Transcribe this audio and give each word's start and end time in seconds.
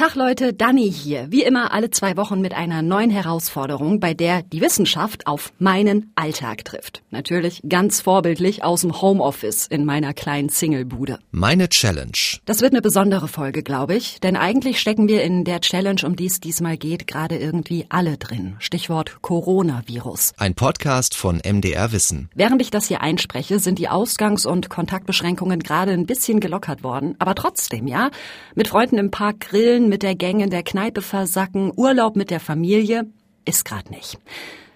Tag 0.00 0.14
Leute, 0.14 0.54
Dani 0.54 0.90
hier. 0.90 1.26
Wie 1.28 1.42
immer 1.42 1.74
alle 1.74 1.90
zwei 1.90 2.16
Wochen 2.16 2.40
mit 2.40 2.54
einer 2.54 2.80
neuen 2.80 3.10
Herausforderung, 3.10 4.00
bei 4.00 4.14
der 4.14 4.40
die 4.40 4.62
Wissenschaft 4.62 5.26
auf 5.26 5.52
meinen 5.58 6.10
Alltag 6.14 6.64
trifft. 6.64 7.02
Natürlich 7.10 7.60
ganz 7.68 8.00
vorbildlich 8.00 8.64
aus 8.64 8.80
dem 8.80 9.02
Homeoffice 9.02 9.66
in 9.66 9.84
meiner 9.84 10.14
kleinen 10.14 10.48
Singlebude. 10.48 11.18
Meine 11.32 11.68
Challenge. 11.68 12.16
Das 12.46 12.62
wird 12.62 12.72
eine 12.72 12.80
besondere 12.80 13.28
Folge, 13.28 13.62
glaube 13.62 13.94
ich, 13.94 14.20
denn 14.20 14.36
eigentlich 14.36 14.80
stecken 14.80 15.06
wir 15.06 15.22
in 15.22 15.44
der 15.44 15.60
Challenge, 15.60 16.00
um 16.06 16.16
die 16.16 16.28
es 16.28 16.40
diesmal 16.40 16.78
geht, 16.78 17.06
gerade 17.06 17.36
irgendwie 17.36 17.84
alle 17.90 18.16
drin. 18.16 18.56
Stichwort 18.58 19.20
Coronavirus. 19.20 20.32
Ein 20.38 20.54
Podcast 20.54 21.14
von 21.14 21.42
MDR 21.44 21.92
Wissen. 21.92 22.30
Während 22.34 22.62
ich 22.62 22.70
das 22.70 22.86
hier 22.86 23.02
einspreche, 23.02 23.58
sind 23.58 23.78
die 23.78 23.90
Ausgangs- 23.90 24.46
und 24.46 24.70
Kontaktbeschränkungen 24.70 25.60
gerade 25.60 25.92
ein 25.92 26.06
bisschen 26.06 26.40
gelockert 26.40 26.82
worden, 26.82 27.16
aber 27.18 27.34
trotzdem, 27.34 27.86
ja, 27.86 28.10
mit 28.54 28.66
Freunden 28.66 28.96
im 28.96 29.10
Park 29.10 29.40
grillen, 29.40 29.89
mit 29.90 30.02
der 30.02 30.14
Gang 30.14 30.40
in 30.40 30.48
der 30.48 30.62
Kneipe 30.62 31.02
versacken, 31.02 31.72
Urlaub 31.76 32.16
mit 32.16 32.30
der 32.30 32.40
Familie, 32.40 33.06
ist 33.44 33.66
gerade 33.66 33.90
nicht. 33.90 34.18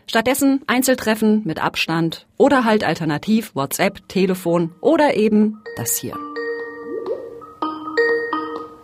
Stattdessen 0.06 0.60
Einzeltreffen 0.66 1.42
mit 1.44 1.62
Abstand 1.62 2.26
oder 2.36 2.64
halt 2.64 2.84
alternativ 2.84 3.54
WhatsApp, 3.54 4.06
Telefon 4.08 4.74
oder 4.82 5.14
eben 5.14 5.62
das 5.76 5.96
hier. 5.96 6.14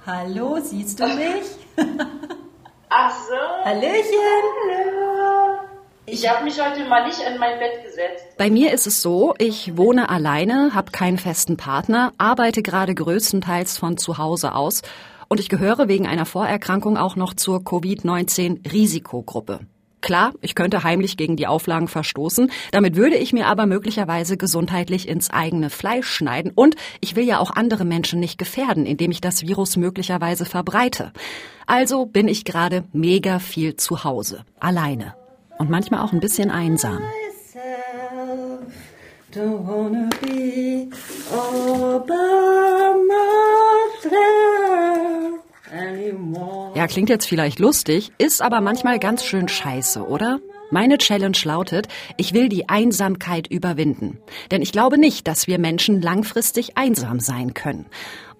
Hallo, 0.06 0.58
siehst 0.62 0.98
du 0.98 1.04
mich? 1.04 1.44
Ach 2.88 3.14
so. 3.28 3.64
Hallöchen. 3.64 4.00
Ich 6.06 6.28
habe 6.28 6.44
mich 6.44 6.60
heute 6.60 6.84
mal 6.88 7.06
nicht 7.06 7.20
in 7.20 7.38
mein 7.38 7.58
Bett 7.58 7.84
gesetzt. 7.84 8.24
Bei 8.36 8.50
mir 8.50 8.72
ist 8.72 8.86
es 8.86 9.00
so, 9.02 9.34
ich 9.38 9.76
wohne 9.76 10.08
alleine, 10.08 10.74
habe 10.74 10.90
keinen 10.90 11.18
festen 11.18 11.56
Partner, 11.56 12.12
arbeite 12.18 12.62
gerade 12.62 12.94
größtenteils 12.94 13.78
von 13.78 13.96
zu 13.96 14.18
Hause 14.18 14.54
aus 14.54 14.82
und 15.30 15.40
ich 15.40 15.48
gehöre 15.48 15.88
wegen 15.88 16.06
einer 16.06 16.26
Vorerkrankung 16.26 16.98
auch 16.98 17.16
noch 17.16 17.32
zur 17.34 17.64
Covid-19-Risikogruppe. 17.64 19.60
Klar, 20.02 20.32
ich 20.40 20.54
könnte 20.54 20.82
heimlich 20.82 21.16
gegen 21.16 21.36
die 21.36 21.46
Auflagen 21.46 21.86
verstoßen, 21.86 22.50
damit 22.72 22.96
würde 22.96 23.16
ich 23.16 23.32
mir 23.32 23.46
aber 23.46 23.66
möglicherweise 23.66 24.36
gesundheitlich 24.36 25.06
ins 25.08 25.30
eigene 25.30 25.70
Fleisch 25.70 26.08
schneiden 26.08 26.50
und 26.54 26.74
ich 27.00 27.16
will 27.16 27.24
ja 27.24 27.38
auch 27.38 27.50
andere 27.52 27.84
Menschen 27.84 28.18
nicht 28.18 28.38
gefährden, 28.38 28.86
indem 28.86 29.10
ich 29.10 29.20
das 29.20 29.42
Virus 29.42 29.76
möglicherweise 29.76 30.46
verbreite. 30.46 31.12
Also 31.66 32.06
bin 32.06 32.28
ich 32.28 32.44
gerade 32.44 32.84
mega 32.92 33.38
viel 33.38 33.76
zu 33.76 34.02
Hause, 34.02 34.44
alleine 34.58 35.14
und 35.58 35.70
manchmal 35.70 36.00
auch 36.00 36.12
ein 36.12 36.20
bisschen 36.20 36.50
einsam. 36.50 36.98
Myself. 36.98 38.00
Ja, 46.74 46.86
klingt 46.86 47.08
jetzt 47.08 47.26
vielleicht 47.26 47.58
lustig, 47.58 48.12
ist 48.18 48.42
aber 48.42 48.60
manchmal 48.60 48.98
ganz 48.98 49.24
schön 49.24 49.48
scheiße, 49.48 50.06
oder? 50.06 50.40
Meine 50.72 50.98
Challenge 50.98 51.36
lautet, 51.44 51.88
ich 52.16 52.32
will 52.32 52.48
die 52.48 52.68
Einsamkeit 52.68 53.48
überwinden. 53.48 54.18
Denn 54.52 54.62
ich 54.62 54.70
glaube 54.70 54.98
nicht, 54.98 55.26
dass 55.26 55.48
wir 55.48 55.58
Menschen 55.58 56.00
langfristig 56.00 56.76
einsam 56.76 57.18
sein 57.18 57.54
können. 57.54 57.86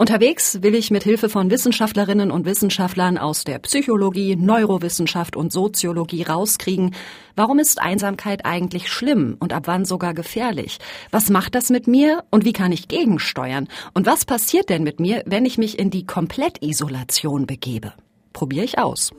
Unterwegs 0.01 0.63
will 0.63 0.73
ich 0.73 0.89
mit 0.89 1.03
Hilfe 1.03 1.29
von 1.29 1.51
Wissenschaftlerinnen 1.51 2.31
und 2.31 2.43
Wissenschaftlern 2.43 3.19
aus 3.19 3.43
der 3.43 3.59
Psychologie, 3.59 4.35
Neurowissenschaft 4.35 5.35
und 5.35 5.53
Soziologie 5.53 6.23
rauskriegen, 6.23 6.95
warum 7.35 7.59
ist 7.59 7.79
Einsamkeit 7.79 8.43
eigentlich 8.43 8.91
schlimm 8.91 9.37
und 9.39 9.53
ab 9.53 9.67
wann 9.67 9.85
sogar 9.85 10.15
gefährlich? 10.15 10.79
Was 11.11 11.29
macht 11.29 11.53
das 11.53 11.69
mit 11.69 11.85
mir 11.85 12.23
und 12.31 12.45
wie 12.45 12.51
kann 12.51 12.71
ich 12.71 12.87
gegensteuern? 12.87 13.67
Und 13.93 14.07
was 14.07 14.25
passiert 14.25 14.69
denn 14.69 14.81
mit 14.81 14.99
mir, 14.99 15.21
wenn 15.27 15.45
ich 15.45 15.59
mich 15.59 15.77
in 15.77 15.91
die 15.91 16.07
Komplettisolation 16.07 17.45
begebe? 17.45 17.93
Probiere 18.33 18.65
ich 18.65 18.79
aus. 18.79 19.11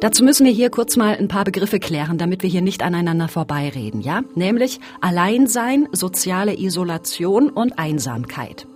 Dazu 0.00 0.22
müssen 0.22 0.44
wir 0.44 0.52
hier 0.52 0.70
kurz 0.70 0.96
mal 0.96 1.16
ein 1.16 1.28
paar 1.28 1.44
Begriffe 1.44 1.78
klären, 1.78 2.18
damit 2.18 2.42
wir 2.42 2.50
hier 2.50 2.60
nicht 2.60 2.82
aneinander 2.82 3.28
vorbeireden, 3.28 4.00
ja? 4.02 4.22
Nämlich 4.34 4.80
Alleinsein, 5.00 5.88
soziale 5.92 6.58
Isolation 6.58 7.48
und 7.48 7.78
Einsamkeit. 7.78 8.66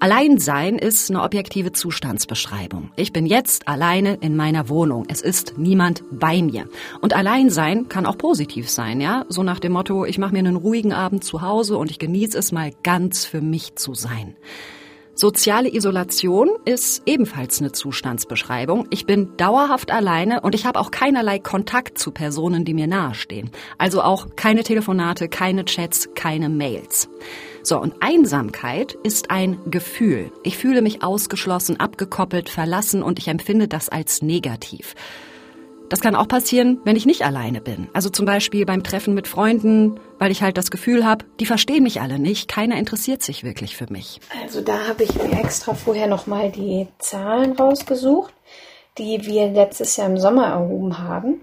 Alleinsein 0.00 0.78
ist 0.78 1.10
eine 1.10 1.22
objektive 1.22 1.72
Zustandsbeschreibung. 1.72 2.90
Ich 2.96 3.12
bin 3.12 3.26
jetzt 3.26 3.68
alleine 3.68 4.14
in 4.14 4.34
meiner 4.34 4.70
Wohnung. 4.70 5.04
Es 5.08 5.20
ist 5.20 5.58
niemand 5.58 6.02
bei 6.10 6.40
mir. 6.40 6.64
Und 7.02 7.14
Alleinsein 7.14 7.88
kann 7.90 8.06
auch 8.06 8.16
positiv 8.16 8.70
sein, 8.70 9.02
ja? 9.02 9.26
So 9.28 9.42
nach 9.42 9.60
dem 9.60 9.72
Motto, 9.72 10.06
ich 10.06 10.16
mache 10.16 10.32
mir 10.32 10.38
einen 10.38 10.56
ruhigen 10.56 10.94
Abend 10.94 11.22
zu 11.22 11.42
Hause 11.42 11.76
und 11.76 11.90
ich 11.90 11.98
genieße 11.98 12.38
es 12.38 12.50
mal 12.50 12.72
ganz 12.82 13.26
für 13.26 13.42
mich 13.42 13.76
zu 13.76 13.92
sein. 13.94 14.36
Soziale 15.14 15.74
Isolation 15.74 16.48
ist 16.64 17.02
ebenfalls 17.04 17.60
eine 17.60 17.72
Zustandsbeschreibung. 17.72 18.86
Ich 18.90 19.04
bin 19.04 19.36
dauerhaft 19.36 19.90
alleine 19.90 20.40
und 20.40 20.54
ich 20.54 20.64
habe 20.64 20.78
auch 20.78 20.90
keinerlei 20.90 21.38
Kontakt 21.38 21.98
zu 21.98 22.10
Personen, 22.10 22.64
die 22.64 22.72
mir 22.72 22.86
nahestehen. 22.86 23.50
Also 23.76 24.02
auch 24.02 24.28
keine 24.36 24.62
Telefonate, 24.62 25.28
keine 25.28 25.66
Chats, 25.66 26.08
keine 26.14 26.48
Mails. 26.48 27.08
So, 27.62 27.78
und 27.78 27.94
Einsamkeit 28.00 28.96
ist 29.02 29.30
ein 29.30 29.58
Gefühl. 29.70 30.32
Ich 30.42 30.56
fühle 30.56 30.80
mich 30.80 31.02
ausgeschlossen, 31.02 31.78
abgekoppelt, 31.78 32.48
verlassen 32.48 33.02
und 33.02 33.18
ich 33.18 33.28
empfinde 33.28 33.68
das 33.68 33.90
als 33.90 34.22
negativ. 34.22 34.94
Das 35.90 36.00
kann 36.00 36.14
auch 36.14 36.28
passieren, 36.28 36.80
wenn 36.84 36.94
ich 36.94 37.04
nicht 37.04 37.22
alleine 37.22 37.60
bin. 37.60 37.88
Also 37.92 38.10
zum 38.10 38.24
Beispiel 38.24 38.64
beim 38.64 38.84
Treffen 38.84 39.12
mit 39.12 39.26
Freunden, 39.26 39.98
weil 40.20 40.30
ich 40.30 40.40
halt 40.40 40.56
das 40.56 40.70
Gefühl 40.70 41.04
habe, 41.04 41.24
die 41.40 41.46
verstehen 41.46 41.82
mich 41.82 42.00
alle 42.00 42.20
nicht, 42.20 42.48
keiner 42.48 42.76
interessiert 42.76 43.24
sich 43.24 43.42
wirklich 43.42 43.76
für 43.76 43.92
mich. 43.92 44.20
Also 44.40 44.60
da 44.60 44.86
habe 44.86 45.02
ich 45.02 45.12
mir 45.14 45.32
extra 45.32 45.74
vorher 45.74 46.06
nochmal 46.06 46.52
die 46.52 46.86
Zahlen 47.00 47.54
rausgesucht, 47.54 48.32
die 48.98 49.26
wir 49.26 49.48
letztes 49.48 49.96
Jahr 49.96 50.06
im 50.06 50.18
Sommer 50.18 50.46
erhoben 50.46 50.98
haben. 50.98 51.40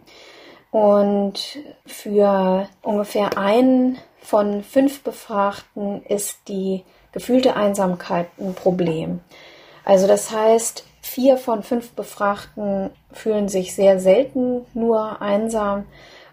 Und 0.72 1.59
für 1.85 2.69
ungefähr 2.81 3.38
einen 3.38 3.97
von 4.22 4.64
fünf 4.64 5.02
Befragten 5.02 6.03
ist 6.03 6.40
die 6.47 6.85
gefühlte 7.12 7.58
Einsamkeit 7.58 8.28
ein 8.40 8.53
Problem. 8.53 9.19
Also 9.84 10.08
das 10.08 10.31
heißt, 10.31 10.85
Vier 11.08 11.38
von 11.38 11.64
fünf 11.64 11.91
Befragten 11.91 12.90
fühlen 13.17 13.50
sich 13.50 13.75
sehr 13.75 14.00
selten 14.00 14.66
nur 14.73 15.22
einsam 15.22 15.85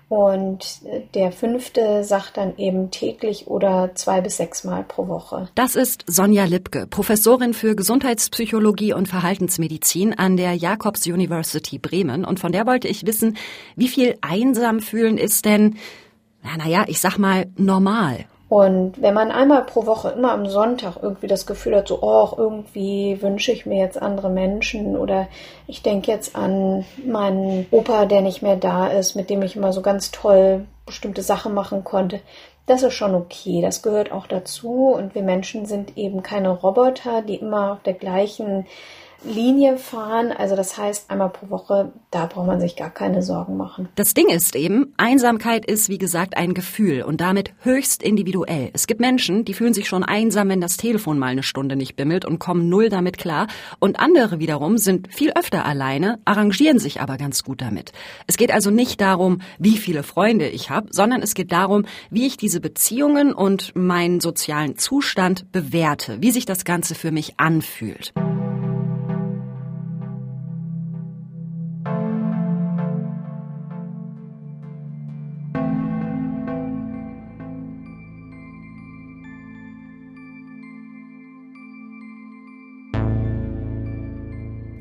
und 0.09 0.83
der 1.15 1.33
fünfte 1.33 2.05
sagt 2.05 2.37
dann 2.37 2.57
eben 2.57 2.91
täglich 2.91 3.47
oder 3.47 3.93
zwei 3.95 4.21
bis 4.21 4.37
sechs 4.37 4.63
Mal 4.63 4.85
pro 4.85 5.09
Woche. 5.09 5.49
Das 5.55 5.77
ist 5.77 6.05
Sonja 6.07 6.45
Lipke, 6.45 6.87
Professorin 6.87 7.55
für 7.55 7.75
Gesundheitspsychologie 7.75 8.93
und 8.93 9.09
Verhaltensmedizin 9.09 10.13
an 10.17 10.37
der 10.37 10.55
Jakobs 10.55 11.07
University 11.07 11.79
Bremen. 11.79 12.25
Und 12.25 12.39
von 12.39 12.53
der 12.53 12.67
wollte 12.67 12.87
ich 12.87 13.07
wissen, 13.07 13.37
wie 13.77 13.89
viel 13.89 14.17
einsam 14.21 14.81
fühlen 14.81 15.17
ist 15.17 15.47
denn, 15.47 15.79
naja, 16.59 16.85
ich 16.87 17.01
sag 17.01 17.19
mal, 17.19 17.47
normal? 17.57 18.27
Und 18.55 19.03
wenn 19.03 19.15
man 19.15 19.33
einmal 19.33 19.65
pro 19.65 19.85
Woche, 19.85 20.11
immer 20.11 20.31
am 20.31 20.47
Sonntag 20.47 20.99
irgendwie 21.03 21.27
das 21.27 21.45
Gefühl 21.45 21.75
hat, 21.75 21.89
so, 21.89 21.99
oh, 22.03 22.29
irgendwie 22.37 23.21
wünsche 23.21 23.51
ich 23.51 23.67
mir 23.67 23.79
jetzt 23.79 24.01
andere 24.01 24.31
Menschen 24.31 24.97
oder 24.97 25.27
ich 25.67 25.83
denke 25.83 26.13
jetzt 26.13 26.37
an 26.37 26.85
meinen 27.05 27.67
Opa, 27.73 28.07
der 28.07 28.21
nicht 28.21 28.43
mehr 28.43 28.55
da 28.55 28.87
ist, 28.87 29.17
mit 29.17 29.29
dem 29.29 29.43
ich 29.43 29.57
immer 29.57 29.73
so 29.73 29.83
ganz 29.83 30.13
toll 30.13 30.67
bestimmte 30.87 31.23
Sachen 31.23 31.53
machen 31.53 31.83
konnte, 31.83 32.21
das 32.67 32.85
ist 32.85 32.95
schon 32.95 33.17
okay. 33.17 33.61
Das 33.61 33.83
gehört 33.83 34.13
auch 34.13 34.29
dazu. 34.29 34.93
Und 34.95 35.17
wir 35.17 35.23
Menschen 35.23 35.67
sind 35.67 35.99
eben 35.99 36.23
keine 36.23 36.51
Roboter, 36.51 37.23
die 37.23 37.35
immer 37.35 37.73
auf 37.73 37.83
der 37.83 37.95
gleichen 37.95 38.67
Linie 39.25 39.77
fahren. 39.79 40.33
Also 40.33 40.57
das 40.57 40.77
heißt, 40.77 41.11
einmal 41.11 41.31
pro 41.31 41.51
Woche, 41.51 41.93
da 42.11 42.27
braucht 42.27 42.47
man 42.47 42.61
sich 42.61 42.77
gar 42.77 42.91
keine 42.91 43.23
Sorgen 43.23 43.57
machen. 43.57 43.89
Das 43.95 44.15
Ding 44.15 44.29
ist 44.29 44.55
eben, 44.57 44.93
Einsamkeit 44.97 45.65
ist 45.65 45.89
wie 45.89 45.99
gesagt 45.99 46.37
ein 46.37 46.55
Gefühl 46.55 47.03
und 47.03 47.21
damit 47.21 47.53
höchst 47.61 48.03
individuell. 48.03 48.71
Es 48.73 48.87
gibt 48.87 49.01
Menschen, 49.01 49.45
die 49.45 49.55
fühlen 49.55 49.75
sich 49.75 49.89
schon 49.89 50.05
einsam, 50.05 50.49
wenn 50.49 50.61
das 50.61 50.77
Telefon 50.77 51.19
mal 51.19 51.29
eine 51.29 51.43
Stunde 51.43 51.77
nicht 51.77 51.97
bimmelt 51.97 52.25
und 52.25 52.39
kommen 52.39 52.69
null 52.69 52.89
damit 52.89 53.19
klar. 53.19 53.47
Und 53.79 53.99
andere 53.99 54.39
wiederum 54.39 54.79
sind 54.79 55.13
viel 55.13 55.33
öfter 55.33 55.65
alleine, 55.65 56.19
arrangieren 56.25 56.79
sich 56.79 57.01
aber 57.01 57.17
ganz 57.17 57.43
gut 57.43 57.61
damit. 57.61 57.93
Es 58.27 58.37
geht 58.37 58.53
also 58.53 58.71
nicht 58.71 59.01
darum, 59.01 59.41
wie 59.59 59.77
viele 59.77 60.03
Freunde 60.03 60.49
ich 60.49 60.71
habe, 60.71 60.89
sondern 60.91 61.23
es 61.23 61.35
geht 61.35 61.53
darum, 61.53 61.85
wie 62.11 62.27
ich 62.27 62.37
diese 62.37 62.61
Beziehungen 62.61 63.33
und 63.33 63.75
meinen 63.75 64.21
sozialen 64.21 64.77
Zustand 64.77 65.51
bewerte, 65.53 66.19
wie 66.21 66.31
sich 66.31 66.47
das 66.47 66.65
Ganze 66.65 66.95
für 66.95 67.11
mich 67.11 67.35
anfühlt. 67.39 68.13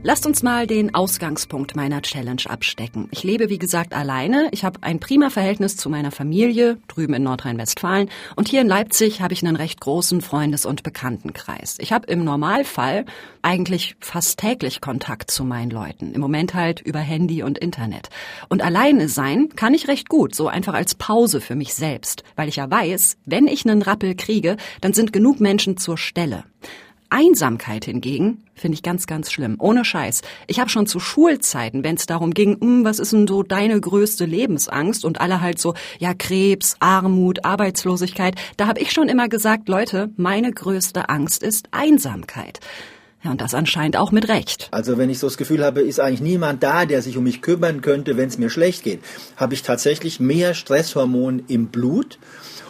Lasst 0.06 0.26
uns 0.26 0.44
mal 0.44 0.68
den 0.68 0.94
Ausgangspunkt 0.94 1.78
meiner 1.78 2.02
Challenge 2.02 2.42
abstecken. 2.50 3.08
Ich 3.12 3.24
lebe, 3.24 3.48
wie 3.48 3.58
gesagt, 3.58 3.94
alleine. 3.94 4.50
Ich 4.52 4.66
habe 4.66 4.80
ein 4.82 5.00
prima 5.00 5.30
Verhältnis 5.30 5.78
zu 5.78 5.90
meiner 5.90 6.12
Familie, 6.12 6.78
drüben 6.90 7.14
in 7.14 7.24
Nordrhein-Westfalen. 7.24 8.10
Und 8.36 8.50
hier 8.50 8.60
in 8.60 8.68
Leipzig 8.68 9.22
habe 9.22 9.34
ich 9.34 9.46
einen 9.46 9.56
recht 9.56 9.80
großen 9.80 10.20
Freundes- 10.20 10.66
und 10.66 10.84
Bekanntenkreis. 10.84 11.78
Ich 11.80 11.94
habe 11.94 12.08
im 12.08 12.26
Normalfall 12.26 13.06
eigentlich 13.44 13.96
fast 14.02 14.40
täglich 14.40 14.82
Kontakt 14.82 15.32
zu 15.32 15.46
meinen 15.46 15.72
Leuten. 15.72 16.14
Im 16.14 16.20
Moment 16.20 16.54
halt 16.54 16.82
über 16.82 17.00
Handy 17.00 17.42
und 17.42 17.58
Internet. 17.58 18.10
Und 18.50 18.62
alleine 18.62 19.08
sein 19.08 19.56
kann 19.56 19.74
ich 19.74 19.88
recht 19.88 20.10
gut, 20.10 20.36
so 20.36 20.50
einfach 20.50 20.74
als 20.74 20.96
Pause 20.96 21.40
für 21.40 21.56
mich 21.56 21.76
selbst. 21.76 22.26
Weil 22.36 22.50
ich 22.50 22.58
ja 22.58 22.70
weiß, 22.70 23.16
wenn 23.26 23.48
ich 23.48 23.66
einen 23.66 23.82
Rappel 23.82 24.16
kriege, 24.16 24.58
dann 24.82 24.92
sind 24.92 25.14
genug 25.14 25.40
Menschen 25.40 25.78
zur 25.78 25.98
Stelle. 25.98 26.44
Einsamkeit 27.14 27.86
hingegen 27.86 28.44
finde 28.56 28.76
ich 28.76 28.82
ganz, 28.82 29.06
ganz 29.06 29.32
schlimm. 29.32 29.58
Ohne 29.60 29.86
Scheiß. 29.86 30.22
Ich 30.48 30.60
habe 30.60 30.72
schon 30.72 30.88
zu 30.88 31.00
Schulzeiten, 31.00 31.84
wenn 31.84 31.96
es 31.96 32.08
darum 32.08 32.34
ging, 32.34 32.60
hm, 32.60 32.86
was 32.86 32.98
ist 32.98 33.14
denn 33.14 33.28
so 33.28 33.44
deine 33.44 33.80
größte 33.80 34.26
Lebensangst 34.26 35.06
und 35.06 35.22
alle 35.22 35.40
halt 35.40 35.60
so, 35.60 35.76
ja, 36.00 36.16
Krebs, 36.16 36.76
Armut, 36.80 37.46
Arbeitslosigkeit, 37.46 38.34
da 38.58 38.68
habe 38.68 38.80
ich 38.80 38.92
schon 38.92 39.10
immer 39.10 39.30
gesagt, 39.30 39.70
Leute, 39.70 40.10
meine 40.18 40.52
größte 40.52 41.08
Angst 41.10 41.44
ist 41.44 41.68
Einsamkeit. 41.70 42.60
Ja, 43.24 43.30
und 43.30 43.42
das 43.42 43.54
anscheinend 43.54 43.96
auch 43.96 44.12
mit 44.12 44.28
Recht. 44.28 44.68
Also 44.72 44.98
wenn 44.98 45.12
ich 45.12 45.20
so 45.20 45.28
das 45.28 45.38
Gefühl 45.38 45.64
habe, 45.64 45.82
ist 45.82 46.00
eigentlich 46.00 46.22
niemand 46.22 46.64
da, 46.64 46.86
der 46.86 47.04
sich 47.04 47.16
um 47.16 47.26
mich 47.26 47.44
kümmern 47.44 47.82
könnte, 47.82 48.18
wenn 48.18 48.28
es 48.28 48.40
mir 48.40 48.50
schlecht 48.50 48.84
geht, 48.84 49.02
habe 49.38 49.54
ich 49.54 49.62
tatsächlich 49.62 50.20
mehr 50.20 50.56
Stresshormon 50.56 51.44
im 51.48 51.68
Blut. 51.68 52.18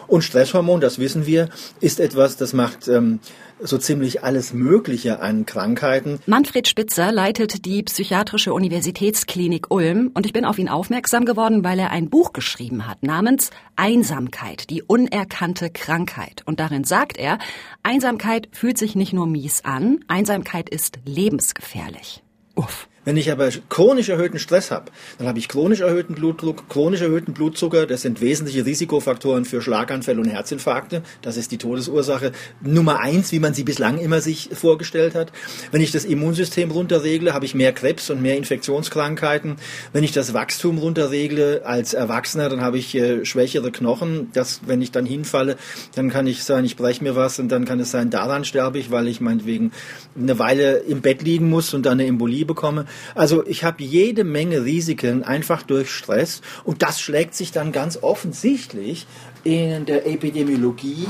Und 0.08 0.24
Stresshormon, 0.24 0.82
das 0.82 1.00
wissen 1.00 1.26
wir, 1.26 1.50
ist 1.80 2.00
etwas, 2.00 2.38
das 2.38 2.54
macht 2.54 2.88
ähm, 2.88 3.20
so 3.60 3.78
ziemlich 3.78 4.24
alles 4.24 4.54
Mögliche 4.54 5.20
an 5.20 5.46
Krankheiten. 5.46 6.20
Manfred 6.26 6.68
Spitzer 6.68 7.12
leitet 7.12 7.66
die 7.66 7.84
Psychiatrische 7.84 8.54
Universitätsklinik 8.54 9.72
Ulm 9.72 10.12
und 10.14 10.26
ich 10.26 10.34
bin 10.34 10.46
auf 10.46 10.60
ihn 10.60 10.70
aufmerksam 10.70 11.26
geworden, 11.26 11.64
weil 11.64 11.80
er 11.80 11.92
ein 11.92 12.10
Buch 12.10 12.34
geschrieben 12.34 12.88
hat 12.88 13.04
namens 13.04 13.52
Einsamkeit, 13.76 14.70
die 14.70 14.82
unerkannte 14.84 15.70
Krankheit. 15.70 16.44
Und 16.46 16.60
darin 16.60 16.84
sagt 16.84 17.18
er, 17.18 17.38
Einsamkeit 17.84 18.50
fühlt 18.52 18.78
sich 18.78 18.96
nicht 18.96 19.14
nur 19.14 19.28
mies 19.28 19.64
an, 19.66 20.00
Einsamkeit 20.08 20.70
ist 20.70 21.00
lebensgefährlich. 21.06 22.24
Uff. 22.56 22.88
Wenn 23.06 23.18
ich 23.18 23.32
aber 23.32 23.50
chronisch 23.70 24.10
erhöhten 24.10 24.40
Stress 24.40 24.72
habe, 24.72 24.92
dann 25.18 25.28
habe 25.28 25.40
ich 25.40 25.50
chronisch 25.50 25.82
erhöhten 25.82 26.16
Blutdruck, 26.16 26.70
chronisch 26.70 27.02
erhöhten 27.02 27.34
Blutzucker. 27.34 27.86
Das 27.86 28.02
sind 28.02 28.22
wesentliche 28.22 28.66
Risikofaktoren 28.66 29.46
für 29.46 29.62
Schlaganfälle 29.62 30.22
und 30.22 30.30
Herzinfarkte. 30.30 31.04
Das 31.22 31.36
ist 31.36 31.52
die 31.52 31.58
Todesursache 31.58 32.32
Nummer 32.62 33.00
eins, 33.00 33.32
wie 33.32 33.40
man 33.40 33.54
sie 33.54 33.64
bislang 33.64 34.00
immer 34.00 34.22
sich 34.22 34.50
vorgestellt 34.54 35.16
hat. 35.16 35.32
Wenn 35.72 35.82
ich 35.82 35.92
das 35.92 36.06
Immunsystem 36.06 36.72
runterregle, 36.72 37.34
habe 37.34 37.46
ich 37.46 37.56
mehr 37.56 37.74
Krebs 37.74 38.10
und 38.10 38.22
mehr 38.22 38.38
Infektionskrankheiten. 38.38 39.58
Wenn 39.92 40.04
ich 40.04 40.14
das 40.14 40.34
Wachstum 40.34 40.78
runterregle 40.78 41.66
als 41.66 41.94
Erwachsener, 41.94 42.48
dann 42.48 42.62
habe 42.62 42.78
ich 42.78 42.96
äh, 42.96 43.26
schwächere 43.26 43.72
Knochen. 43.72 44.30
Das, 44.34 44.62
wenn 44.66 44.82
ich 44.82 44.92
dann 44.92 45.06
hinfalle, 45.06 45.58
dann 45.96 46.10
kann 46.10 46.26
ich 46.26 46.44
sagen, 46.44 46.66
ich 46.66 46.78
breche 46.78 47.04
mir 47.04 47.16
was 47.16 47.40
und 47.40 47.50
dann 47.50 47.66
kann 47.66 47.80
es 47.80 47.92
sein, 47.92 48.10
daran 48.10 48.46
sterbe 48.46 48.80
ich, 48.80 48.92
weil 48.92 49.08
ich 49.08 49.20
meinetwegen 49.20 49.72
eine 50.18 50.40
Weile 50.40 50.78
im 50.78 51.02
Bett 51.02 51.22
liegen 51.22 51.50
muss 51.50 51.74
und 51.74 51.86
dann 51.86 51.94
eine 51.94 52.06
Embolie 52.06 52.46
bekomme. 52.46 52.86
Also 53.16 53.46
ich 53.46 53.64
habe 53.64 53.84
jede 53.84 54.24
Menge 54.24 54.64
Risiken 54.64 55.24
einfach 55.24 55.64
durch 55.64 55.92
Stress 55.92 56.42
und 56.64 56.82
das 56.82 57.00
schlägt 57.00 57.36
sich 57.36 57.52
dann 57.52 57.72
ganz 57.72 57.98
offensichtlich 58.02 59.08
in 59.44 59.86
der 59.86 60.08
Epidemiologie 60.08 61.08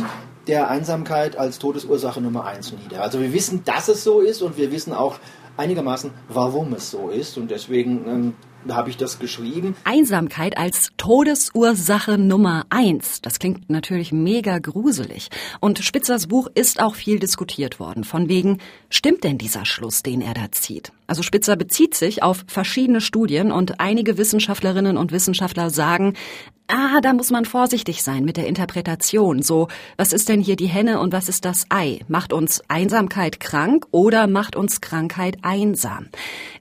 der 0.48 0.70
Einsamkeit 0.70 1.38
als 1.38 1.60
Todesursache 1.60 2.22
Nummer 2.22 2.46
eins 2.46 2.74
nieder. 2.74 3.02
Also 3.02 3.22
wir 3.22 3.34
wissen, 3.34 3.64
dass 3.64 3.88
es 3.88 4.04
so 4.04 4.20
ist 4.20 4.42
und 4.42 4.58
wir 4.58 4.72
wissen 4.72 4.94
auch 4.94 5.20
einigermaßen, 5.58 6.12
warum 6.30 6.74
es 6.74 6.92
so 6.92 7.10
ist 7.10 7.38
und 7.38 7.52
deswegen 7.52 8.08
ähm, 8.08 8.34
habe 8.70 8.90
ich 8.90 8.98
das 8.98 9.20
geschrieben. 9.20 9.76
Einsamkeit 9.84 10.58
als 10.58 10.90
Todesursache 10.98 12.18
Nummer 12.18 12.66
eins. 12.70 13.22
Das 13.22 13.40
klingt 13.40 13.70
natürlich 13.70 14.12
mega 14.12 14.60
gruselig. 14.60 15.30
Und 15.60 15.80
Spitzers 15.80 16.28
Buch 16.28 16.48
ist 16.54 16.82
auch 16.82 16.96
viel 16.96 17.20
diskutiert 17.20 17.80
worden. 17.80 18.04
Von 18.04 18.30
wegen, 18.30 18.60
stimmt 18.90 19.24
denn 19.24 19.38
dieser 19.38 19.66
Schluss, 19.66 20.04
den 20.04 20.22
er 20.22 20.34
da 20.34 20.52
zieht? 20.52 20.92
Also 21.08 21.24
Spitzer 21.24 21.56
bezieht 21.56 21.96
sich 21.96 22.24
auf 22.24 22.44
verschiedene 22.48 23.02
Studien 23.02 23.52
und 23.52 23.80
einige 23.80 24.18
Wissenschaftlerinnen 24.18 24.98
und 24.98 25.12
Wissenschaftler 25.12 25.70
sagen, 25.70 26.14
ah, 26.68 27.02
da 27.02 27.14
muss 27.14 27.30
man 27.30 27.46
vorsichtig 27.46 28.04
sein 28.04 28.24
mit 28.24 28.38
der 28.38 28.48
Interpretation. 28.48 29.42
So, 29.42 29.68
was 29.98 30.14
ist 30.14 30.30
denn 30.30 30.42
hier 30.42 30.56
die 30.56 30.68
Henne 30.68 31.00
und 31.00 31.14
was 31.14 31.30
ist 31.30 31.46
das 31.46 31.66
Ei? 31.70 32.00
Macht 32.08 32.34
uns 32.34 32.62
Einsamkeit 32.68 33.40
krank 33.40 33.86
oder 33.92 34.28
macht 34.28 34.56
uns 34.56 34.82
Krankheit 34.82 35.38
einsam? 35.42 36.08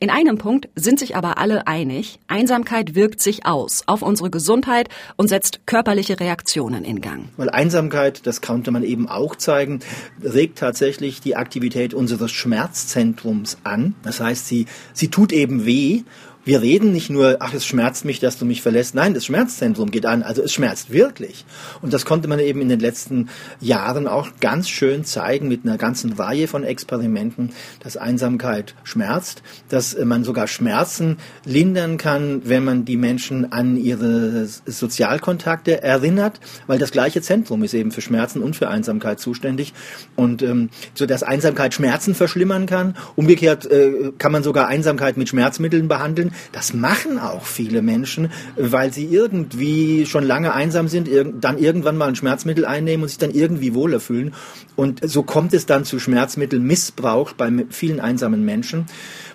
In 0.01 0.11
einem 0.11 0.39
Punkt 0.39 0.69
sind 0.75 0.99
sich 0.99 1.17
aber 1.17 1.39
alle 1.39 1.67
einig, 1.67 2.19
Einsamkeit 2.27 2.95
wirkt 2.95 3.21
sich 3.21 3.47
aus 3.47 3.83
auf 3.87 4.03
unsere 4.03 4.31
Gesundheit 4.31 4.89
und 5.17 5.29
setzt 5.29 5.67
körperliche 5.67 6.19
Reaktionen 6.19 6.85
in 6.85 7.01
Gang. 7.01 7.29
Weil 7.37 7.51
Einsamkeit, 7.51 8.27
das 8.27 8.41
konnte 8.41 8.71
man 8.71 8.83
eben 8.83 9.09
auch 9.09 9.37
zeigen, 9.37 9.81
regt 10.23 10.59
tatsächlich 10.59 11.21
die 11.21 11.37
Aktivität 11.37 11.95
unseres 11.95 12.33
Schmerzzentrums 12.33 13.59
an. 13.65 13.95
Das 14.03 14.21
heißt, 14.21 14.32
sie, 14.35 14.67
sie 14.93 15.09
tut 15.09 15.33
eben 15.33 15.67
weh 15.67 16.03
wir 16.45 16.61
reden 16.61 16.93
nicht 16.93 17.11
nur, 17.11 17.37
ach, 17.41 17.55
es 17.55 17.65
schmerzt 17.65 18.05
mich, 18.05 18.19
dass 18.19 18.39
du 18.39 18.45
mich 18.45 18.63
verlässt. 18.63 18.95
Nein, 18.95 19.15
das 19.15 19.27
Schmerzzentrum 19.27 19.91
geht 19.91 20.07
an. 20.07 20.23
Also 20.23 20.43
es 20.43 20.53
schmerzt 20.53 20.91
wirklich. 20.91 21.45
Und 21.81 21.93
das 21.93 22.05
konnte 22.05 22.29
man 22.29 22.41
eben 22.41 22.61
in 22.61 22.69
den 22.69 22.81
letzten 22.81 23.29
Jahren 23.61 24.09
auch 24.09 24.31
ganz 24.41 24.69
schön 24.69 25.05
zeigen 25.05 25.49
mit 25.49 25.65
einer 25.65 25.79
ganzen 25.79 26.13
Reihe 26.13 26.49
von 26.49 26.65
Experimenten, 26.65 27.51
dass 27.81 27.97
Einsamkeit 27.97 28.75
schmerzt, 28.83 29.43
dass 29.69 29.97
man 29.97 30.25
sogar 30.25 30.49
Schmerzen 30.49 31.19
lindern 31.45 31.97
kann, 31.97 32.43
wenn 32.45 32.65
man 32.65 32.85
die 32.85 32.97
Menschen 32.97 33.53
an 33.53 33.77
ihre 33.77 34.47
Sozialkontakte 34.47 35.83
erinnert, 35.83 36.41
weil 36.67 36.79
das 36.79 36.91
gleiche 36.91 37.23
Zentrum 37.23 37.63
ist 37.63 37.75
eben 37.75 37.93
für 37.93 38.01
Schmerzen 38.01 38.43
und 38.43 38.57
für 38.57 38.69
Einsamkeit 38.69 39.21
zuständig. 39.21 39.75
Und 40.17 40.43
ähm, 40.43 40.71
so 40.95 41.07
dass 41.07 41.23
Einsamkeit 41.23 41.75
Schmerzen 41.75 42.15
verschlimmern 42.15 42.67
kann. 42.67 42.97
Umgekehrt 43.17 43.71
äh, 43.71 44.13
kann 44.19 44.33
man 44.33 44.43
sogar 44.43 44.69
Einsamkeit 44.69 45.17
mit 45.17 45.29
Schmerzmitteln 45.29 45.89
behandeln 45.89 46.32
das 46.53 46.75
machen 46.75 47.19
auch 47.19 47.45
viele 47.45 47.83
Menschen, 47.83 48.31
weil 48.57 48.93
sie 48.93 49.07
irgendwie 49.07 50.07
schon 50.07 50.25
lange 50.25 50.53
einsam 50.53 50.89
sind, 50.89 51.09
dann 51.41 51.59
irgendwann 51.59 51.97
mal 51.97 52.09
ein 52.09 52.17
Schmerzmittel 52.17 52.65
einnehmen 52.65 53.03
und 53.03 53.09
sich 53.09 53.19
dann 53.19 53.31
irgendwie 53.31 53.75
wohler 53.75 54.01
fühlen. 54.01 54.35
Und 54.77 55.01
so 55.09 55.23
kommt 55.23 55.55
es 55.55 55.67
dann 55.67 55.85
zu 55.85 55.99
Schmerzmittelmissbrauch 55.99 57.33
bei 57.33 57.51
vielen 57.71 58.01
einsamen 58.01 58.45
Menschen. 58.45 58.87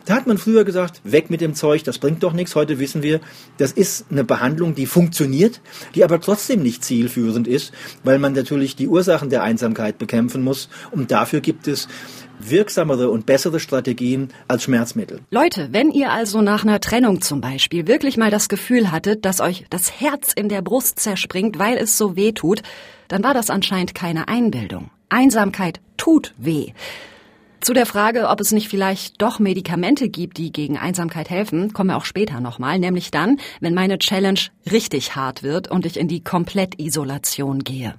Da 0.08 0.16
hat 0.16 0.26
man 0.26 0.38
früher 0.38 0.64
gesagt, 0.64 1.02
weg 1.04 1.30
mit 1.30 1.42
dem 1.42 1.54
Zeug, 1.54 1.84
das 1.84 1.98
bringt 1.98 2.24
doch 2.24 2.32
nichts. 2.32 2.56
Heute 2.56 2.80
wissen 2.80 3.04
wir, 3.04 3.20
das 3.58 3.74
ist 3.74 4.06
eine 4.10 4.24
Behandlung, 4.24 4.74
die 4.74 4.86
funktioniert, 4.86 5.60
die 5.96 6.04
aber 6.06 6.22
trotzdem 6.22 6.64
nicht 6.64 6.86
zielführend 6.86 7.46
ist, 7.46 7.74
weil 8.06 8.18
man 8.18 8.32
natürlich 8.32 8.78
die 8.78 8.88
Ursachen 8.88 9.30
der 9.30 9.44
Einsamkeit 9.44 9.98
bekämpfen 9.98 10.44
muss. 10.44 10.70
Und 10.92 11.12
dafür 11.12 11.42
gibt 11.42 11.68
es 11.68 11.90
wirksamere 12.40 13.10
und 13.10 13.26
bessere 13.26 13.60
Strategien 13.60 14.30
als 14.48 14.64
Schmerzmittel. 14.64 15.22
Leute, 15.32 15.70
wenn 15.72 15.92
ihr 15.92 16.12
also 16.12 16.42
nach 16.42 16.64
einer 16.64 16.80
Trennung 16.80 17.22
zum 17.22 17.42
Beispiel 17.42 17.88
wirklich 17.88 18.18
mal 18.18 18.32
das 18.32 18.50
Gefühl 18.50 18.92
hattet, 18.92 19.26
dass 19.26 19.42
euch 19.42 19.66
das 19.70 20.00
Herz 20.00 20.34
in 20.34 20.50
der 20.50 20.62
Brust 20.62 21.00
zerspringt, 21.00 21.60
weil 21.60 21.78
es 21.78 21.98
so 21.98 22.16
weh 22.16 22.32
tut, 22.32 22.62
dann 23.08 23.24
war 23.24 23.34
das 23.34 23.50
anscheinend 23.50 23.96
keine 23.96 24.28
Einbildung. 24.28 24.90
Einsamkeit 25.10 25.80
tut 25.98 26.34
weh. 26.38 26.74
Zu 27.60 27.74
der 27.74 27.86
Frage, 27.86 28.30
ob 28.30 28.40
es 28.40 28.52
nicht 28.52 28.70
vielleicht 28.70 29.22
doch 29.22 29.40
Medikamente 29.40 30.10
gibt, 30.10 30.38
die 30.38 30.52
gegen 30.52 30.78
Einsamkeit 30.78 31.30
helfen, 31.30 31.74
kommen 31.74 31.90
wir 31.90 31.98
auch 31.98 32.06
später 32.06 32.40
nochmal, 32.40 32.78
nämlich 32.78 33.10
dann, 33.10 33.40
wenn 33.60 33.74
meine 33.74 33.98
Challenge 33.98 34.40
richtig 34.72 35.16
hart 35.16 35.44
wird 35.44 35.70
und 35.70 35.86
ich 35.86 35.98
in 35.98 36.08
die 36.08 36.24
Komplettisolation 36.24 37.64
gehe. 37.64 37.96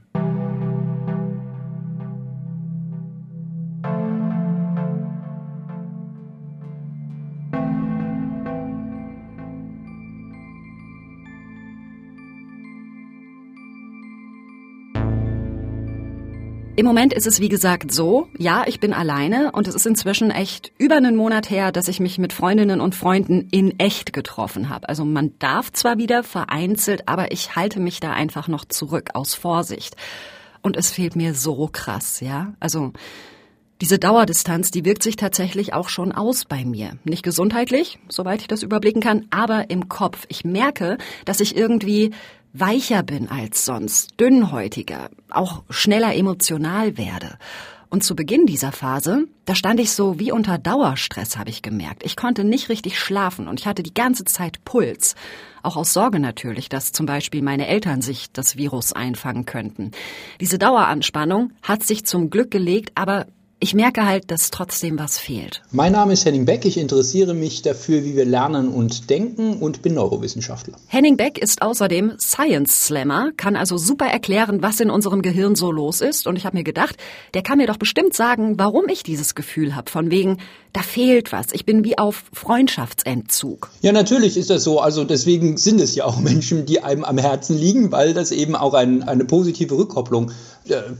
Im 16.78 16.86
Moment 16.86 17.12
ist 17.12 17.26
es 17.26 17.40
wie 17.40 17.48
gesagt 17.48 17.90
so, 17.90 18.28
ja, 18.38 18.62
ich 18.68 18.78
bin 18.78 18.92
alleine 18.92 19.50
und 19.50 19.66
es 19.66 19.74
ist 19.74 19.84
inzwischen 19.84 20.30
echt 20.30 20.70
über 20.78 20.94
einen 20.94 21.16
Monat 21.16 21.50
her, 21.50 21.72
dass 21.72 21.88
ich 21.88 21.98
mich 21.98 22.18
mit 22.18 22.32
Freundinnen 22.32 22.80
und 22.80 22.94
Freunden 22.94 23.48
in 23.50 23.80
echt 23.80 24.12
getroffen 24.12 24.68
habe. 24.68 24.88
Also 24.88 25.04
man 25.04 25.36
darf 25.40 25.72
zwar 25.72 25.98
wieder 25.98 26.22
vereinzelt, 26.22 27.08
aber 27.08 27.32
ich 27.32 27.56
halte 27.56 27.80
mich 27.80 27.98
da 27.98 28.12
einfach 28.12 28.46
noch 28.46 28.64
zurück 28.64 29.10
aus 29.14 29.34
Vorsicht. 29.34 29.96
Und 30.62 30.76
es 30.76 30.92
fehlt 30.92 31.16
mir 31.16 31.34
so 31.34 31.66
krass, 31.66 32.20
ja. 32.20 32.52
Also 32.60 32.92
diese 33.80 33.98
Dauerdistanz, 33.98 34.70
die 34.70 34.84
wirkt 34.84 35.02
sich 35.02 35.16
tatsächlich 35.16 35.72
auch 35.72 35.88
schon 35.88 36.12
aus 36.12 36.44
bei 36.44 36.64
mir. 36.64 36.98
Nicht 37.04 37.22
gesundheitlich, 37.22 37.98
soweit 38.08 38.40
ich 38.40 38.48
das 38.48 38.62
überblicken 38.62 39.00
kann, 39.00 39.26
aber 39.30 39.70
im 39.70 39.88
Kopf. 39.88 40.26
Ich 40.28 40.44
merke, 40.44 40.98
dass 41.24 41.40
ich 41.40 41.56
irgendwie 41.56 42.10
weicher 42.52 43.02
bin 43.02 43.28
als 43.28 43.64
sonst, 43.64 44.18
dünnhäutiger, 44.18 45.10
auch 45.30 45.62
schneller 45.70 46.14
emotional 46.14 46.96
werde. 46.98 47.38
Und 47.90 48.04
zu 48.04 48.14
Beginn 48.14 48.44
dieser 48.44 48.72
Phase, 48.72 49.24
da 49.46 49.54
stand 49.54 49.80
ich 49.80 49.92
so 49.92 50.18
wie 50.18 50.30
unter 50.30 50.58
Dauerstress, 50.58 51.38
habe 51.38 51.48
ich 51.48 51.62
gemerkt. 51.62 52.04
Ich 52.04 52.16
konnte 52.16 52.44
nicht 52.44 52.68
richtig 52.68 52.98
schlafen 52.98 53.48
und 53.48 53.60
ich 53.60 53.66
hatte 53.66 53.82
die 53.82 53.94
ganze 53.94 54.24
Zeit 54.24 54.62
Puls. 54.64 55.14
Auch 55.62 55.76
aus 55.76 55.94
Sorge 55.94 56.20
natürlich, 56.20 56.68
dass 56.68 56.92
zum 56.92 57.06
Beispiel 57.06 57.40
meine 57.40 57.66
Eltern 57.66 58.02
sich 58.02 58.30
das 58.32 58.56
Virus 58.56 58.92
einfangen 58.92 59.46
könnten. 59.46 59.92
Diese 60.38 60.58
Daueranspannung 60.58 61.52
hat 61.62 61.82
sich 61.82 62.04
zum 62.04 62.28
Glück 62.28 62.50
gelegt, 62.50 62.92
aber 62.94 63.26
ich 63.60 63.74
merke 63.74 64.06
halt, 64.06 64.30
dass 64.30 64.50
trotzdem 64.50 64.98
was 65.00 65.18
fehlt. 65.18 65.62
Mein 65.72 65.92
Name 65.92 66.12
ist 66.12 66.24
Henning 66.24 66.44
Beck. 66.44 66.64
Ich 66.64 66.78
interessiere 66.78 67.34
mich 67.34 67.62
dafür, 67.62 68.04
wie 68.04 68.14
wir 68.14 68.24
lernen 68.24 68.68
und 68.68 69.10
denken 69.10 69.54
und 69.54 69.82
bin 69.82 69.94
Neurowissenschaftler. 69.94 70.76
Henning 70.86 71.16
Beck 71.16 71.38
ist 71.38 71.60
außerdem 71.60 72.14
Science 72.20 72.86
Slammer, 72.86 73.32
kann 73.36 73.56
also 73.56 73.76
super 73.76 74.06
erklären, 74.06 74.62
was 74.62 74.78
in 74.78 74.90
unserem 74.90 75.22
Gehirn 75.22 75.56
so 75.56 75.72
los 75.72 76.00
ist. 76.00 76.28
Und 76.28 76.36
ich 76.36 76.46
habe 76.46 76.56
mir 76.56 76.62
gedacht, 76.62 76.96
der 77.34 77.42
kann 77.42 77.58
mir 77.58 77.66
doch 77.66 77.78
bestimmt 77.78 78.14
sagen, 78.14 78.58
warum 78.58 78.88
ich 78.88 79.02
dieses 79.02 79.34
Gefühl 79.34 79.74
habe, 79.74 79.90
von 79.90 80.12
wegen, 80.12 80.38
da 80.72 80.82
fehlt 80.82 81.32
was. 81.32 81.46
Ich 81.52 81.64
bin 81.64 81.82
wie 81.82 81.98
auf 81.98 82.24
Freundschaftsentzug. 82.32 83.70
Ja, 83.80 83.90
natürlich 83.90 84.36
ist 84.36 84.50
das 84.50 84.62
so. 84.62 84.78
Also 84.80 85.02
deswegen 85.02 85.56
sind 85.56 85.80
es 85.80 85.96
ja 85.96 86.04
auch 86.04 86.20
Menschen, 86.20 86.64
die 86.64 86.84
einem 86.84 87.02
am 87.02 87.18
Herzen 87.18 87.58
liegen, 87.58 87.90
weil 87.90 88.14
das 88.14 88.30
eben 88.30 88.54
auch 88.54 88.74
ein, 88.74 89.02
eine 89.02 89.24
positive 89.24 89.76
Rückkopplung 89.76 90.30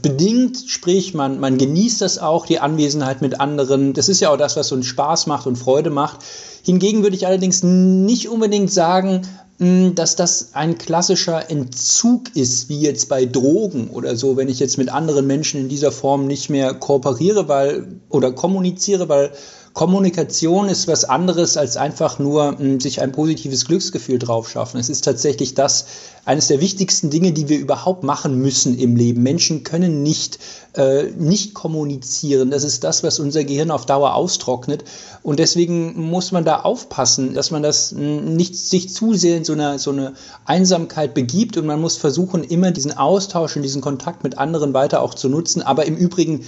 bedingt, 0.01 0.57
sprich 0.67 1.13
man, 1.13 1.39
man 1.39 1.57
genießt 1.57 2.01
das 2.01 2.19
auch, 2.19 2.45
die 2.45 2.59
Anwesenheit 2.59 3.21
mit 3.21 3.39
anderen. 3.39 3.93
Das 3.93 4.09
ist 4.09 4.19
ja 4.19 4.31
auch 4.31 4.37
das, 4.37 4.55
was 4.55 4.71
uns 4.71 4.85
Spaß 4.85 5.27
macht 5.27 5.47
und 5.47 5.55
Freude 5.55 5.89
macht. 5.89 6.19
Hingegen 6.63 7.03
würde 7.03 7.15
ich 7.15 7.25
allerdings 7.25 7.63
nicht 7.63 8.29
unbedingt 8.29 8.71
sagen, 8.71 9.21
dass 9.59 10.15
das 10.15 10.51
ein 10.53 10.77
klassischer 10.77 11.49
Entzug 11.49 12.33
ist, 12.35 12.69
wie 12.69 12.79
jetzt 12.79 13.09
bei 13.09 13.25
Drogen 13.25 13.89
oder 13.89 14.15
so, 14.15 14.37
wenn 14.37 14.47
ich 14.47 14.59
jetzt 14.59 14.77
mit 14.77 14.89
anderen 14.89 15.27
Menschen 15.27 15.59
in 15.59 15.67
dieser 15.67 15.91
Form 15.91 16.27
nicht 16.27 16.49
mehr 16.49 16.73
kooperiere, 16.73 17.49
weil 17.49 17.87
oder 18.09 18.31
kommuniziere, 18.31 19.09
weil 19.09 19.31
Kommunikation 19.79 20.67
ist 20.67 20.89
was 20.89 21.05
anderes 21.05 21.55
als 21.55 21.77
einfach 21.77 22.19
nur 22.19 22.51
mh, 22.51 22.59
hm, 22.59 22.79
sich 22.81 22.99
ein 22.99 23.13
positives 23.13 23.63
Glücksgefühl 23.63 24.19
drauf 24.19 24.49
schaffen. 24.49 24.77
Es 24.77 24.89
ist 24.89 25.05
tatsächlich 25.05 25.53
das, 25.53 25.85
eines 26.25 26.47
der 26.47 26.59
wichtigsten 26.59 27.09
Dinge, 27.09 27.31
die 27.31 27.47
wir 27.47 27.57
überhaupt 27.57 28.03
machen 28.03 28.41
müssen 28.41 28.77
im 28.77 28.97
Leben. 28.97 29.23
Menschen 29.23 29.63
können 29.63 30.03
nicht, 30.03 30.37
äh, 30.73 31.03
nicht 31.17 31.53
kommunizieren. 31.53 32.51
Das 32.51 32.65
ist 32.65 32.83
das, 32.83 33.03
was 33.03 33.19
unser 33.19 33.45
Gehirn 33.45 33.71
auf 33.71 33.85
Dauer 33.85 34.15
austrocknet. 34.15 34.83
Und 35.23 35.39
deswegen 35.39 36.09
muss 36.09 36.33
man 36.33 36.43
da 36.43 36.59
aufpassen, 36.59 37.33
dass 37.33 37.49
man 37.49 37.63
das 37.63 37.91
hm, 37.91 38.35
nicht 38.35 38.57
sich 38.57 38.93
zu 38.93 39.13
sehr 39.13 39.37
in 39.37 39.45
so 39.45 39.53
eine, 39.53 39.79
so 39.79 39.91
eine 39.91 40.11
Einsamkeit 40.43 41.13
begibt. 41.13 41.55
Und 41.55 41.65
man 41.65 41.79
muss 41.79 41.95
versuchen, 41.95 42.43
immer 42.43 42.71
diesen 42.71 42.97
Austausch 42.97 43.55
und 43.55 43.61
diesen 43.61 43.81
Kontakt 43.81 44.25
mit 44.25 44.37
anderen 44.37 44.73
weiter 44.73 45.01
auch 45.01 45.13
zu 45.13 45.29
nutzen. 45.29 45.61
Aber 45.61 45.85
im 45.85 45.95
Übrigen 45.95 46.43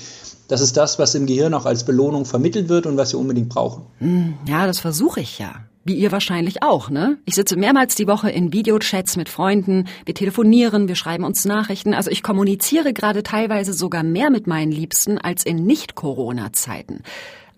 das 0.52 0.60
ist 0.60 0.76
das, 0.76 1.00
was 1.00 1.16
im 1.16 1.28
Gehirn 1.28 1.54
auch 1.54 1.66
als 1.66 1.86
Belohnung 1.86 2.26
vermittelt 2.26 2.68
wird 2.68 2.86
und 2.86 2.98
was 2.98 3.14
wir 3.14 3.20
unbedingt 3.20 3.48
brauchen. 3.48 3.86
Hm, 4.00 4.34
ja, 4.46 4.68
das 4.68 4.80
versuche 4.80 5.22
ich 5.22 5.40
ja. 5.40 5.54
Wie 5.86 5.96
ihr 5.96 6.12
wahrscheinlich 6.12 6.62
auch, 6.62 6.90
ne? 6.90 7.18
Ich 7.26 7.36
sitze 7.36 7.56
mehrmals 7.56 7.96
die 7.96 8.06
Woche 8.06 8.30
in 8.30 8.52
Videochats 8.52 9.16
mit 9.16 9.30
Freunden, 9.30 9.88
wir 10.06 10.14
telefonieren, 10.14 10.90
wir 10.90 10.96
schreiben 10.96 11.24
uns 11.24 11.46
Nachrichten, 11.46 11.94
also 11.94 12.12
ich 12.12 12.22
kommuniziere 12.22 12.92
gerade 12.92 13.24
teilweise 13.24 13.72
sogar 13.72 14.04
mehr 14.04 14.30
mit 14.30 14.46
meinen 14.46 14.74
Liebsten 14.74 15.18
als 15.18 15.46
in 15.46 15.64
Nicht-Corona-Zeiten. 15.64 17.02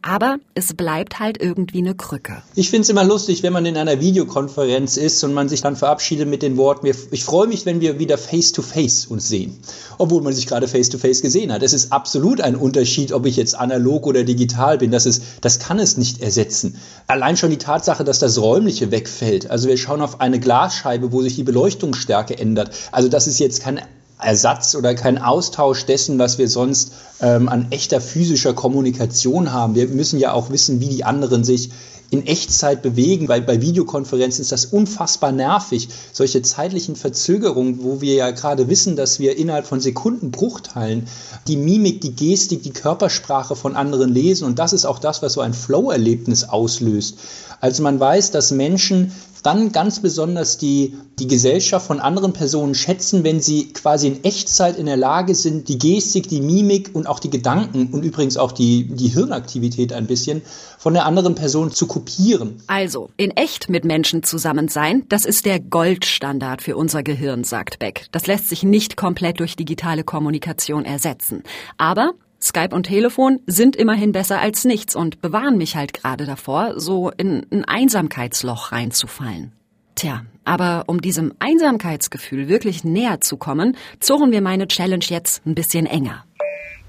Aber 0.05 0.35
es 0.53 0.73
bleibt 0.73 1.21
halt 1.21 1.41
irgendwie 1.41 1.77
eine 1.77 1.95
Krücke. 1.95 2.43
Ich 2.55 2.69
finde 2.69 2.81
es 2.81 2.89
immer 2.89 3.05
lustig, 3.05 3.41
wenn 3.41 3.53
man 3.53 3.65
in 3.65 3.77
einer 3.77 4.01
Videokonferenz 4.01 4.97
ist 4.97 5.23
und 5.23 5.33
man 5.33 5.47
sich 5.47 5.61
dann 5.61 5.77
verabschiedet 5.77 6.27
mit 6.27 6.41
den 6.41 6.57
Worten, 6.57 6.87
ich 7.11 7.23
freue 7.23 7.47
mich, 7.47 7.65
wenn 7.65 7.79
wir 7.79 7.99
wieder 7.99 8.17
face-to-face 8.17 9.05
-face 9.05 9.07
uns 9.07 9.29
sehen. 9.29 9.57
Obwohl 9.97 10.21
man 10.21 10.33
sich 10.33 10.45
gerade 10.45 10.67
face-to-face 10.67 11.21
gesehen 11.21 11.53
hat. 11.53 11.63
Es 11.63 11.71
ist 11.71 11.93
absolut 11.93 12.41
ein 12.41 12.57
Unterschied, 12.57 13.13
ob 13.13 13.25
ich 13.25 13.37
jetzt 13.37 13.55
analog 13.55 14.05
oder 14.05 14.25
digital 14.25 14.77
bin. 14.77 14.91
Das, 14.91 15.05
ist, 15.05 15.23
das 15.39 15.59
kann 15.59 15.79
es 15.79 15.95
nicht 15.95 16.21
ersetzen. 16.21 16.75
Allein 17.07 17.37
schon 17.37 17.51
die 17.51 17.57
Tatsache, 17.57 18.03
dass 18.03 18.19
das 18.19 18.37
Räumliche 18.37 18.91
wegfällt. 18.91 19.49
Also 19.49 19.69
wir 19.69 19.77
schauen 19.77 20.01
auf 20.01 20.19
eine 20.19 20.41
Glasscheibe, 20.41 21.13
wo 21.13 21.21
sich 21.21 21.37
die 21.37 21.43
Beleuchtungsstärke 21.43 22.37
ändert. 22.37 22.71
Also 22.91 23.07
das 23.07 23.27
ist 23.27 23.39
jetzt 23.39 23.61
kein 23.61 23.79
Ersatz 24.23 24.75
oder 24.75 24.95
kein 24.95 25.17
Austausch 25.17 25.85
dessen, 25.85 26.19
was 26.19 26.37
wir 26.37 26.47
sonst 26.47 26.93
ähm, 27.21 27.49
an 27.49 27.67
echter 27.71 28.01
physischer 28.01 28.53
Kommunikation 28.53 29.53
haben. 29.53 29.75
Wir 29.75 29.87
müssen 29.87 30.19
ja 30.19 30.33
auch 30.33 30.49
wissen, 30.49 30.79
wie 30.79 30.89
die 30.89 31.03
anderen 31.03 31.43
sich 31.43 31.71
in 32.13 32.27
Echtzeit 32.27 32.83
bewegen, 32.83 33.27
weil 33.27 33.41
bei 33.41 33.59
Videokonferenzen 33.59 34.43
ist 34.43 34.51
das 34.51 34.65
unfassbar 34.65 35.31
nervig. 35.31 35.89
Solche 36.11 36.43
zeitlichen 36.43 36.95
Verzögerungen, 36.95 37.83
wo 37.83 38.01
wir 38.01 38.13
ja 38.13 38.29
gerade 38.29 38.69
wissen, 38.69 38.95
dass 38.95 39.19
wir 39.19 39.35
innerhalb 39.35 39.65
von 39.65 39.79
Sekundenbruchteilen 39.79 41.07
die 41.47 41.57
Mimik, 41.57 42.01
die 42.01 42.15
Gestik, 42.15 42.61
die 42.61 42.71
Körpersprache 42.71 43.55
von 43.55 43.75
anderen 43.75 44.13
lesen 44.13 44.45
und 44.45 44.59
das 44.59 44.73
ist 44.73 44.85
auch 44.85 44.99
das, 44.99 45.23
was 45.23 45.33
so 45.33 45.41
ein 45.41 45.55
Flow-Erlebnis 45.55 46.43
auslöst. 46.43 47.17
Also 47.63 47.81
man 47.81 47.97
weiß, 47.97 48.31
dass 48.31 48.51
Menschen 48.51 49.13
dann 49.41 49.71
ganz 49.71 50.01
besonders 50.01 50.57
die, 50.57 50.97
die 51.17 51.27
Gesellschaft 51.27 51.87
von 51.87 52.01
anderen 52.01 52.33
Personen 52.33 52.75
schätzen, 52.75 53.23
wenn 53.23 53.39
sie 53.39 53.71
quasi 53.71 54.07
in 54.07 54.23
Echtzeit 54.25 54.77
in 54.77 54.85
der 54.85 54.97
Lage 54.97 55.33
sind, 55.33 55.69
die 55.69 55.77
Gestik, 55.77 56.27
die 56.27 56.41
Mimik 56.41 56.89
und 56.91 57.07
auch 57.07 57.19
die 57.19 57.29
Gedanken 57.29 57.87
und 57.93 58.03
übrigens 58.03 58.35
auch 58.35 58.51
die, 58.51 58.87
die 58.87 59.07
Hirnaktivität 59.07 59.93
ein 59.93 60.07
bisschen 60.07 60.41
von 60.77 60.93
der 60.93 61.05
anderen 61.05 61.35
Person 61.35 61.71
zu 61.71 61.87
kopieren. 61.87 62.61
Also, 62.67 63.11
in 63.15 63.31
echt 63.31 63.69
mit 63.69 63.85
Menschen 63.85 64.23
zusammen 64.23 64.67
sein, 64.67 65.05
das 65.07 65.23
ist 65.23 65.45
der 65.45 65.61
Goldstandard 65.61 66.61
für 66.61 66.75
unser 66.75 67.01
Gehirn, 67.01 67.45
sagt 67.45 67.79
Beck. 67.79 68.07
Das 68.11 68.27
lässt 68.27 68.49
sich 68.49 68.63
nicht 68.63 68.97
komplett 68.97 69.39
durch 69.39 69.55
digitale 69.55 70.03
Kommunikation 70.03 70.83
ersetzen. 70.83 71.43
Aber 71.77 72.11
Skype 72.43 72.75
und 72.75 72.83
Telefon 72.83 73.39
sind 73.47 73.77
immerhin 73.77 74.11
besser 74.11 74.41
als 74.41 74.65
nichts 74.65 74.97
und 74.97 75.21
bewahren 75.21 75.57
mich 75.57 75.77
halt 75.77 75.93
gerade 75.93 76.25
davor, 76.25 76.73
so 76.75 77.09
in 77.09 77.45
ein 77.51 77.63
Einsamkeitsloch 77.63 78.73
reinzufallen. 78.73 79.53
Tja, 79.95 80.23
aber 80.43 80.83
um 80.87 80.99
diesem 80.99 81.33
Einsamkeitsgefühl 81.39 82.49
wirklich 82.49 82.83
näher 82.83 83.21
zu 83.21 83.37
kommen, 83.37 83.77
zogen 83.99 84.33
wir 84.33 84.41
meine 84.41 84.67
Challenge 84.67 85.05
jetzt 85.07 85.45
ein 85.45 85.55
bisschen 85.55 85.85
enger. 85.85 86.25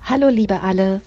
Hallo 0.03 0.29
liebe 0.29 0.61
alle. 0.61 1.01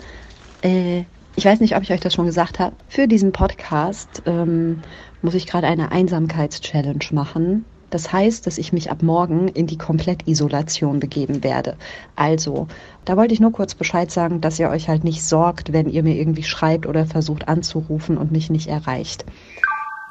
Äh, 0.62 1.04
ich 1.36 1.44
weiß 1.44 1.60
nicht, 1.60 1.76
ob 1.76 1.84
ich 1.84 1.92
euch 1.92 2.00
das 2.00 2.14
schon 2.14 2.26
gesagt 2.26 2.58
habe. 2.58 2.76
Für 2.88 3.08
diesen 3.08 3.34
Podcast 3.34 4.24
ähm, 4.26 4.82
muss 5.22 5.34
ich 5.34 5.46
gerade 5.46 5.68
eine 5.68 5.92
Einsamkeitschallenge 5.92 7.06
machen. 7.12 7.66
Das 7.90 8.12
heißt, 8.12 8.46
dass 8.46 8.58
ich 8.58 8.74
mich 8.74 8.92
ab 8.92 9.02
morgen 9.02 9.48
in 9.48 9.68
die 9.68 9.78
Komplettisolation 9.78 11.00
begeben 11.00 11.44
werde. 11.44 11.78
Also, 12.16 12.68
da 13.06 13.16
wollte 13.16 13.34
ich 13.34 13.40
nur 13.40 13.52
kurz 13.52 13.76
Bescheid 13.76 14.12
sagen, 14.12 14.42
dass 14.42 14.60
ihr 14.60 14.70
euch 14.70 14.90
halt 14.90 15.04
nicht 15.04 15.24
sorgt, 15.24 15.72
wenn 15.74 15.90
ihr 15.90 16.04
mir 16.04 16.16
irgendwie 16.16 16.44
schreibt 16.44 16.86
oder 16.86 17.06
versucht 17.06 17.48
anzurufen 17.48 18.18
und 18.18 18.32
mich 18.32 18.50
nicht 18.50 18.68
erreicht. 18.68 19.26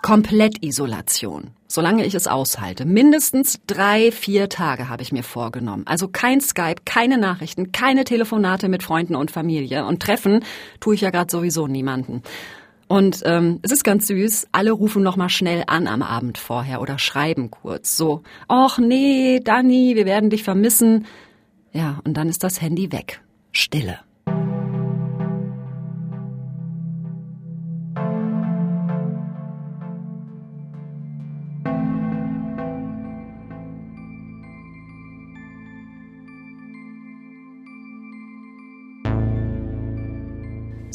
Komplettisolation. 0.07 1.51
Solange 1.67 2.07
ich 2.07 2.15
es 2.15 2.29
aushalte. 2.29 2.85
Mindestens 2.85 3.59
drei, 3.67 4.13
vier 4.13 4.49
Tage 4.49 4.89
habe 4.89 5.03
ich 5.03 5.11
mir 5.11 5.25
vorgenommen. 5.25 5.83
Also 5.85 6.07
kein 6.07 6.41
Skype, 6.41 6.83
keine 6.85 7.19
Nachrichten, 7.19 7.73
keine 7.73 8.05
Telefonate 8.05 8.69
mit 8.69 8.85
Freunden 8.85 9.17
und 9.17 9.33
Familie. 9.33 9.85
Und 9.85 10.01
treffen 10.01 10.45
tue 10.79 10.95
ich 10.95 11.01
ja 11.01 11.11
gerade 11.11 11.31
sowieso 11.31 11.67
niemanden. 11.67 12.23
Und 12.89 13.23
ähm, 13.25 13.59
es 13.63 13.73
ist 13.73 13.83
ganz 13.83 14.07
süß, 14.07 14.49
alle 14.53 14.71
rufen 14.71 15.03
noch 15.03 15.17
mal 15.17 15.29
schnell 15.29 15.65
an 15.67 15.89
am 15.89 16.03
Abend 16.03 16.39
vorher 16.39 16.81
oder 16.81 16.99
schreiben 16.99 17.51
kurz 17.51 17.97
so, 17.97 18.23
ach 18.47 18.79
nee, 18.79 19.41
Dani, 19.41 19.97
wir 19.97 20.07
werden 20.07 20.31
dich 20.31 20.45
vermissen. 20.45 21.07
Ja, 21.73 22.01
und 22.05 22.17
dann 22.17 22.29
ist 22.29 22.45
das 22.45 22.61
Handy 22.63 22.93
weg. 22.93 23.21
Stille. 23.51 23.99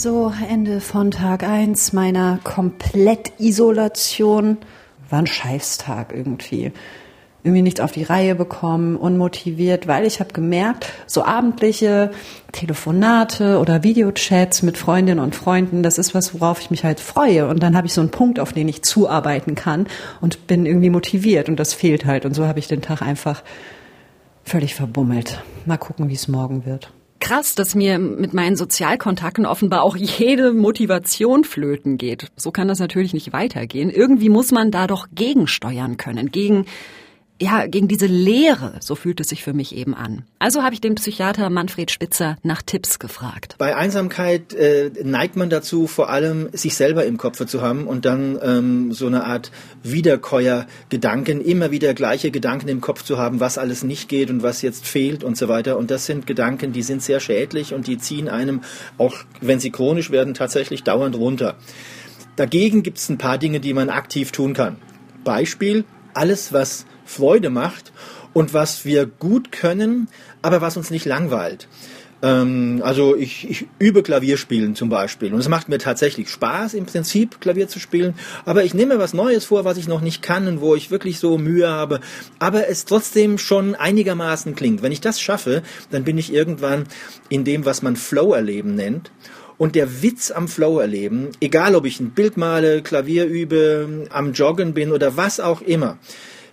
So, 0.04 0.34
Ende 0.50 0.82
von 0.82 1.12
Tag 1.12 1.44
1 1.44 1.94
meiner 1.94 2.40
Komplettisolation. 2.44 4.58
War 5.12 5.20
ein 5.20 5.28
Scheißtag 5.28 6.12
irgendwie. 6.12 6.72
Irgendwie 7.44 7.62
nichts 7.62 7.80
auf 7.80 7.92
die 7.92 8.02
Reihe 8.02 8.34
bekommen, 8.34 8.96
unmotiviert, 8.96 9.86
weil 9.86 10.08
ich 10.08 10.20
habe 10.20 10.34
gemerkt, 10.34 10.92
so 11.06 11.24
abendliche 11.24 12.10
Telefonate 12.52 13.60
oder 13.60 13.84
Videochats 13.84 14.64
mit 14.64 14.76
Freundinnen 14.76 15.24
und 15.24 15.36
Freunden, 15.36 15.84
das 15.84 16.00
ist 16.00 16.16
was, 16.16 16.34
worauf 16.34 16.62
ich 16.62 16.72
mich 16.72 16.84
halt 16.84 17.00
freue. 17.00 17.48
Und 17.48 17.62
dann 17.62 17.78
habe 17.78 17.86
ich 17.86 17.94
so 17.94 18.02
einen 18.02 18.10
Punkt, 18.10 18.40
auf 18.40 18.54
den 18.54 18.68
ich 18.70 18.82
zuarbeiten 18.82 19.54
kann 19.54 19.86
und 20.20 20.48
bin 20.48 20.66
irgendwie 20.66 20.90
motiviert 20.90 21.48
und 21.48 21.60
das 21.60 21.76
fehlt 21.76 22.08
halt. 22.08 22.26
Und 22.26 22.34
so 22.34 22.48
habe 22.48 22.58
ich 22.58 22.68
den 22.68 22.82
Tag 22.82 23.04
einfach 23.04 23.44
völlig 24.44 24.74
verbummelt. 24.74 25.44
Mal 25.68 25.78
gucken, 25.78 26.10
wie 26.10 26.16
es 26.16 26.28
morgen 26.28 26.66
wird 26.66 26.92
krass, 27.22 27.56
dass 27.56 27.76
mir 27.76 27.98
mit 28.00 28.34
meinen 28.34 28.58
Sozialkontakten 28.58 29.46
offenbar 29.46 29.84
auch 29.84 29.96
jede 29.96 30.52
Motivation 30.52 31.46
flöten 31.46 31.98
geht. 31.98 32.28
So 32.36 32.52
kann 32.52 32.68
das 32.68 32.80
natürlich 32.80 33.14
nicht 33.14 33.32
weitergehen. 33.32 33.90
Irgendwie 33.90 34.28
muss 34.28 34.52
man 34.52 34.72
da 34.72 34.88
doch 34.88 35.08
gegensteuern 35.14 35.96
können, 35.96 36.32
gegen 36.32 36.66
ja, 37.42 37.66
gegen 37.66 37.88
diese 37.88 38.06
Leere, 38.06 38.76
so 38.82 38.94
fühlt 38.94 39.20
es 39.20 39.30
sich 39.30 39.44
für 39.44 39.54
mich 39.54 39.76
eben 39.76 39.96
an. 39.96 40.24
Also 40.38 40.62
habe 40.62 40.76
ich 40.76 40.82
den 40.82 40.96
Psychiater 40.96 41.50
Manfred 41.50 41.90
Spitzer 41.90 42.38
nach 42.44 42.62
Tipps 42.62 43.00
gefragt. 43.00 43.56
Bei 43.58 43.76
Einsamkeit 43.76 44.54
äh, 44.54 44.92
neigt 45.04 45.36
man 45.36 45.50
dazu, 45.50 45.88
vor 45.88 46.12
allem 46.12 46.50
sich 46.54 46.76
selber 46.76 47.04
im 47.06 47.18
Kopf 47.18 47.44
zu 47.44 47.62
haben 47.62 47.88
und 47.88 48.06
dann 48.06 48.38
ähm, 48.44 48.94
so 48.94 49.08
eine 49.08 49.24
Art 49.26 49.52
Wiederkäuer-Gedanken, 49.82 51.42
immer 51.42 51.72
wieder 51.72 51.96
gleiche 51.96 52.30
Gedanken 52.30 52.68
im 52.68 52.80
Kopf 52.80 53.04
zu 53.04 53.18
haben, 53.18 53.40
was 53.40 53.58
alles 53.58 53.84
nicht 53.84 54.08
geht 54.08 54.30
und 54.30 54.44
was 54.44 54.62
jetzt 54.62 54.86
fehlt 54.86 55.24
und 55.24 55.36
so 55.36 55.48
weiter. 55.48 55.78
Und 55.78 55.90
das 55.90 56.06
sind 56.06 56.28
Gedanken, 56.28 56.74
die 56.74 56.84
sind 56.84 57.02
sehr 57.02 57.20
schädlich 57.20 57.74
und 57.74 57.88
die 57.88 57.98
ziehen 57.98 58.30
einem, 58.30 58.62
auch 59.00 59.16
wenn 59.42 59.60
sie 59.60 59.72
chronisch 59.72 60.12
werden, 60.12 60.36
tatsächlich 60.36 60.84
dauernd 60.84 61.16
runter. 61.16 61.56
Dagegen 62.36 62.84
gibt 62.84 63.00
es 63.00 63.10
ein 63.10 63.18
paar 63.18 63.40
Dinge, 63.40 63.60
die 63.60 63.74
man 63.74 63.90
aktiv 63.90 64.32
tun 64.32 64.54
kann. 64.54 64.78
Beispiel, 65.24 65.86
alles, 66.14 66.54
was 66.54 66.86
Freude 67.12 67.50
macht 67.50 67.92
und 68.34 68.54
was 68.54 68.86
wir 68.86 69.06
gut 69.06 69.52
können, 69.52 70.08
aber 70.42 70.62
was 70.62 70.78
uns 70.78 70.90
nicht 70.90 71.06
langweilt. 71.06 71.68
Ähm, 72.24 72.82
also 72.84 73.16
ich, 73.16 73.50
ich 73.50 73.66
übe 73.80 74.04
Klavierspielen 74.04 74.76
zum 74.76 74.90
Beispiel 74.90 75.34
und 75.34 75.40
es 75.40 75.50
macht 75.50 75.70
mir 75.70 75.80
tatsächlich 75.80 76.30
Spaß 76.30 76.76
im 76.76 76.86
Prinzip 76.86 77.42
Klavier 77.42 77.68
zu 77.68 77.80
spielen, 77.80 78.14
aber 78.46 78.64
ich 78.64 78.74
nehme 78.74 79.00
was 79.00 79.14
Neues 79.14 79.46
vor, 79.46 79.66
was 79.66 79.78
ich 79.78 79.88
noch 79.88 80.02
nicht 80.02 80.22
kann 80.22 80.48
und 80.48 80.62
wo 80.62 80.76
ich 80.76 80.92
wirklich 80.92 81.20
so 81.20 81.38
Mühe 81.38 81.68
habe, 81.68 82.00
aber 82.40 82.68
es 82.70 82.86
trotzdem 82.86 83.38
schon 83.38 83.76
einigermaßen 83.76 84.56
klingt. 84.56 84.84
Wenn 84.84 84.92
ich 84.92 85.02
das 85.02 85.20
schaffe, 85.20 85.64
dann 85.90 86.04
bin 86.04 86.18
ich 86.18 86.32
irgendwann 86.32 86.86
in 87.30 87.44
dem, 87.44 87.66
was 87.66 87.82
man 87.82 87.96
Flow 87.96 88.34
erleben 88.34 88.76
nennt. 88.76 89.12
Und 89.58 89.76
der 89.76 90.02
Witz 90.02 90.32
am 90.32 90.48
Flow 90.48 90.80
erleben, 90.80 91.30
egal 91.40 91.76
ob 91.76 91.86
ich 91.86 92.00
ein 92.00 92.12
Bild 92.12 92.36
male, 92.36 92.82
Klavier 92.82 93.26
übe, 93.26 94.08
am 94.10 94.34
Joggen 94.34 94.74
bin 94.74 94.92
oder 94.92 95.18
was 95.18 95.40
auch 95.40 95.62
immer, 95.62 96.00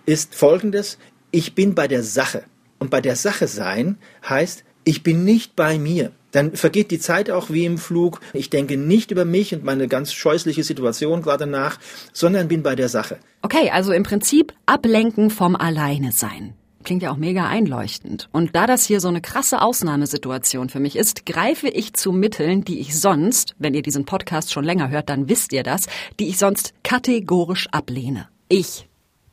ist 0.09 0.33
folgendes. 0.33 0.97
Ich 1.31 1.53
bin 1.53 1.75
bei 1.75 1.87
der 1.87 2.01
Sache. 2.01 2.43
Und 2.79 2.89
bei 2.89 2.99
der 2.99 3.15
Sache 3.15 3.47
sein 3.47 3.97
heißt, 4.27 4.63
ich 4.83 5.03
bin 5.03 5.23
nicht 5.23 5.55
bei 5.55 5.77
mir. 5.77 6.11
Dann 6.31 6.55
vergeht 6.55 6.89
die 6.89 6.99
Zeit 6.99 7.29
auch 7.29 7.49
wie 7.49 7.65
im 7.65 7.77
Flug. 7.77 8.19
Ich 8.33 8.49
denke 8.49 8.77
nicht 8.77 9.11
über 9.11 9.25
mich 9.25 9.53
und 9.53 9.63
meine 9.63 9.87
ganz 9.87 10.13
scheußliche 10.13 10.63
Situation 10.63 11.21
gerade 11.21 11.45
nach, 11.45 11.79
sondern 12.11 12.47
bin 12.47 12.63
bei 12.63 12.75
der 12.75 12.89
Sache. 12.89 13.17
Okay, 13.43 13.69
also 13.71 13.91
im 13.91 14.03
Prinzip 14.03 14.53
ablenken 14.65 15.29
vom 15.29 15.55
Alleine 15.55 16.11
sein. 16.11 16.55
Klingt 16.83 17.03
ja 17.03 17.11
auch 17.11 17.17
mega 17.17 17.47
einleuchtend. 17.47 18.29
Und 18.31 18.55
da 18.55 18.65
das 18.65 18.85
hier 18.85 19.01
so 19.01 19.09
eine 19.09 19.21
krasse 19.21 19.61
Ausnahmesituation 19.61 20.69
für 20.69 20.79
mich 20.79 20.95
ist, 20.95 21.25
greife 21.25 21.67
ich 21.67 21.93
zu 21.93 22.11
Mitteln, 22.11 22.63
die 22.63 22.79
ich 22.79 22.99
sonst, 22.99 23.53
wenn 23.59 23.73
ihr 23.73 23.81
diesen 23.83 24.05
Podcast 24.05 24.53
schon 24.53 24.63
länger 24.63 24.89
hört, 24.89 25.09
dann 25.09 25.29
wisst 25.29 25.51
ihr 25.51 25.63
das, 25.63 25.87
die 26.19 26.29
ich 26.29 26.37
sonst 26.37 26.73
kategorisch 26.83 27.67
ablehne. 27.71 28.29
Ich 28.47 28.87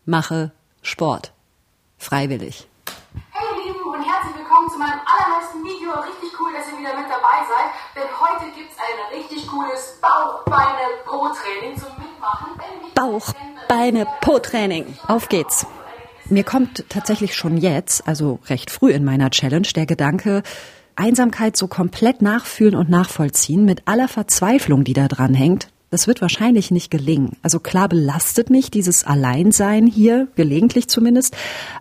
mache 0.05 0.53
Sport. 0.87 1.33
Freiwillig. 1.99 2.69
Hey 3.33 3.45
ihr 3.59 3.73
Lieben 3.73 3.85
und 3.85 4.03
herzlich 4.05 4.37
willkommen 4.37 4.71
zu 4.71 4.79
meinem 4.79 5.01
allerneuesten 5.05 5.65
Video. 5.65 5.91
Richtig 5.91 6.31
cool, 6.39 6.53
dass 6.53 6.71
ihr 6.71 6.79
wieder 6.79 6.95
mit 6.95 7.11
dabei 7.11 7.43
seid, 7.43 7.75
denn 7.97 8.09
heute 8.21 8.55
gibt 8.55 8.71
es 8.71 8.79
ein 8.79 9.19
richtig 9.19 9.49
cooles 9.49 9.99
Bauch-Beine-Po-Training 10.01 11.77
zum 11.77 11.89
Mitmachen. 11.99 12.51
Bauch, 12.95 13.33
Beine, 13.69 14.07
Po-Training. 14.21 14.97
Auf 15.09 15.29
geht's. 15.29 15.67
Mir 16.27 16.45
kommt 16.45 16.89
tatsächlich 16.89 17.35
schon 17.35 17.57
jetzt, 17.57 18.07
also 18.07 18.39
recht 18.47 18.71
früh 18.71 18.93
in 18.93 19.05
meiner 19.05 19.31
Challenge, 19.31 19.67
der 19.75 19.87
Gedanke, 19.87 20.45
Einsamkeit 20.95 21.57
so 21.57 21.67
komplett 21.67 22.23
nachfühlen 22.23 22.77
und 22.77 22.89
nachvollziehen 22.89 23.65
mit 23.65 23.83
aller 23.89 24.07
Verzweiflung, 24.07 24.85
die 24.85 24.93
da 24.93 25.09
dran 25.09 25.35
hängt, 25.35 25.69
das 25.91 26.07
wird 26.07 26.21
wahrscheinlich 26.21 26.71
nicht 26.71 26.91
gelingen. 26.91 27.37
Also 27.43 27.61
klar 27.61 27.89
belastet 27.89 28.51
mich 28.51 28.71
dieses 28.71 29.05
Alleinsein 29.05 29.87
hier, 29.87 30.29
gelegentlich 30.35 30.89
zumindest, 30.89 31.37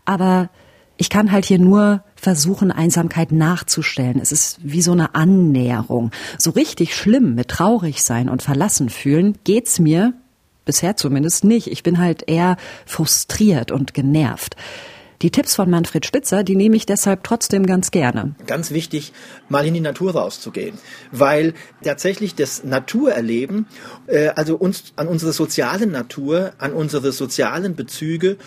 aber 0.06 0.50
ich 0.98 1.10
kann 1.10 1.32
halt 1.32 1.46
hier 1.46 1.60
nur 1.60 2.04
versuchen, 2.16 2.72
Einsamkeit 2.72 3.32
nachzustellen. 3.32 4.20
Es 4.22 4.32
ist 4.32 4.60
wie 4.64 4.82
so 4.82 4.94
eine 4.94 5.14
Annäherung. 5.14 6.12
So 6.38 6.52
richtig 6.52 6.96
schlimm 6.96 7.36
mit 7.36 7.50
traurig 7.50 8.02
sein 8.04 8.30
und 8.30 8.42
verlassen 8.42 8.90
fühlen 8.90 9.38
geht's 9.44 9.80
mir 9.80 10.14
bisher 10.64 10.96
zumindest 10.96 11.44
nicht. 11.44 11.68
Ich 11.68 11.84
bin 11.84 12.00
halt 12.00 12.24
eher 12.28 12.58
frustriert 12.86 13.72
und 13.72 13.94
genervt. 13.94 14.56
Die 15.22 15.32
Tipps 15.32 15.56
von 15.56 15.70
Manfred 15.70 16.06
Spitzer, 16.06 16.44
die 16.44 16.56
nehme 16.56 16.76
ich 16.76 16.86
deshalb 16.86 17.24
trotzdem 17.24 17.66
ganz 17.66 17.92
gerne. 17.92 18.36
Ganz 18.48 18.72
wichtig, 18.72 19.14
mal 19.48 19.66
in 19.66 19.74
die 19.74 19.80
Natur 19.80 20.14
rauszugehen, 20.14 20.78
weil 21.12 21.54
tatsächlich 21.84 22.36
das 22.36 22.64
Naturerleben, 22.64 23.68
äh, 24.08 24.28
also 24.30 24.58
uns 24.58 24.94
an 24.96 25.08
unsere 25.08 25.32
soziale 25.32 25.88
Natur, 25.88 26.54
an 26.58 26.74
unsere 26.74 27.12
sozialen 27.12 27.76
Bezüge 27.76 28.38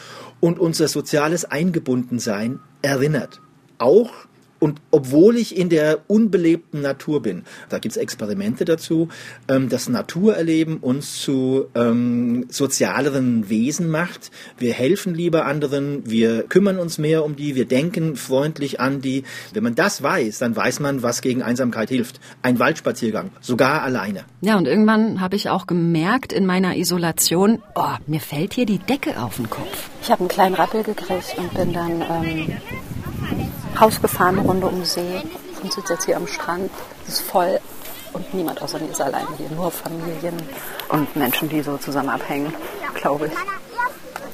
und 0.41 0.59
unser 0.59 0.89
soziales 0.89 1.45
Eingebundensein 1.45 2.61
erinnert. 2.83 3.41
Auch 3.79 4.11
und 4.61 4.81
obwohl 4.91 5.37
ich 5.37 5.57
in 5.57 5.69
der 5.69 6.01
unbelebten 6.09 6.81
Natur 6.81 7.23
bin, 7.23 7.45
da 7.69 7.79
gibt's 7.79 7.97
Experimente 7.97 8.65
dazu, 8.65 9.09
ähm, 9.49 9.69
das 9.69 9.89
Naturerleben 9.89 10.79
uns 10.79 11.21
zu 11.21 11.67
ähm, 11.75 12.47
sozialeren 12.49 13.49
Wesen 13.49 13.89
macht. 13.89 14.31
Wir 14.59 14.73
helfen 14.73 15.15
lieber 15.15 15.47
anderen, 15.47 16.11
wir 16.11 16.43
kümmern 16.43 16.79
uns 16.79 16.99
mehr 16.99 17.25
um 17.25 17.37
die, 17.37 17.55
wir 17.55 17.67
denken 17.67 18.17
freundlich 18.17 18.81
an 18.81 19.01
die. 19.01 19.25
Wenn 19.53 19.63
man 19.63 19.75
das 19.75 20.03
weiß, 20.03 20.39
dann 20.39 20.57
weiß 20.57 20.81
man, 20.81 21.03
was 21.03 21.23
gegen 21.23 21.43
Einsamkeit 21.43 21.89
hilft. 21.89 22.21
Ein 22.43 22.59
Waldspaziergang, 22.59 23.31
sogar 23.41 23.83
alleine. 23.83 24.25
Ja, 24.41 24.57
und 24.57 24.67
irgendwann 24.67 25.21
habe 25.21 25.37
ich 25.37 25.49
auch 25.49 25.67
gemerkt 25.67 26.33
in 26.33 26.47
meiner 26.47 26.77
Isolation, 26.77 27.63
oh, 27.75 27.95
mir 28.07 28.21
fällt 28.21 28.55
hier 28.55 28.67
die 28.67 28.79
Decke 28.79 29.21
auf 29.23 29.37
den 29.37 29.49
Kopf. 29.51 29.91
Ich 30.03 30.11
habe 30.11 30.21
einen 30.21 30.29
kleinen 30.29 30.55
Rappel 30.55 30.83
gekriegt 30.83 31.37
und 31.37 31.55
bin 31.55 31.73
dann 31.73 32.03
ähm, 32.03 32.53
rausgefahren, 33.81 34.39
Runde 34.39 34.67
um 34.67 34.85
See 34.85 35.23
und 35.63 35.73
sitze 35.73 35.95
jetzt 35.95 36.05
hier 36.05 36.17
am 36.17 36.27
Strand. 36.27 36.71
Es 37.07 37.15
ist 37.15 37.21
voll 37.23 37.59
und 38.13 38.35
niemand 38.35 38.63
außer 38.63 38.79
mir 38.79 38.91
ist 38.91 39.01
alleine 39.01 39.29
hier. 39.37 39.49
Nur 39.51 39.71
Familien 39.71 40.37
und 40.89 41.15
Menschen, 41.17 41.49
die 41.49 41.63
so 41.63 41.77
zusammen 41.77 42.09
abhängen, 42.09 42.53
glaube 42.95 43.27
ich. 43.27 43.33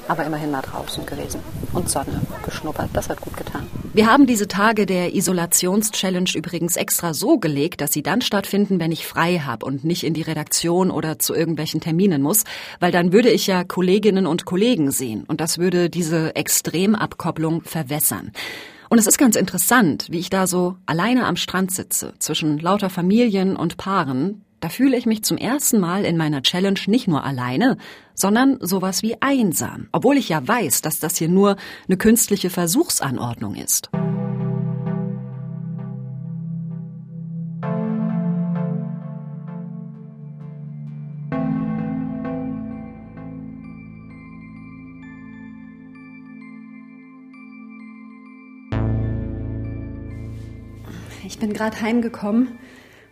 Aber 0.07 0.23
immerhin 0.23 0.51
mal 0.51 0.61
draußen 0.61 1.05
gewesen 1.05 1.41
und 1.73 1.89
Sonne 1.89 2.21
geschnuppert. 2.43 2.89
Das 2.93 3.09
hat 3.09 3.21
gut 3.21 3.35
getan. 3.35 3.67
Wir 3.93 4.07
haben 4.07 4.27
diese 4.27 4.47
Tage 4.47 4.85
der 4.85 5.15
Isolations-Challenge 5.15 6.29
übrigens 6.35 6.75
extra 6.75 7.13
so 7.13 7.39
gelegt, 7.39 7.79
dass 7.79 7.93
sie 7.93 8.03
dann 8.03 8.21
stattfinden, 8.21 8.79
wenn 8.79 8.91
ich 8.91 9.07
frei 9.07 9.39
habe 9.39 9.65
und 9.65 9.85
nicht 9.85 10.03
in 10.03 10.13
die 10.13 10.21
Redaktion 10.21 10.91
oder 10.91 11.17
zu 11.17 11.33
irgendwelchen 11.33 11.79
Terminen 11.79 12.21
muss, 12.21 12.43
weil 12.79 12.91
dann 12.91 13.13
würde 13.13 13.29
ich 13.29 13.47
ja 13.47 13.63
Kolleginnen 13.63 14.27
und 14.27 14.45
Kollegen 14.45 14.91
sehen 14.91 15.23
und 15.27 15.39
das 15.39 15.59
würde 15.59 15.89
diese 15.89 16.35
Extremabkopplung 16.35 17.61
verwässern. 17.61 18.31
Und 18.89 18.97
es 18.97 19.07
ist 19.07 19.17
ganz 19.17 19.35
interessant, 19.35 20.07
wie 20.09 20.19
ich 20.19 20.29
da 20.29 20.47
so 20.47 20.75
alleine 20.85 21.25
am 21.25 21.35
Strand 21.35 21.71
sitze, 21.71 22.13
zwischen 22.19 22.59
lauter 22.59 22.89
Familien 22.89 23.55
und 23.55 23.77
Paaren. 23.77 24.43
Da 24.59 24.69
fühle 24.69 24.97
ich 24.97 25.05
mich 25.05 25.23
zum 25.23 25.37
ersten 25.37 25.79
Mal 25.79 26.05
in 26.05 26.17
meiner 26.17 26.41
Challenge 26.41 26.79
nicht 26.87 27.07
nur 27.07 27.23
alleine, 27.23 27.77
sondern 28.13 28.57
sowas 28.61 29.03
wie 29.03 29.21
einsam, 29.21 29.89
obwohl 29.91 30.17
ich 30.17 30.29
ja 30.29 30.47
weiß, 30.47 30.81
dass 30.81 30.99
das 30.99 31.17
hier 31.17 31.29
nur 31.29 31.55
eine 31.87 31.97
künstliche 31.97 32.49
Versuchsanordnung 32.49 33.55
ist. 33.55 33.89
Bin 51.45 51.53
gerade 51.53 51.79
heimgekommen 51.79 52.57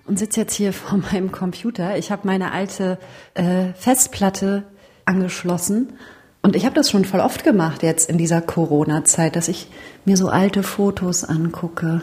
und 0.08 0.17
sitze 0.17 0.39
jetzt 0.39 0.56
hier 0.56 0.74
vor 0.74 0.98
meinem 0.98 1.32
Computer. 1.32 2.00
Ich 2.00 2.12
habe 2.12 2.26
meine 2.26 2.52
alte 2.52 2.98
äh, 3.36 3.74
Festplatte 3.76 4.63
angeschlossen 5.06 5.93
und 6.41 6.56
ich 6.56 6.65
habe 6.65 6.74
das 6.74 6.89
schon 6.89 7.06
voll 7.06 7.19
oft 7.19 7.43
gemacht 7.43 7.84
jetzt 7.84 8.10
in 8.10 8.17
dieser 8.17 8.41
Corona-Zeit, 8.41 9.36
dass 9.36 9.50
ich 9.50 9.67
mir 10.04 10.17
so 10.17 10.30
alte 10.30 10.63
Fotos 10.63 11.24
angucke. 11.24 12.02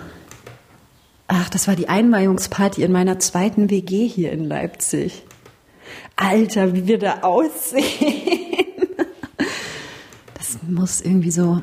Ach, 1.26 1.50
das 1.50 1.66
war 1.66 1.74
die 1.74 1.88
Einweihungsparty 1.88 2.84
in 2.84 2.92
meiner 2.92 3.18
zweiten 3.18 3.68
WG 3.68 4.06
hier 4.06 4.30
in 4.30 4.44
Leipzig. 4.44 5.24
Alter, 6.14 6.74
wie 6.74 6.86
wir 6.86 6.98
da 7.00 7.22
aussehen. 7.22 7.82
Das 10.34 10.58
muss 10.62 11.00
irgendwie 11.00 11.32
so 11.32 11.60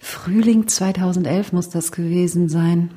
Frühling 0.00 0.66
2011 0.66 1.52
muss 1.52 1.68
das 1.68 1.92
gewesen 1.92 2.48
sein. 2.48 2.90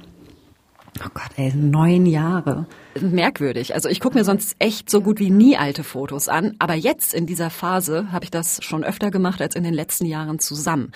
Oh 1.02 1.10
Gott, 1.14 1.32
ey, 1.38 1.52
neun 1.56 2.06
Jahre. 2.06 2.66
Merkwürdig. 3.00 3.74
Also 3.74 3.90
ich 3.90 4.00
gucke 4.00 4.18
mir 4.18 4.24
sonst 4.24 4.56
echt 4.60 4.90
so 4.90 5.02
gut 5.02 5.20
wie 5.20 5.32
nie 5.32 5.58
alte 5.58 5.84
Fotos 5.84 6.30
an, 6.30 6.56
aber 6.60 6.76
jetzt 6.76 7.14
in 7.14 7.26
dieser 7.26 7.50
Phase 7.50 8.12
habe 8.12 8.26
ich 8.26 8.32
das 8.32 8.60
schon 8.64 8.84
öfter 8.84 9.12
gemacht 9.12 9.42
als 9.42 9.56
in 9.56 9.64
den 9.64 9.74
letzten 9.74 10.06
Jahren 10.06 10.40
zusammen. 10.40 10.92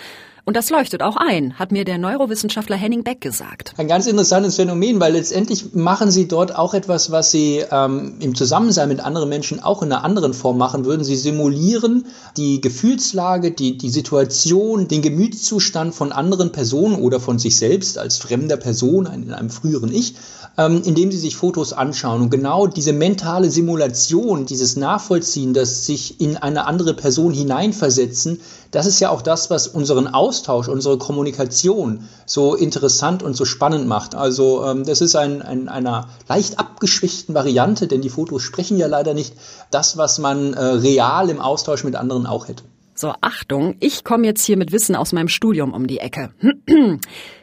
Und 0.48 0.56
das 0.56 0.70
leuchtet 0.70 1.02
auch 1.02 1.16
ein, 1.16 1.58
hat 1.58 1.72
mir 1.72 1.84
der 1.84 1.98
Neurowissenschaftler 1.98 2.76
Henning 2.76 3.04
Beck 3.04 3.20
gesagt. 3.20 3.74
Ein 3.76 3.86
ganz 3.86 4.06
interessantes 4.06 4.56
Phänomen, 4.56 4.98
weil 4.98 5.12
letztendlich 5.12 5.74
machen 5.74 6.10
Sie 6.10 6.26
dort 6.26 6.56
auch 6.56 6.72
etwas, 6.72 7.10
was 7.10 7.30
Sie 7.30 7.62
ähm, 7.70 8.14
im 8.20 8.34
Zusammensein 8.34 8.88
mit 8.88 9.00
anderen 9.00 9.28
Menschen 9.28 9.62
auch 9.62 9.82
in 9.82 9.92
einer 9.92 10.04
anderen 10.04 10.32
Form 10.32 10.56
machen 10.56 10.86
würden. 10.86 11.04
Sie 11.04 11.16
simulieren 11.16 12.06
die 12.38 12.62
Gefühlslage, 12.62 13.50
die, 13.50 13.76
die 13.76 13.90
Situation, 13.90 14.88
den 14.88 15.02
Gemütszustand 15.02 15.94
von 15.94 16.12
anderen 16.12 16.50
Personen 16.50 16.94
oder 16.94 17.20
von 17.20 17.38
sich 17.38 17.58
selbst 17.58 17.98
als 17.98 18.16
fremder 18.16 18.56
Person 18.56 19.04
in 19.04 19.34
einem 19.34 19.50
früheren 19.50 19.92
Ich, 19.92 20.14
ähm, 20.56 20.80
indem 20.82 21.12
Sie 21.12 21.18
sich 21.18 21.36
Fotos 21.36 21.74
anschauen. 21.74 21.87
Und 22.22 22.30
genau 22.30 22.66
diese 22.66 22.92
mentale 22.92 23.50
Simulation, 23.50 24.46
dieses 24.46 24.76
Nachvollziehen, 24.76 25.54
das 25.54 25.86
sich 25.86 26.20
in 26.20 26.36
eine 26.36 26.66
andere 26.66 26.94
Person 26.94 27.32
hineinversetzen, 27.32 28.40
das 28.70 28.86
ist 28.86 29.00
ja 29.00 29.10
auch 29.10 29.22
das, 29.22 29.50
was 29.50 29.68
unseren 29.68 30.08
Austausch, 30.08 30.68
unsere 30.68 30.98
Kommunikation 30.98 32.08
so 32.26 32.54
interessant 32.54 33.22
und 33.22 33.34
so 33.34 33.44
spannend 33.44 33.86
macht. 33.86 34.14
Also 34.14 34.64
ähm, 34.64 34.84
das 34.84 35.00
ist 35.00 35.16
ein, 35.16 35.42
ein, 35.42 35.68
einer 35.68 36.08
leicht 36.28 36.58
abgeschwächten 36.58 37.34
Variante, 37.34 37.86
denn 37.86 38.02
die 38.02 38.10
Fotos 38.10 38.42
sprechen 38.42 38.76
ja 38.76 38.86
leider 38.86 39.14
nicht 39.14 39.34
das, 39.70 39.96
was 39.96 40.18
man 40.18 40.54
äh, 40.54 40.62
real 40.62 41.30
im 41.30 41.40
Austausch 41.40 41.84
mit 41.84 41.96
anderen 41.96 42.26
auch 42.26 42.48
hätte. 42.48 42.64
So, 42.94 43.14
Achtung, 43.20 43.76
ich 43.80 44.02
komme 44.02 44.26
jetzt 44.26 44.44
hier 44.44 44.56
mit 44.56 44.72
Wissen 44.72 44.96
aus 44.96 45.12
meinem 45.12 45.28
Studium 45.28 45.72
um 45.72 45.86
die 45.86 45.98
Ecke. 45.98 46.30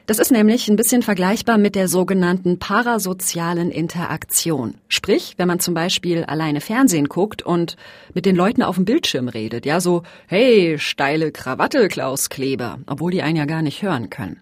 Das 0.07 0.19
ist 0.19 0.31
nämlich 0.31 0.67
ein 0.67 0.75
bisschen 0.75 1.01
vergleichbar 1.01 1.57
mit 1.57 1.73
der 1.73 1.87
sogenannten 1.87 2.59
parasozialen 2.59 3.71
Interaktion. 3.71 4.75
Sprich, 4.87 5.33
wenn 5.37 5.47
man 5.47 5.59
zum 5.59 5.73
Beispiel 5.73 6.23
alleine 6.25 6.61
Fernsehen 6.61 7.09
guckt 7.09 7.41
und 7.41 7.75
mit 8.13 8.27
den 8.27 8.35
Leuten 8.35 8.61
auf 8.61 8.75
dem 8.75 8.85
Bildschirm 8.85 9.29
redet, 9.29 9.65
ja, 9.65 9.79
so, 9.79 10.03
hey, 10.27 10.77
steile 10.77 11.31
Krawatte, 11.31 11.87
Klaus 11.87 12.29
Kleber, 12.29 12.77
obwohl 12.85 13.11
die 13.11 13.23
einen 13.23 13.37
ja 13.37 13.45
gar 13.45 13.63
nicht 13.63 13.81
hören 13.81 14.11
können. 14.11 14.39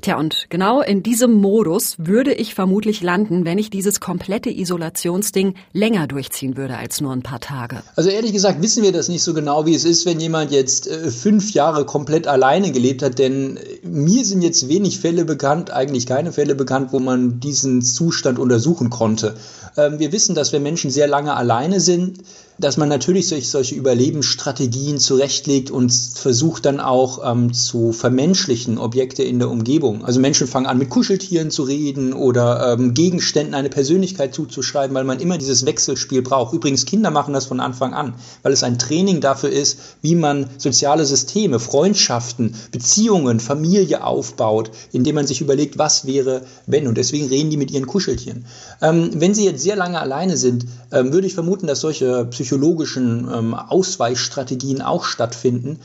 Tja, 0.00 0.18
und 0.18 0.46
genau 0.48 0.80
in 0.80 1.02
diesem 1.02 1.32
Modus 1.32 1.96
würde 1.98 2.32
ich 2.32 2.54
vermutlich 2.54 3.02
landen, 3.02 3.44
wenn 3.44 3.58
ich 3.58 3.68
dieses 3.68 4.00
komplette 4.00 4.48
Isolationsding 4.50 5.54
länger 5.72 6.06
durchziehen 6.06 6.56
würde 6.56 6.76
als 6.78 7.00
nur 7.00 7.12
ein 7.12 7.22
paar 7.22 7.40
Tage. 7.40 7.82
Also 7.96 8.08
ehrlich 8.08 8.32
gesagt 8.32 8.62
wissen 8.62 8.82
wir 8.82 8.92
das 8.92 9.08
nicht 9.08 9.22
so 9.22 9.34
genau, 9.34 9.66
wie 9.66 9.74
es 9.74 9.84
ist, 9.84 10.06
wenn 10.06 10.18
jemand 10.18 10.52
jetzt 10.52 10.86
äh, 10.86 11.10
fünf 11.10 11.52
Jahre 11.52 11.84
komplett 11.84 12.26
alleine 12.26 12.72
gelebt 12.72 13.02
hat, 13.02 13.18
denn 13.18 13.58
äh, 13.58 13.86
mir 13.86 14.24
sind 14.24 14.42
jetzt 14.42 14.68
wenig 14.68 14.98
Fälle 15.00 15.24
bekannt, 15.24 15.70
eigentlich 15.70 16.06
keine 16.06 16.32
Fälle 16.32 16.54
bekannt, 16.54 16.92
wo 16.92 16.98
man 16.98 17.40
diesen 17.40 17.82
Zustand 17.82 18.38
untersuchen 18.38 18.88
konnte. 18.88 19.34
Ähm, 19.76 19.98
wir 19.98 20.12
wissen, 20.12 20.34
dass 20.34 20.52
wenn 20.52 20.62
Menschen 20.62 20.90
sehr 20.90 21.08
lange 21.08 21.34
alleine 21.34 21.80
sind, 21.80 22.18
dass 22.60 22.76
man 22.76 22.88
natürlich 22.88 23.28
solch, 23.28 23.48
solche 23.48 23.74
Überlebensstrategien 23.74 24.98
zurechtlegt 24.98 25.70
und 25.70 25.92
versucht 25.92 26.66
dann 26.66 26.78
auch 26.78 27.20
ähm, 27.24 27.54
zu 27.54 27.92
vermenschlichen 27.92 28.76
Objekte 28.76 29.22
in 29.22 29.38
der 29.38 29.50
Umgebung. 29.50 30.04
Also 30.04 30.20
Menschen 30.20 30.46
fangen 30.46 30.66
an 30.66 30.78
mit 30.78 30.90
Kuscheltieren 30.90 31.50
zu 31.50 31.62
reden 31.62 32.12
oder 32.12 32.74
ähm, 32.74 32.92
Gegenständen 32.92 33.54
eine 33.54 33.70
Persönlichkeit 33.70 34.34
zuzuschreiben, 34.34 34.94
weil 34.94 35.04
man 35.04 35.20
immer 35.20 35.38
dieses 35.38 35.64
Wechselspiel 35.64 36.20
braucht. 36.20 36.52
Übrigens, 36.52 36.84
Kinder 36.84 37.10
machen 37.10 37.32
das 37.32 37.46
von 37.46 37.60
Anfang 37.60 37.94
an, 37.94 38.14
weil 38.42 38.52
es 38.52 38.62
ein 38.62 38.78
Training 38.78 39.22
dafür 39.22 39.50
ist, 39.50 39.78
wie 40.02 40.14
man 40.14 40.46
soziale 40.58 41.06
Systeme, 41.06 41.60
Freundschaften, 41.60 42.54
Beziehungen, 42.72 43.40
Familie 43.40 44.04
aufbaut, 44.04 44.70
indem 44.92 45.14
man 45.14 45.26
sich 45.26 45.40
überlegt, 45.40 45.78
was 45.78 46.04
wäre, 46.04 46.42
wenn. 46.66 46.86
Und 46.86 46.98
deswegen 46.98 47.28
reden 47.28 47.50
die 47.50 47.56
mit 47.56 47.70
ihren 47.70 47.86
Kuscheltieren. 47.86 48.44
Ähm, 48.82 49.10
wenn 49.14 49.34
sie 49.34 49.46
jetzt 49.46 49.62
sehr 49.62 49.76
lange 49.76 49.98
alleine 49.98 50.36
sind, 50.36 50.66
ähm, 50.92 51.12
würde 51.12 51.26
ich 51.26 51.34
vermuten, 51.34 51.66
dass 51.66 51.80
solche 51.80 52.26
Psych 52.26 52.49
psychologischen 52.50 53.28
ähm, 53.32 53.54
Ausweichstrategien 53.54 54.82
auch 54.82 55.04
stattfinden. 55.04 55.78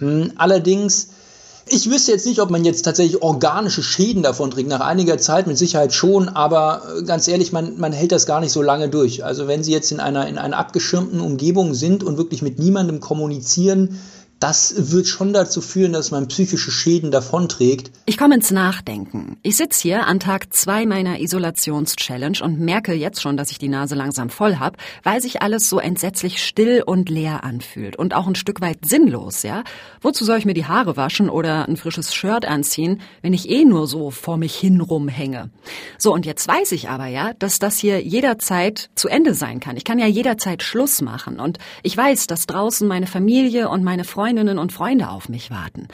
Ähm, 0.00 0.32
allerdings, 0.36 1.08
ich 1.68 1.90
wüsste 1.90 2.12
jetzt 2.12 2.24
nicht, 2.24 2.40
ob 2.40 2.50
man 2.50 2.64
jetzt 2.64 2.86
tatsächlich 2.86 3.22
organische 3.22 3.82
Schäden 3.82 4.22
davon 4.22 4.50
trägt. 4.50 4.70
Nach 4.70 4.80
einiger 4.80 5.18
Zeit 5.18 5.46
mit 5.46 5.58
Sicherheit 5.58 5.92
schon, 5.92 6.30
aber 6.30 6.82
äh, 6.98 7.02
ganz 7.02 7.28
ehrlich, 7.28 7.52
man, 7.52 7.78
man 7.78 7.92
hält 7.92 8.12
das 8.12 8.24
gar 8.24 8.40
nicht 8.40 8.52
so 8.52 8.62
lange 8.62 8.88
durch. 8.88 9.24
Also 9.24 9.46
wenn 9.46 9.62
Sie 9.62 9.72
jetzt 9.72 9.92
in 9.92 10.00
einer, 10.00 10.26
in 10.26 10.38
einer 10.38 10.56
abgeschirmten 10.56 11.20
Umgebung 11.20 11.74
sind 11.74 12.02
und 12.02 12.16
wirklich 12.16 12.40
mit 12.40 12.58
niemandem 12.58 13.00
kommunizieren, 13.00 14.00
das 14.38 14.92
wird 14.92 15.06
schon 15.06 15.32
dazu 15.32 15.62
führen, 15.62 15.94
dass 15.94 16.10
man 16.10 16.28
psychische 16.28 16.70
Schäden 16.70 17.10
davonträgt. 17.10 17.90
Ich 18.04 18.18
komme 18.18 18.34
ins 18.34 18.50
Nachdenken. 18.50 19.38
Ich 19.42 19.56
sitze 19.56 19.80
hier 19.80 20.06
an 20.06 20.20
Tag 20.20 20.52
zwei 20.52 20.84
meiner 20.84 21.20
Isolations-Challenge 21.20 22.38
und 22.42 22.60
merke 22.60 22.92
jetzt 22.92 23.22
schon, 23.22 23.38
dass 23.38 23.50
ich 23.50 23.58
die 23.58 23.68
Nase 23.68 23.94
langsam 23.94 24.28
voll 24.28 24.56
hab, 24.56 24.76
weil 25.02 25.22
sich 25.22 25.40
alles 25.40 25.70
so 25.70 25.78
entsetzlich 25.78 26.44
still 26.44 26.82
und 26.84 27.08
leer 27.08 27.44
anfühlt 27.44 27.96
und 27.96 28.14
auch 28.14 28.26
ein 28.26 28.34
Stück 28.34 28.60
weit 28.60 28.84
sinnlos, 28.84 29.42
ja? 29.42 29.64
Wozu 30.02 30.24
soll 30.24 30.38
ich 30.38 30.44
mir 30.44 30.54
die 30.54 30.66
Haare 30.66 30.98
waschen 30.98 31.30
oder 31.30 31.66
ein 31.66 31.78
frisches 31.78 32.14
Shirt 32.14 32.44
anziehen, 32.44 33.00
wenn 33.22 33.32
ich 33.32 33.48
eh 33.48 33.64
nur 33.64 33.86
so 33.86 34.10
vor 34.10 34.36
mich 34.36 34.54
hin 34.54 34.82
rumhänge? 34.82 35.50
So, 35.98 36.12
und 36.12 36.26
jetzt 36.26 36.46
weiß 36.46 36.72
ich 36.72 36.90
aber 36.90 37.06
ja, 37.06 37.32
dass 37.38 37.58
das 37.58 37.78
hier 37.78 38.02
jederzeit 38.02 38.90
zu 38.94 39.08
Ende 39.08 39.32
sein 39.32 39.60
kann. 39.60 39.78
Ich 39.78 39.84
kann 39.84 39.98
ja 39.98 40.06
jederzeit 40.06 40.62
Schluss 40.62 41.00
machen 41.00 41.40
und 41.40 41.58
ich 41.82 41.96
weiß, 41.96 42.26
dass 42.26 42.46
draußen 42.46 42.86
meine 42.86 43.06
Familie 43.06 43.70
und 43.70 43.82
meine 43.82 44.04
Freunde 44.04 44.25
Freundinnen 44.26 44.58
und 44.58 44.72
Freunde 44.72 45.08
auf 45.10 45.28
mich 45.28 45.52
warten. 45.52 45.86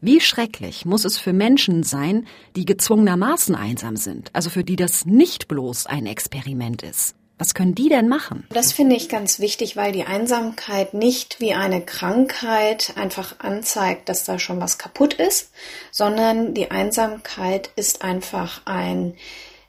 Wie 0.00 0.18
schrecklich 0.18 0.86
muss 0.86 1.04
es 1.04 1.18
für 1.18 1.34
Menschen 1.34 1.82
sein, 1.82 2.26
die 2.56 2.64
gezwungenermaßen 2.64 3.54
einsam 3.54 3.96
sind, 3.96 4.30
also 4.32 4.48
für 4.48 4.64
die 4.64 4.76
das 4.76 5.04
nicht 5.04 5.48
bloß 5.48 5.84
ein 5.84 6.06
Experiment 6.06 6.82
ist. 6.82 7.14
Was 7.36 7.52
können 7.52 7.74
die 7.74 7.90
denn 7.90 8.08
machen? 8.08 8.46
Das 8.54 8.72
finde 8.72 8.96
ich 8.96 9.10
ganz 9.10 9.38
wichtig, 9.38 9.76
weil 9.76 9.92
die 9.92 10.04
Einsamkeit 10.04 10.94
nicht 10.94 11.40
wie 11.40 11.52
eine 11.52 11.82
Krankheit 11.82 12.94
einfach 12.96 13.40
anzeigt, 13.40 14.08
dass 14.08 14.24
da 14.24 14.38
schon 14.38 14.62
was 14.62 14.78
kaputt 14.78 15.12
ist, 15.12 15.50
sondern 15.90 16.54
die 16.54 16.70
Einsamkeit 16.70 17.68
ist 17.76 18.02
einfach 18.02 18.62
ein 18.64 19.12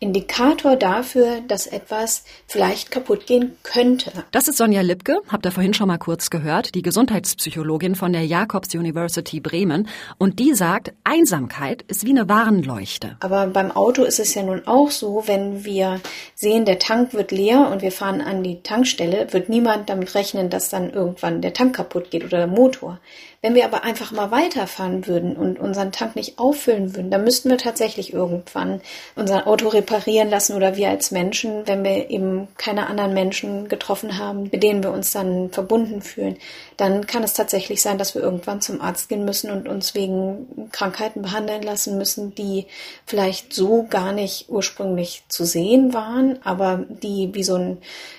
Indikator 0.05 0.75
dafür, 0.75 1.41
dass 1.47 1.65
etwas 1.65 2.23
vielleicht 2.45 2.91
kaputt 2.91 3.25
gehen 3.25 3.57
könnte. 3.63 4.11
Das 4.31 4.47
ist 4.47 4.57
Sonja 4.57 4.81
Lipke, 4.81 5.17
habt 5.29 5.47
ihr 5.47 5.51
vorhin 5.51 5.73
schon 5.73 5.87
mal 5.87 5.97
kurz 5.97 6.29
gehört, 6.29 6.75
die 6.75 6.83
Gesundheitspsychologin 6.83 7.95
von 7.95 8.13
der 8.13 8.23
Jakobs 8.23 8.75
University 8.75 9.39
Bremen. 9.39 9.87
Und 10.19 10.37
die 10.37 10.53
sagt, 10.53 10.93
Einsamkeit 11.03 11.81
ist 11.87 12.05
wie 12.05 12.11
eine 12.11 12.29
Warnleuchte. 12.29 13.17
Aber 13.21 13.47
beim 13.47 13.71
Auto 13.71 14.03
ist 14.03 14.19
es 14.19 14.35
ja 14.35 14.43
nun 14.43 14.67
auch 14.67 14.91
so, 14.91 15.23
wenn 15.25 15.65
wir 15.65 15.99
sehen, 16.35 16.65
der 16.65 16.77
Tank 16.77 17.15
wird 17.15 17.31
leer 17.31 17.71
und 17.71 17.81
wir 17.81 17.91
fahren 17.91 18.21
an 18.21 18.43
die 18.43 18.61
Tankstelle, 18.61 19.33
wird 19.33 19.49
niemand 19.49 19.89
damit 19.89 20.13
rechnen, 20.13 20.51
dass 20.51 20.69
dann 20.69 20.91
irgendwann 20.91 21.41
der 21.41 21.53
Tank 21.53 21.75
kaputt 21.75 22.11
geht 22.11 22.23
oder 22.23 22.37
der 22.37 22.47
Motor. 22.47 22.99
Wenn 23.41 23.55
wir 23.55 23.65
aber 23.65 23.83
einfach 23.83 24.11
mal 24.11 24.31
weiterfahren 24.31 25.07
würden 25.07 25.35
und 25.35 25.59
unseren 25.59 25.91
Tank 25.91 26.15
nicht 26.15 26.39
auffüllen 26.39 26.95
würden, 26.95 27.11
dann 27.11 27.23
müssten 27.23 27.49
wir 27.49 27.57
tatsächlich 27.57 28.13
irgendwann 28.13 28.81
unser 29.15 29.47
Auto 29.47 29.67
reparieren 29.67 30.29
lassen 30.29 30.55
oder 30.55 30.75
wir 30.75 30.89
als 30.89 31.11
Menschen, 31.11 31.67
wenn 31.67 31.83
wir 31.83 32.09
eben 32.09 32.47
keine 32.57 32.87
anderen 32.87 33.13
Menschen 33.13 33.67
getroffen 33.67 34.17
haben, 34.17 34.49
mit 34.51 34.63
denen 34.63 34.83
wir 34.83 34.91
uns 34.91 35.11
dann 35.11 35.49
verbunden 35.51 36.01
fühlen, 36.01 36.37
dann 36.77 37.05
kann 37.07 37.23
es 37.23 37.33
tatsächlich 37.33 37.81
sein, 37.81 37.97
dass 37.97 38.15
wir 38.15 38.21
irgendwann 38.21 38.61
zum 38.61 38.81
Arzt 38.81 39.09
gehen 39.09 39.25
müssen 39.25 39.51
und 39.51 39.67
uns 39.67 39.95
wegen 39.95 40.69
Krankheiten 40.71 41.21
behandeln 41.21 41.61
lassen 41.61 41.97
müssen, 41.97 42.35
die 42.35 42.65
vielleicht 43.05 43.53
so 43.53 43.85
gar 43.89 44.11
nicht 44.11 44.49
ursprünglich 44.49 45.23
zu 45.27 45.45
sehen 45.45 45.93
waren, 45.93 46.39
aber 46.43 46.85
die 46.89 47.29
wie 47.33 47.43
so 47.43 47.55
ein 47.55 47.77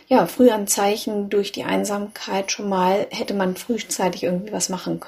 ja, 0.08 0.26
Frühanzeichen 0.26 1.30
durch 1.30 1.50
die 1.50 1.64
Einsamkeit 1.64 2.52
schon 2.52 2.68
mal 2.68 3.08
hätte 3.10 3.34
man 3.34 3.56
frühzeitig 3.56 4.22
irgendwie 4.22 4.52
was 4.52 4.68
machen 4.68 5.00
können. 5.00 5.05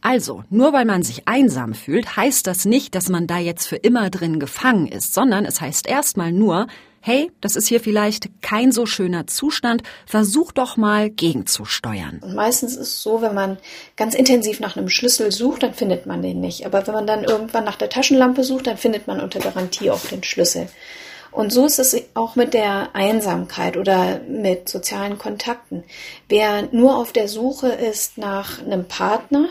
Also, 0.00 0.42
nur 0.50 0.72
weil 0.72 0.84
man 0.84 1.02
sich 1.02 1.28
einsam 1.28 1.74
fühlt, 1.74 2.16
heißt 2.16 2.46
das 2.46 2.64
nicht, 2.64 2.94
dass 2.94 3.08
man 3.08 3.26
da 3.26 3.38
jetzt 3.38 3.66
für 3.66 3.76
immer 3.76 4.10
drin 4.10 4.40
gefangen 4.40 4.86
ist, 4.86 5.14
sondern 5.14 5.44
es 5.44 5.60
heißt 5.60 5.86
erstmal 5.86 6.32
nur, 6.32 6.66
hey, 7.02 7.30
das 7.40 7.56
ist 7.56 7.66
hier 7.66 7.80
vielleicht 7.80 8.30
kein 8.42 8.72
so 8.72 8.86
schöner 8.86 9.26
Zustand, 9.26 9.82
versuch 10.06 10.52
doch 10.52 10.76
mal 10.76 11.10
gegenzusteuern. 11.10 12.20
Und 12.22 12.34
meistens 12.34 12.72
ist 12.74 12.80
es 12.80 13.02
so, 13.02 13.20
wenn 13.20 13.34
man 13.34 13.58
ganz 13.96 14.14
intensiv 14.14 14.60
nach 14.60 14.76
einem 14.76 14.88
Schlüssel 14.88 15.32
sucht, 15.32 15.64
dann 15.64 15.74
findet 15.74 16.06
man 16.06 16.22
den 16.22 16.40
nicht. 16.40 16.64
Aber 16.64 16.86
wenn 16.86 16.94
man 16.94 17.06
dann 17.06 17.24
irgendwann 17.24 17.64
nach 17.64 17.76
der 17.76 17.88
Taschenlampe 17.88 18.44
sucht, 18.44 18.68
dann 18.68 18.76
findet 18.76 19.08
man 19.08 19.20
unter 19.20 19.40
Garantie 19.40 19.90
auch 19.90 20.04
den 20.06 20.22
Schlüssel. 20.22 20.68
Und 21.32 21.50
so 21.50 21.64
ist 21.64 21.78
es 21.78 21.96
auch 22.12 22.36
mit 22.36 22.52
der 22.52 22.94
Einsamkeit 22.94 23.78
oder 23.78 24.20
mit 24.28 24.68
sozialen 24.68 25.18
Kontakten. 25.18 25.82
Wer 26.28 26.68
nur 26.72 26.96
auf 26.98 27.12
der 27.12 27.26
Suche 27.26 27.68
ist 27.68 28.18
nach 28.18 28.60
einem 28.60 28.86
Partner, 28.86 29.48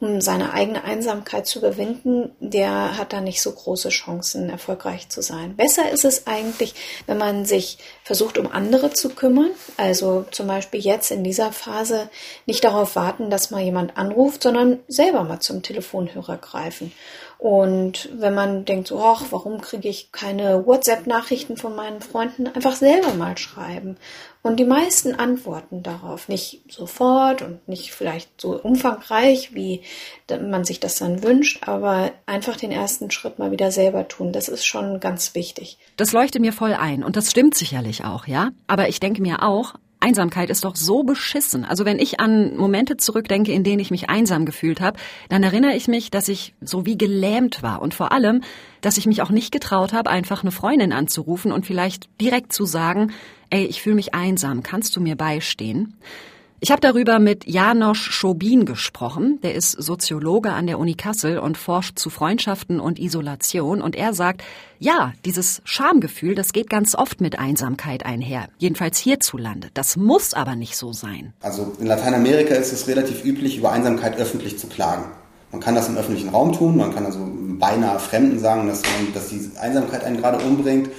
um 0.00 0.20
seine 0.20 0.52
eigene 0.52 0.84
Einsamkeit 0.84 1.46
zu 1.46 1.58
überwinden, 1.58 2.30
der 2.40 2.96
hat 2.96 3.12
da 3.12 3.20
nicht 3.20 3.42
so 3.42 3.52
große 3.52 3.88
Chancen, 3.88 4.50
erfolgreich 4.50 5.08
zu 5.08 5.22
sein. 5.22 5.56
Besser 5.56 5.90
ist 5.90 6.04
es 6.04 6.26
eigentlich, 6.26 6.74
wenn 7.06 7.18
man 7.18 7.44
sich 7.44 7.78
versucht, 8.04 8.38
um 8.38 8.50
andere 8.50 8.90
zu 8.90 9.10
kümmern. 9.10 9.50
Also 9.76 10.24
zum 10.30 10.46
Beispiel 10.46 10.80
jetzt 10.80 11.10
in 11.10 11.24
dieser 11.24 11.52
Phase 11.52 12.08
nicht 12.46 12.64
darauf 12.64 12.96
warten, 12.96 13.30
dass 13.30 13.50
mal 13.50 13.62
jemand 13.62 13.96
anruft, 13.96 14.42
sondern 14.42 14.80
selber 14.88 15.24
mal 15.24 15.40
zum 15.40 15.62
Telefonhörer 15.62 16.36
greifen 16.36 16.92
und 17.38 18.10
wenn 18.18 18.34
man 18.34 18.64
denkt, 18.64 18.88
so, 18.88 19.00
ach, 19.00 19.26
warum 19.30 19.60
kriege 19.60 19.88
ich 19.88 20.10
keine 20.10 20.66
WhatsApp-Nachrichten 20.66 21.56
von 21.56 21.76
meinen 21.76 22.00
Freunden, 22.00 22.48
einfach 22.48 22.74
selber 22.74 23.14
mal 23.14 23.38
schreiben 23.38 23.96
Und 24.42 24.58
die 24.60 24.64
meisten 24.64 25.14
antworten 25.14 25.82
darauf 25.82 26.28
nicht 26.28 26.62
sofort 26.68 27.42
und 27.42 27.66
nicht 27.68 27.92
vielleicht 27.92 28.40
so 28.40 28.58
umfangreich, 28.60 29.54
wie 29.54 29.82
man 30.30 30.64
sich 30.64 30.80
das 30.80 30.96
dann 30.98 31.22
wünscht, 31.22 31.66
aber 31.66 32.12
einfach 32.26 32.56
den 32.56 32.70
ersten 32.70 33.10
Schritt 33.10 33.38
mal 33.38 33.50
wieder 33.50 33.72
selber 33.72 34.06
tun. 34.06 34.32
Das 34.32 34.48
ist 34.48 34.64
schon 34.64 35.00
ganz 35.00 35.34
wichtig. 35.34 35.78
Das 35.96 36.12
leuchtet 36.12 36.40
mir 36.40 36.52
voll 36.52 36.74
ein 36.74 37.02
und 37.02 37.16
das 37.16 37.30
stimmt 37.30 37.56
sicherlich 37.56 38.04
auch, 38.04 38.26
ja. 38.26 38.50
Aber 38.68 38.88
ich 38.88 39.00
denke 39.00 39.22
mir 39.22 39.42
auch, 39.42 39.74
Einsamkeit 40.00 40.48
ist 40.50 40.64
doch 40.64 40.76
so 40.76 41.02
beschissen. 41.02 41.64
Also 41.64 41.84
wenn 41.84 41.98
ich 41.98 42.20
an 42.20 42.56
Momente 42.56 42.96
zurückdenke, 42.96 43.52
in 43.52 43.64
denen 43.64 43.80
ich 43.80 43.90
mich 43.90 44.08
einsam 44.08 44.46
gefühlt 44.46 44.80
habe, 44.80 44.98
dann 45.28 45.42
erinnere 45.42 45.74
ich 45.74 45.88
mich, 45.88 46.10
dass 46.10 46.28
ich 46.28 46.54
so 46.60 46.86
wie 46.86 46.96
gelähmt 46.96 47.62
war 47.62 47.82
und 47.82 47.94
vor 47.94 48.12
allem, 48.12 48.42
dass 48.80 48.96
ich 48.96 49.06
mich 49.06 49.22
auch 49.22 49.30
nicht 49.30 49.50
getraut 49.50 49.92
habe, 49.92 50.10
einfach 50.10 50.42
eine 50.42 50.52
Freundin 50.52 50.92
anzurufen 50.92 51.50
und 51.50 51.66
vielleicht 51.66 52.08
direkt 52.20 52.52
zu 52.52 52.64
sagen, 52.64 53.12
ey, 53.50 53.64
ich 53.64 53.82
fühle 53.82 53.96
mich 53.96 54.14
einsam, 54.14 54.62
kannst 54.62 54.94
du 54.94 55.00
mir 55.00 55.16
beistehen? 55.16 55.94
Ich 56.60 56.72
habe 56.72 56.80
darüber 56.80 57.20
mit 57.20 57.46
Janosch 57.46 58.10
Schobin 58.10 58.64
gesprochen. 58.64 59.38
Der 59.44 59.54
ist 59.54 59.70
Soziologe 59.70 60.50
an 60.50 60.66
der 60.66 60.80
Uni 60.80 60.94
Kassel 60.94 61.38
und 61.38 61.56
forscht 61.56 62.00
zu 62.00 62.10
Freundschaften 62.10 62.80
und 62.80 62.98
Isolation. 62.98 63.80
Und 63.80 63.94
er 63.94 64.12
sagt, 64.12 64.42
ja, 64.80 65.12
dieses 65.24 65.62
Schamgefühl, 65.62 66.34
das 66.34 66.52
geht 66.52 66.68
ganz 66.68 66.96
oft 66.96 67.20
mit 67.20 67.38
Einsamkeit 67.38 68.04
einher. 68.04 68.48
Jedenfalls 68.58 68.98
hierzulande. 68.98 69.68
Das 69.72 69.96
muss 69.96 70.34
aber 70.34 70.56
nicht 70.56 70.76
so 70.76 70.92
sein. 70.92 71.32
Also 71.42 71.76
in 71.78 71.86
Lateinamerika 71.86 72.54
ist 72.54 72.72
es 72.72 72.88
relativ 72.88 73.24
üblich, 73.24 73.56
über 73.58 73.70
Einsamkeit 73.70 74.18
öffentlich 74.18 74.58
zu 74.58 74.66
klagen. 74.66 75.04
Man 75.52 75.60
kann 75.60 75.76
das 75.76 75.88
im 75.88 75.96
öffentlichen 75.96 76.30
Raum 76.30 76.52
tun, 76.52 76.76
man 76.76 76.92
kann 76.92 77.06
also 77.06 77.20
beinahe 77.58 78.00
Fremden 78.00 78.40
sagen, 78.40 78.66
dass, 78.66 78.82
man, 78.82 79.14
dass 79.14 79.28
die 79.28 79.48
Einsamkeit 79.60 80.02
einen 80.02 80.16
gerade 80.16 80.44
umbringt. 80.44 80.90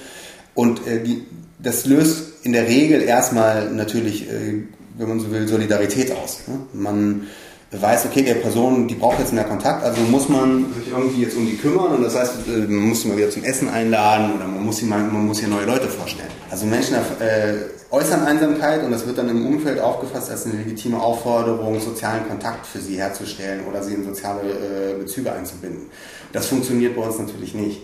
Und 0.54 0.86
äh, 0.86 1.02
die, 1.04 1.26
das 1.58 1.84
löst 1.84 2.46
in 2.46 2.52
der 2.52 2.66
Regel 2.66 3.02
erstmal 3.02 3.70
natürlich 3.70 4.28
äh, 4.28 4.64
wenn 4.96 5.08
man 5.08 5.20
so 5.20 5.30
will, 5.30 5.46
Solidarität 5.46 6.12
aus. 6.12 6.42
Ne? 6.46 6.60
Man 6.72 7.26
weiß, 7.72 8.06
okay, 8.06 8.22
der 8.22 8.34
Person, 8.34 8.88
die 8.88 8.96
braucht 8.96 9.20
jetzt 9.20 9.32
mehr 9.32 9.44
Kontakt, 9.44 9.84
also 9.84 10.00
muss 10.02 10.28
man 10.28 10.66
sich 10.74 10.90
irgendwie 10.90 11.22
jetzt 11.22 11.36
um 11.36 11.46
die 11.46 11.56
kümmern 11.56 11.92
und 11.92 12.02
das 12.02 12.16
heißt, 12.16 12.48
äh, 12.48 12.66
man 12.66 12.88
muss 12.88 13.02
sie 13.02 13.08
mal 13.08 13.16
wieder 13.16 13.30
zum 13.30 13.44
Essen 13.44 13.68
einladen 13.68 14.32
oder 14.34 14.46
man 14.46 14.64
muss 14.64 14.78
sie 14.78 14.86
mal, 14.86 14.98
man 14.98 15.26
muss 15.26 15.38
hier 15.38 15.48
neue 15.48 15.66
Leute 15.66 15.86
vorstellen. 15.86 16.30
Also 16.50 16.66
Menschen 16.66 16.96
äh, 16.96 17.54
äußern 17.90 18.24
Einsamkeit 18.26 18.82
und 18.82 18.90
das 18.90 19.06
wird 19.06 19.18
dann 19.18 19.28
im 19.28 19.46
Umfeld 19.46 19.78
aufgefasst 19.78 20.30
als 20.30 20.46
eine 20.46 20.56
legitime 20.56 21.00
Aufforderung, 21.00 21.78
sozialen 21.80 22.26
Kontakt 22.26 22.66
für 22.66 22.80
sie 22.80 22.96
herzustellen 22.96 23.60
oder 23.68 23.84
sie 23.84 23.94
in 23.94 24.04
soziale 24.04 24.40
äh, 24.50 24.98
Bezüge 24.98 25.32
einzubinden. 25.32 25.90
Das 26.32 26.46
funktioniert 26.46 26.96
bei 26.96 27.02
uns 27.02 27.18
natürlich 27.18 27.54
nicht. 27.54 27.82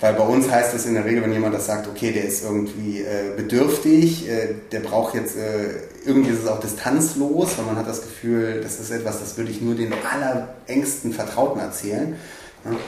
Weil 0.00 0.14
bei 0.14 0.24
uns 0.24 0.48
heißt 0.48 0.74
es 0.74 0.86
in 0.86 0.94
der 0.94 1.04
Regel, 1.04 1.22
wenn 1.24 1.32
jemand 1.32 1.54
das 1.54 1.66
sagt, 1.66 1.88
okay, 1.88 2.12
der 2.12 2.24
ist 2.24 2.44
irgendwie 2.44 3.00
äh, 3.00 3.34
bedürftig, 3.36 4.28
äh, 4.28 4.54
der 4.70 4.80
braucht 4.80 5.14
jetzt, 5.14 5.36
äh, 5.36 5.70
irgendwie 6.04 6.30
ist 6.30 6.44
es 6.44 6.46
auch 6.46 6.60
distanzlos, 6.60 7.58
weil 7.58 7.66
man 7.66 7.76
hat 7.76 7.88
das 7.88 8.02
Gefühl, 8.02 8.60
das 8.62 8.78
ist 8.78 8.90
etwas, 8.90 9.18
das 9.18 9.36
würde 9.36 9.50
ich 9.50 9.60
nur 9.60 9.74
den 9.74 9.92
allerengsten 9.92 11.12
Vertrauten 11.12 11.60
erzählen. 11.60 12.14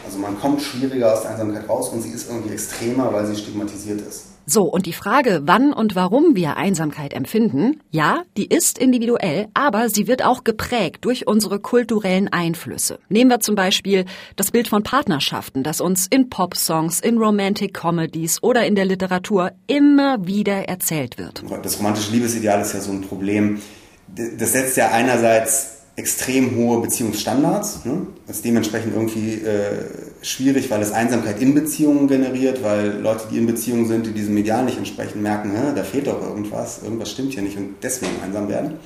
Also 0.05 0.19
man 0.19 0.39
kommt 0.39 0.63
schwieriger 0.63 1.13
aus 1.13 1.23
der 1.23 1.33
Einsamkeit 1.33 1.69
raus 1.69 1.89
und 1.89 2.03
sie 2.03 2.11
ist 2.11 2.29
irgendwie 2.29 2.53
extremer, 2.53 3.13
weil 3.13 3.27
sie 3.27 3.37
stigmatisiert 3.37 4.01
ist. 4.07 4.30
So, 4.47 4.65
und 4.65 4.87
die 4.87 4.93
Frage, 4.93 5.43
wann 5.45 5.73
und 5.73 5.95
warum 5.95 6.35
wir 6.35 6.57
Einsamkeit 6.57 7.15
empfinden, 7.15 7.81
ja, 7.91 8.23
die 8.37 8.47
ist 8.47 8.79
individuell, 8.79 9.49
aber 9.55 9.89
sie 9.89 10.07
wird 10.09 10.25
auch 10.25 10.45
geprägt 10.45 11.05
durch 11.05 11.27
unsere 11.27 11.61
kulturellen 11.61 12.29
Einflüsse. 12.29 12.99
Nehmen 13.09 13.31
wir 13.31 13.41
zum 13.41 13.55
Beispiel 13.55 14.07
das 14.37 14.51
Bild 14.51 14.69
von 14.69 14.83
Partnerschaften, 14.83 15.63
das 15.63 15.81
uns 15.81 16.07
in 16.09 16.31
Popsongs, 16.31 17.01
in 17.01 17.19
Romantic 17.19 17.75
Comedies 17.75 18.43
oder 18.43 18.67
in 18.67 18.75
der 18.75 18.87
Literatur 18.87 19.53
immer 19.67 20.27
wieder 20.27 20.69
erzählt 20.69 21.19
wird. 21.19 21.45
Das 21.63 21.79
romantische 21.79 22.13
Liebesideal 22.13 22.61
ist 22.61 22.73
ja 22.73 22.81
so 22.81 22.93
ein 22.93 23.03
Problem. 23.03 23.61
Das 24.09 24.53
setzt 24.53 24.77
ja 24.77 24.91
einerseits 24.91 25.80
extrem 26.01 26.57
hohe 26.57 26.81
Beziehungsstandards. 26.81 27.85
Ne? 27.85 28.07
Das 28.27 28.37
ist 28.37 28.45
dementsprechend 28.45 28.95
irgendwie 28.95 29.35
äh, 29.35 29.85
schwierig, 30.23 30.71
weil 30.71 30.81
es 30.81 30.93
Einsamkeit 30.93 31.41
in 31.41 31.55
Beziehungen 31.55 32.09
generiert, 32.09 32.63
weil 32.63 32.99
Leute, 33.01 33.25
die 33.31 33.37
in 33.37 33.47
Beziehungen 33.47 33.87
sind, 33.87 34.07
die 34.07 34.13
diesem 34.13 34.35
Medial 34.35 34.65
nicht 34.65 34.79
entsprechen, 34.79 35.23
merken, 35.23 35.53
da 35.77 35.85
fehlt 35.85 36.07
doch 36.07 36.23
irgendwas, 36.23 36.81
irgendwas 36.83 37.11
stimmt 37.11 37.35
hier 37.35 37.43
nicht 37.43 37.57
und 37.59 37.75
deswegen 37.83 38.13
einsam 38.25 38.49
werden. 38.49 38.79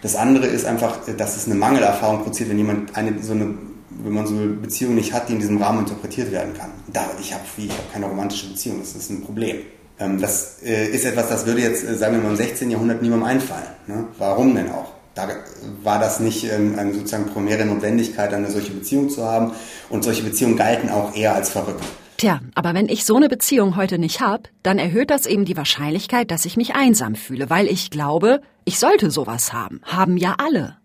Das 0.00 0.16
andere 0.16 0.46
ist 0.46 0.64
einfach, 0.64 1.00
dass 1.16 1.36
es 1.36 1.46
eine 1.46 1.54
Mangelerfahrung 1.54 2.22
produziert, 2.22 2.48
wenn 2.48 2.58
jemand 2.58 2.96
eine 2.96 3.22
so 3.22 3.32
eine 3.32 3.54
wenn 3.90 4.12
man 4.12 4.26
so 4.26 4.34
eine 4.34 4.46
Beziehung 4.46 4.94
nicht 4.94 5.12
hat, 5.12 5.28
die 5.28 5.32
in 5.32 5.40
diesem 5.40 5.60
Rahmen 5.60 5.80
interpretiert 5.80 6.30
werden 6.30 6.54
kann. 6.54 6.70
Da, 6.92 7.10
ich 7.20 7.34
habe 7.34 7.42
hab 7.68 7.92
keine 7.92 8.06
romantische 8.06 8.48
Beziehung, 8.48 8.78
das 8.78 8.94
ist 8.94 9.10
ein 9.10 9.22
Problem. 9.22 9.56
Ähm, 9.98 10.20
das 10.20 10.62
äh, 10.62 10.86
ist 10.86 11.04
etwas, 11.04 11.28
das 11.28 11.46
würde 11.46 11.62
jetzt, 11.62 11.84
äh, 11.84 11.96
sagen 11.96 12.14
wir 12.14 12.22
mal, 12.22 12.30
im 12.30 12.36
16. 12.36 12.70
Jahrhundert 12.70 13.02
niemandem 13.02 13.28
einfallen. 13.28 13.66
Ne? 13.88 14.04
Warum 14.18 14.54
denn 14.54 14.70
auch? 14.70 14.97
Da 15.18 15.28
war 15.82 15.98
das 15.98 16.20
nicht 16.20 16.44
ähm, 16.44 16.78
eine 16.78 16.94
sozusagen 16.94 17.26
primäre 17.26 17.64
Notwendigkeit, 17.64 18.32
eine 18.32 18.50
solche 18.50 18.70
Beziehung 18.70 19.10
zu 19.10 19.24
haben. 19.24 19.52
Und 19.90 20.04
solche 20.04 20.22
Beziehungen 20.22 20.56
galten 20.56 20.90
auch 20.90 21.14
eher 21.14 21.34
als 21.34 21.50
verrückt. 21.50 21.82
Tja, 22.18 22.40
aber 22.54 22.74
wenn 22.74 22.88
ich 22.88 23.04
so 23.04 23.16
eine 23.16 23.28
Beziehung 23.28 23.76
heute 23.76 23.98
nicht 23.98 24.20
habe, 24.20 24.44
dann 24.62 24.78
erhöht 24.78 25.10
das 25.10 25.26
eben 25.26 25.44
die 25.44 25.56
Wahrscheinlichkeit, 25.56 26.30
dass 26.30 26.44
ich 26.44 26.56
mich 26.56 26.74
einsam 26.74 27.14
fühle, 27.14 27.50
weil 27.50 27.66
ich 27.66 27.90
glaube, 27.90 28.40
ich 28.64 28.78
sollte 28.78 29.10
sowas 29.10 29.52
haben. 29.52 29.80
Haben 29.84 30.16
ja 30.16 30.36
alle. 30.38 30.76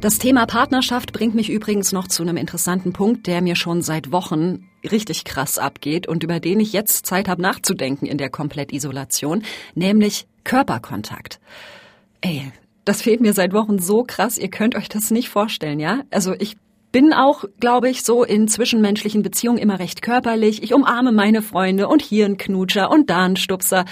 Das 0.00 0.18
Thema 0.18 0.46
Partnerschaft 0.46 1.12
bringt 1.12 1.34
mich 1.34 1.50
übrigens 1.50 1.92
noch 1.92 2.08
zu 2.08 2.22
einem 2.22 2.38
interessanten 2.38 2.94
Punkt, 2.94 3.26
der 3.26 3.42
mir 3.42 3.54
schon 3.54 3.82
seit 3.82 4.10
Wochen 4.12 4.66
richtig 4.90 5.24
krass 5.24 5.58
abgeht 5.58 6.08
und 6.08 6.24
über 6.24 6.40
den 6.40 6.58
ich 6.58 6.72
jetzt 6.72 7.04
Zeit 7.04 7.28
habe 7.28 7.42
nachzudenken 7.42 8.06
in 8.06 8.16
der 8.16 8.30
Komplettisolation, 8.30 9.42
nämlich 9.74 10.26
Körperkontakt. 10.42 11.38
Ey, 12.22 12.50
das 12.86 13.02
fehlt 13.02 13.20
mir 13.20 13.34
seit 13.34 13.52
Wochen 13.52 13.78
so 13.78 14.02
krass, 14.02 14.38
ihr 14.38 14.48
könnt 14.48 14.74
euch 14.74 14.88
das 14.88 15.10
nicht 15.10 15.28
vorstellen, 15.28 15.80
ja? 15.80 16.00
Also 16.10 16.34
ich 16.38 16.56
bin 16.92 17.12
auch, 17.12 17.44
glaube 17.60 17.90
ich, 17.90 18.02
so 18.02 18.24
in 18.24 18.48
zwischenmenschlichen 18.48 19.22
Beziehungen 19.22 19.58
immer 19.58 19.78
recht 19.78 20.00
körperlich. 20.00 20.62
Ich 20.62 20.72
umarme 20.72 21.12
meine 21.12 21.42
Freunde 21.42 21.88
und 21.88 22.00
hier 22.00 22.24
ein 22.24 22.38
Knutscher 22.38 22.90
und 22.90 23.10
da 23.10 23.24
ein 23.24 23.36
Stupser. 23.36 23.84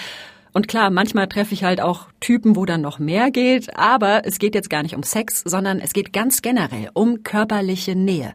Und 0.53 0.69
klar, 0.69 0.91
manchmal 0.91 1.29
treffe 1.29 1.55
ich 1.55 1.65
halt 1.65 1.81
auch 1.81 2.09
Typen, 2.21 2.57
wo 2.57 2.65
dann 2.65 2.81
noch 2.81 2.99
mehr 2.99 3.31
geht, 3.31 3.77
aber 3.77 4.23
es 4.25 4.39
geht 4.39 4.55
jetzt 4.55 4.71
gar 4.71 4.83
nicht 4.83 4.95
um 4.95 5.03
Sex, 5.03 5.43
sondern 5.45 5.81
es 5.81 5.93
geht 5.93 6.13
ganz 6.13 6.43
generell 6.43 6.91
um 6.95 7.23
körperliche 7.23 7.95
Nähe. 7.95 8.35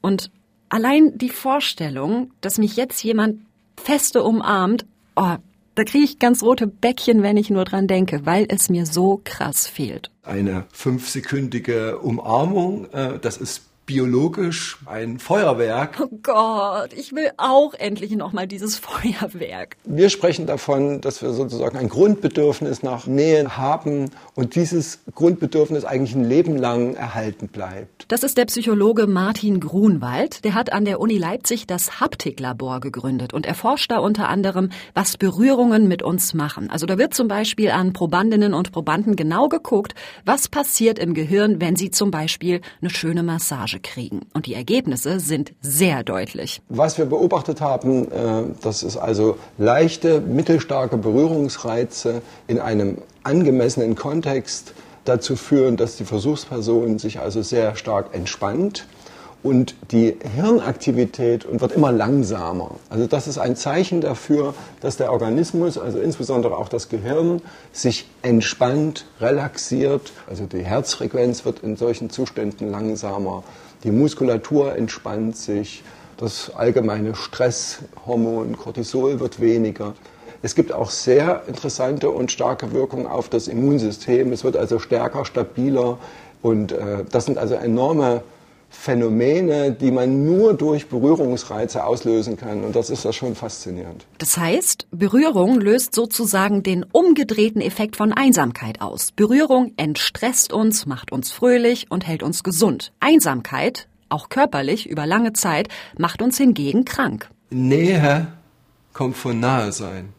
Und 0.00 0.30
allein 0.68 1.16
die 1.16 1.30
Vorstellung, 1.30 2.30
dass 2.40 2.58
mich 2.58 2.76
jetzt 2.76 3.02
jemand 3.02 3.40
feste 3.76 4.22
umarmt, 4.22 4.86
oh, 5.16 5.36
da 5.74 5.84
kriege 5.84 6.04
ich 6.04 6.18
ganz 6.18 6.42
rote 6.42 6.66
Bäckchen, 6.66 7.22
wenn 7.22 7.36
ich 7.36 7.50
nur 7.50 7.64
dran 7.64 7.86
denke, 7.86 8.24
weil 8.24 8.46
es 8.48 8.70
mir 8.70 8.86
so 8.86 9.20
krass 9.24 9.66
fehlt. 9.66 10.10
Eine 10.22 10.64
fünfsekündige 10.72 11.98
Umarmung, 11.98 12.90
äh, 12.92 13.18
das 13.18 13.36
ist 13.36 13.62
biologisch 13.86 14.78
ein 14.84 15.18
Feuerwerk. 15.18 16.00
Oh 16.02 16.18
Gott, 16.22 16.92
ich 16.92 17.14
will 17.14 17.30
auch 17.36 17.72
endlich 17.74 18.14
nochmal 18.16 18.46
dieses 18.48 18.76
Feuerwerk. 18.78 19.76
Wir 19.84 20.10
sprechen 20.10 20.46
davon, 20.46 21.00
dass 21.00 21.22
wir 21.22 21.30
sozusagen 21.32 21.78
ein 21.78 21.88
Grundbedürfnis 21.88 22.82
nach 22.82 23.06
Nähe 23.06 23.56
haben 23.56 24.10
und 24.34 24.56
dieses 24.56 24.98
Grundbedürfnis 25.14 25.84
eigentlich 25.84 26.14
ein 26.14 26.24
Leben 26.24 26.56
lang 26.56 26.94
erhalten 26.94 27.48
bleibt. 27.48 28.06
Das 28.08 28.24
ist 28.24 28.36
der 28.36 28.46
Psychologe 28.46 29.06
Martin 29.06 29.60
Grunwald. 29.60 30.44
Der 30.44 30.54
hat 30.54 30.72
an 30.72 30.84
der 30.84 31.00
Uni 31.00 31.16
Leipzig 31.16 31.66
das 31.66 32.00
Haptiklabor 32.00 32.80
gegründet 32.80 33.32
und 33.32 33.46
erforscht 33.46 33.90
da 33.90 33.98
unter 33.98 34.28
anderem, 34.28 34.70
was 34.94 35.16
Berührungen 35.16 35.86
mit 35.86 36.02
uns 36.02 36.34
machen. 36.34 36.70
Also 36.70 36.86
da 36.86 36.98
wird 36.98 37.14
zum 37.14 37.28
Beispiel 37.28 37.70
an 37.70 37.92
Probandinnen 37.92 38.52
und 38.52 38.72
Probanden 38.72 39.14
genau 39.14 39.48
geguckt, 39.48 39.94
was 40.24 40.48
passiert 40.48 40.98
im 40.98 41.14
Gehirn, 41.14 41.60
wenn 41.60 41.76
sie 41.76 41.90
zum 41.92 42.10
Beispiel 42.10 42.60
eine 42.80 42.90
schöne 42.90 43.22
Massage 43.22 43.75
Massage 43.76 43.80
kriegen. 43.80 44.26
Und 44.34 44.46
die 44.46 44.54
Ergebnisse 44.54 45.20
sind 45.20 45.52
sehr 45.60 46.02
deutlich. 46.02 46.60
Was 46.68 46.98
wir 46.98 47.06
beobachtet 47.06 47.60
haben, 47.60 48.10
äh, 48.10 48.44
das 48.62 48.82
ist 48.82 48.96
also 48.96 49.38
leichte, 49.58 50.20
mittelstarke 50.20 50.96
Berührungsreize 50.96 52.22
in 52.46 52.58
einem 52.58 52.98
angemessenen 53.22 53.94
Kontext 53.94 54.72
dazu 55.04 55.36
führen, 55.36 55.76
dass 55.76 55.96
die 55.96 56.04
Versuchsperson 56.04 56.98
sich 56.98 57.20
also 57.20 57.42
sehr 57.42 57.76
stark 57.76 58.12
entspannt 58.12 58.86
und 59.46 59.74
die 59.92 60.16
Hirnaktivität 60.34 61.46
wird 61.48 61.72
immer 61.72 61.92
langsamer. 61.92 62.72
Also 62.90 63.06
das 63.06 63.28
ist 63.28 63.38
ein 63.38 63.54
Zeichen 63.56 64.00
dafür, 64.00 64.54
dass 64.80 64.96
der 64.96 65.12
Organismus, 65.12 65.78
also 65.78 65.98
insbesondere 65.98 66.56
auch 66.56 66.68
das 66.68 66.88
Gehirn, 66.88 67.40
sich 67.72 68.08
entspannt, 68.22 69.06
relaxiert. 69.20 70.12
Also 70.28 70.46
die 70.46 70.64
Herzfrequenz 70.64 71.44
wird 71.44 71.60
in 71.60 71.76
solchen 71.76 72.10
Zuständen 72.10 72.70
langsamer 72.70 73.44
die 73.84 73.92
Muskulatur 73.92 74.74
entspannt 74.74 75.36
sich, 75.36 75.84
das 76.16 76.50
allgemeine 76.54 77.14
Stresshormon 77.14 78.56
Cortisol 78.56 79.20
wird 79.20 79.40
weniger. 79.40 79.94
Es 80.42 80.54
gibt 80.54 80.72
auch 80.72 80.90
sehr 80.90 81.42
interessante 81.46 82.10
und 82.10 82.32
starke 82.32 82.72
Wirkungen 82.72 83.06
auf 83.06 83.28
das 83.28 83.48
Immunsystem. 83.48 84.32
Es 84.32 84.44
wird 84.44 84.56
also 84.56 84.78
stärker, 84.78 85.24
stabiler 85.24 85.98
und 86.42 86.72
äh, 86.72 87.04
das 87.10 87.26
sind 87.26 87.38
also 87.38 87.54
enorme 87.54 88.22
Phänomene, 88.68 89.72
die 89.72 89.90
man 89.90 90.24
nur 90.24 90.54
durch 90.54 90.88
Berührungsreize 90.88 91.84
auslösen 91.84 92.36
kann. 92.36 92.64
Und 92.64 92.76
das 92.76 92.90
ist 92.90 93.04
ja 93.04 93.12
schon 93.12 93.34
faszinierend. 93.34 94.06
Das 94.18 94.36
heißt, 94.36 94.86
Berührung 94.90 95.60
löst 95.60 95.94
sozusagen 95.94 96.62
den 96.62 96.84
umgedrehten 96.92 97.60
Effekt 97.60 97.96
von 97.96 98.12
Einsamkeit 98.12 98.80
aus. 98.80 99.12
Berührung 99.12 99.72
entstresst 99.76 100.52
uns, 100.52 100.86
macht 100.86 101.12
uns 101.12 101.32
fröhlich 101.32 101.90
und 101.90 102.06
hält 102.06 102.22
uns 102.22 102.42
gesund. 102.42 102.92
Einsamkeit, 103.00 103.88
auch 104.08 104.28
körperlich 104.28 104.88
über 104.88 105.06
lange 105.06 105.32
Zeit, 105.32 105.68
macht 105.98 106.22
uns 106.22 106.36
hingegen 106.38 106.84
krank. 106.84 107.28
Nähe 107.50 108.28
kommt 108.92 109.16
von 109.16 109.40
nahe 109.40 109.72
sein. 109.72 110.10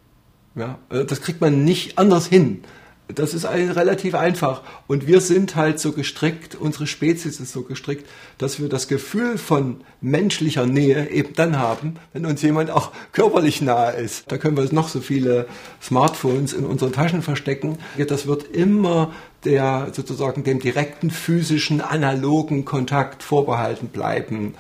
Ja, 0.56 0.80
das 0.90 1.22
kriegt 1.22 1.40
man 1.40 1.64
nicht 1.64 1.98
anders 2.00 2.28
hin. 2.28 2.64
Das 3.14 3.34
ist 3.34 3.46
relativ 3.46 4.16
einfach. 4.16 4.64
Und 4.88 5.08
wir 5.08 5.22
sind 5.22 5.56
halt 5.56 5.80
so 5.80 5.94
gestrickt, 5.94 6.56
unsere 6.56 6.88
Spezies 6.88 7.40
ist 7.40 7.54
so 7.54 7.62
gestrickt, 7.62 8.06
dass 8.38 8.60
wir 8.60 8.68
das 8.68 8.90
Gefühl 8.90 9.38
von 9.38 9.82
menschlicher 10.02 10.66
Nähe 10.66 11.10
eben 11.10 11.34
dann 11.34 11.58
haben, 11.58 11.96
wenn 12.12 12.26
uns 12.26 12.42
jemand 12.42 12.70
auch 12.70 12.92
körperlich 13.14 13.62
nahe 13.62 13.94
ist. 13.94 14.30
Da 14.30 14.38
können 14.38 14.58
wir 14.58 14.68
noch 14.74 14.90
so 14.90 15.00
viele 15.00 15.48
Smartphones 15.82 16.52
in 16.52 16.66
unseren 16.66 16.92
Taschen 16.92 17.22
verstecken. 17.22 17.78
Das 18.08 18.28
wird 18.28 18.44
immer 18.44 19.14
der 19.46 19.90
sozusagen 19.94 20.44
dem 20.44 20.60
direkten 20.60 21.10
physischen, 21.10 21.80
analogen 21.80 22.66
Kontakt 22.66 23.24
vorbehalten 23.24 23.88
bleiben. 23.88 24.56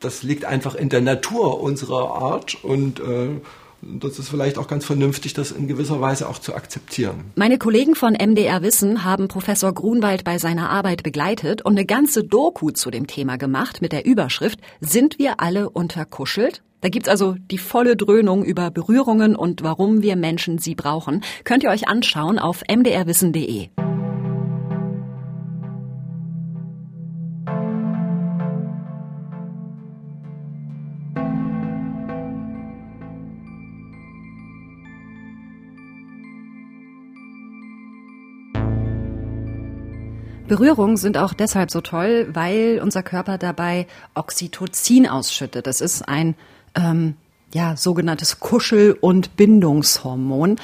Das 0.00 0.22
liegt 0.22 0.46
einfach 0.46 0.74
in 0.74 0.88
der 0.88 1.02
Natur 1.02 1.60
unserer 1.60 2.14
Art 2.22 2.56
und 2.64 3.00
äh, 3.00 3.40
das 3.82 4.18
ist 4.18 4.28
vielleicht 4.28 4.58
auch 4.58 4.68
ganz 4.68 4.84
vernünftig, 4.84 5.34
das 5.34 5.50
in 5.50 5.68
gewisser 5.68 6.00
Weise 6.00 6.28
auch 6.28 6.38
zu 6.38 6.54
akzeptieren. 6.54 7.24
Meine 7.34 7.58
Kollegen 7.58 7.94
von 7.94 8.14
MDR 8.14 8.62
Wissen 8.62 9.04
haben 9.04 9.28
Professor 9.28 9.72
Grunwald 9.72 10.24
bei 10.24 10.38
seiner 10.38 10.70
Arbeit 10.70 11.02
begleitet 11.02 11.62
und 11.62 11.72
eine 11.72 11.84
ganze 11.84 12.24
Doku 12.24 12.70
zu 12.70 12.90
dem 12.90 13.06
Thema 13.06 13.36
gemacht 13.36 13.82
mit 13.82 13.92
der 13.92 14.06
Überschrift 14.06 14.60
Sind 14.80 15.18
wir 15.18 15.40
alle 15.40 15.68
unterkuschelt? 15.70 16.62
Da 16.80 16.88
gibt's 16.88 17.08
also 17.08 17.36
die 17.50 17.58
volle 17.58 17.96
Dröhnung 17.96 18.44
über 18.44 18.70
Berührungen 18.70 19.36
und 19.36 19.62
warum 19.62 20.02
wir 20.02 20.16
Menschen 20.16 20.58
sie 20.58 20.74
brauchen. 20.74 21.22
Könnt 21.44 21.62
ihr 21.62 21.70
euch 21.70 21.86
anschauen 21.86 22.38
auf 22.38 22.62
mdrwissen.de. 22.68 23.68
Berührungen 40.52 40.98
sind 40.98 41.16
auch 41.16 41.32
deshalb 41.32 41.70
so 41.70 41.80
toll, 41.80 42.28
weil 42.34 42.78
unser 42.82 43.02
Körper 43.02 43.38
dabei 43.38 43.86
Oxytocin 44.14 45.08
ausschüttet. 45.08 45.66
Das 45.66 45.80
ist 45.80 46.06
ein 46.06 46.34
ähm, 46.74 47.14
ja, 47.54 47.74
sogenanntes 47.74 48.38
Kuschel- 48.38 48.94
und 49.00 49.34
Bindungshormon. 49.38 50.56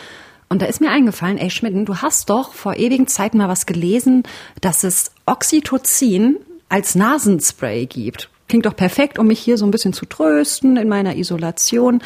Und 0.51 0.61
da 0.61 0.67
ist 0.67 0.83
mir 0.83 0.91
eingefallen, 0.91 1.39
ey 1.39 1.49
Schmidten, 1.49 1.87
du 1.87 1.97
hast 1.97 2.29
doch 2.29 2.53
vor 2.53 2.77
ewigen 2.77 3.07
Zeiten 3.07 3.39
mal 3.39 3.49
was 3.49 3.65
gelesen, 3.65 4.25
dass 4.61 4.85
es 4.85 5.11
Oxytocin 5.25 6.37
als 6.69 6.95
Nasenspray 6.95 7.87
gibt. 7.87 8.29
Klingt 8.47 8.67
doch 8.67 8.77
perfekt, 8.77 9.19
um 9.19 9.29
mich 9.29 9.41
hier 9.41 9.57
so 9.57 9.65
ein 9.65 9.71
bisschen 9.71 9.95
zu 9.95 10.05
trösten 10.05 10.77
in 10.77 10.91
meiner 10.91 11.17
Isolation. 11.17 12.03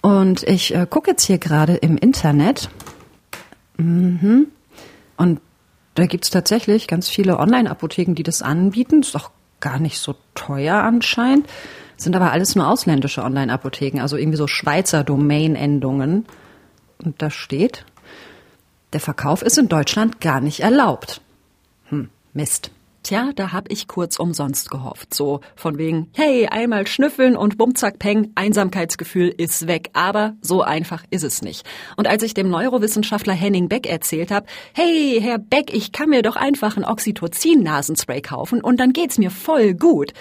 Und 0.00 0.44
ich 0.44 0.72
äh, 0.72 0.86
gucke 0.88 1.10
jetzt 1.10 1.24
hier 1.24 1.38
gerade 1.38 1.74
im 1.74 1.96
Internet. 1.96 2.70
Mhm. 3.78 4.46
Und 5.16 5.40
da 5.96 6.06
gibt's 6.06 6.30
tatsächlich 6.30 6.86
ganz 6.88 7.08
viele 7.08 7.38
Online-Apotheken, 7.38 8.14
die 8.14 8.22
das 8.22 8.42
anbieten. 8.42 9.00
Ist 9.00 9.16
auch 9.16 9.30
gar 9.60 9.78
nicht 9.78 9.98
so 9.98 10.14
teuer 10.34 10.76
anscheinend. 10.76 11.48
Sind 11.96 12.14
aber 12.14 12.32
alles 12.32 12.54
nur 12.54 12.68
ausländische 12.68 13.22
Online-Apotheken, 13.24 14.00
also 14.00 14.16
irgendwie 14.16 14.36
so 14.36 14.46
Schweizer 14.46 15.02
Domain-Endungen. 15.02 16.26
Und 17.02 17.22
da 17.22 17.30
steht, 17.30 17.86
der 18.92 19.00
Verkauf 19.00 19.42
ist 19.42 19.56
in 19.56 19.68
Deutschland 19.68 20.20
gar 20.20 20.40
nicht 20.40 20.60
erlaubt. 20.60 21.22
Hm, 21.88 22.10
Mist. 22.34 22.70
Tja, 23.06 23.30
da 23.36 23.52
hab 23.52 23.70
ich 23.70 23.86
kurz 23.86 24.18
umsonst 24.18 24.68
gehofft. 24.68 25.14
So 25.14 25.38
von 25.54 25.78
wegen, 25.78 26.08
hey, 26.12 26.48
einmal 26.48 26.88
schnüffeln 26.88 27.36
und 27.36 27.56
bumzack 27.56 28.00
peng, 28.00 28.32
Einsamkeitsgefühl 28.34 29.28
ist 29.28 29.68
weg. 29.68 29.90
Aber 29.92 30.34
so 30.42 30.62
einfach 30.62 31.04
ist 31.10 31.22
es 31.22 31.40
nicht. 31.40 31.64
Und 31.96 32.08
als 32.08 32.24
ich 32.24 32.34
dem 32.34 32.50
Neurowissenschaftler 32.50 33.32
Henning 33.32 33.68
Beck 33.68 33.86
erzählt 33.86 34.32
habe, 34.32 34.46
hey, 34.72 35.20
Herr 35.22 35.38
Beck, 35.38 35.72
ich 35.72 35.92
kann 35.92 36.10
mir 36.10 36.22
doch 36.22 36.34
einfach 36.34 36.76
ein 36.76 36.84
Oxytocin-Nasenspray 36.84 38.22
kaufen 38.22 38.60
und 38.60 38.80
dann 38.80 38.92
geht's 38.92 39.18
mir 39.18 39.30
voll 39.30 39.74
gut. 39.74 40.12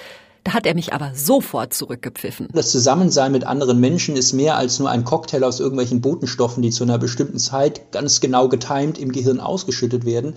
Da 0.45 0.53
hat 0.53 0.67
er 0.67 0.75
mich 0.75 0.93
aber 0.93 1.11
sofort 1.15 1.73
zurückgepfiffen. 1.73 2.49
Das 2.53 2.71
Zusammensein 2.71 3.31
mit 3.31 3.45
anderen 3.45 3.79
Menschen 3.79 4.15
ist 4.15 4.31
mehr 4.31 4.57
als 4.57 4.77
nur 4.77 4.91
ein 4.91 5.03
Cocktail 5.03 5.43
aus 5.43 5.59
irgendwelchen 5.59 6.01
Botenstoffen, 6.01 6.61
die 6.61 6.69
zu 6.69 6.83
einer 6.83 6.99
bestimmten 6.99 7.39
Zeit 7.39 7.91
ganz 7.91 8.21
genau 8.21 8.47
getimt 8.47 8.99
im 8.99 9.11
Gehirn 9.11 9.39
ausgeschüttet 9.39 10.05
werden, 10.05 10.35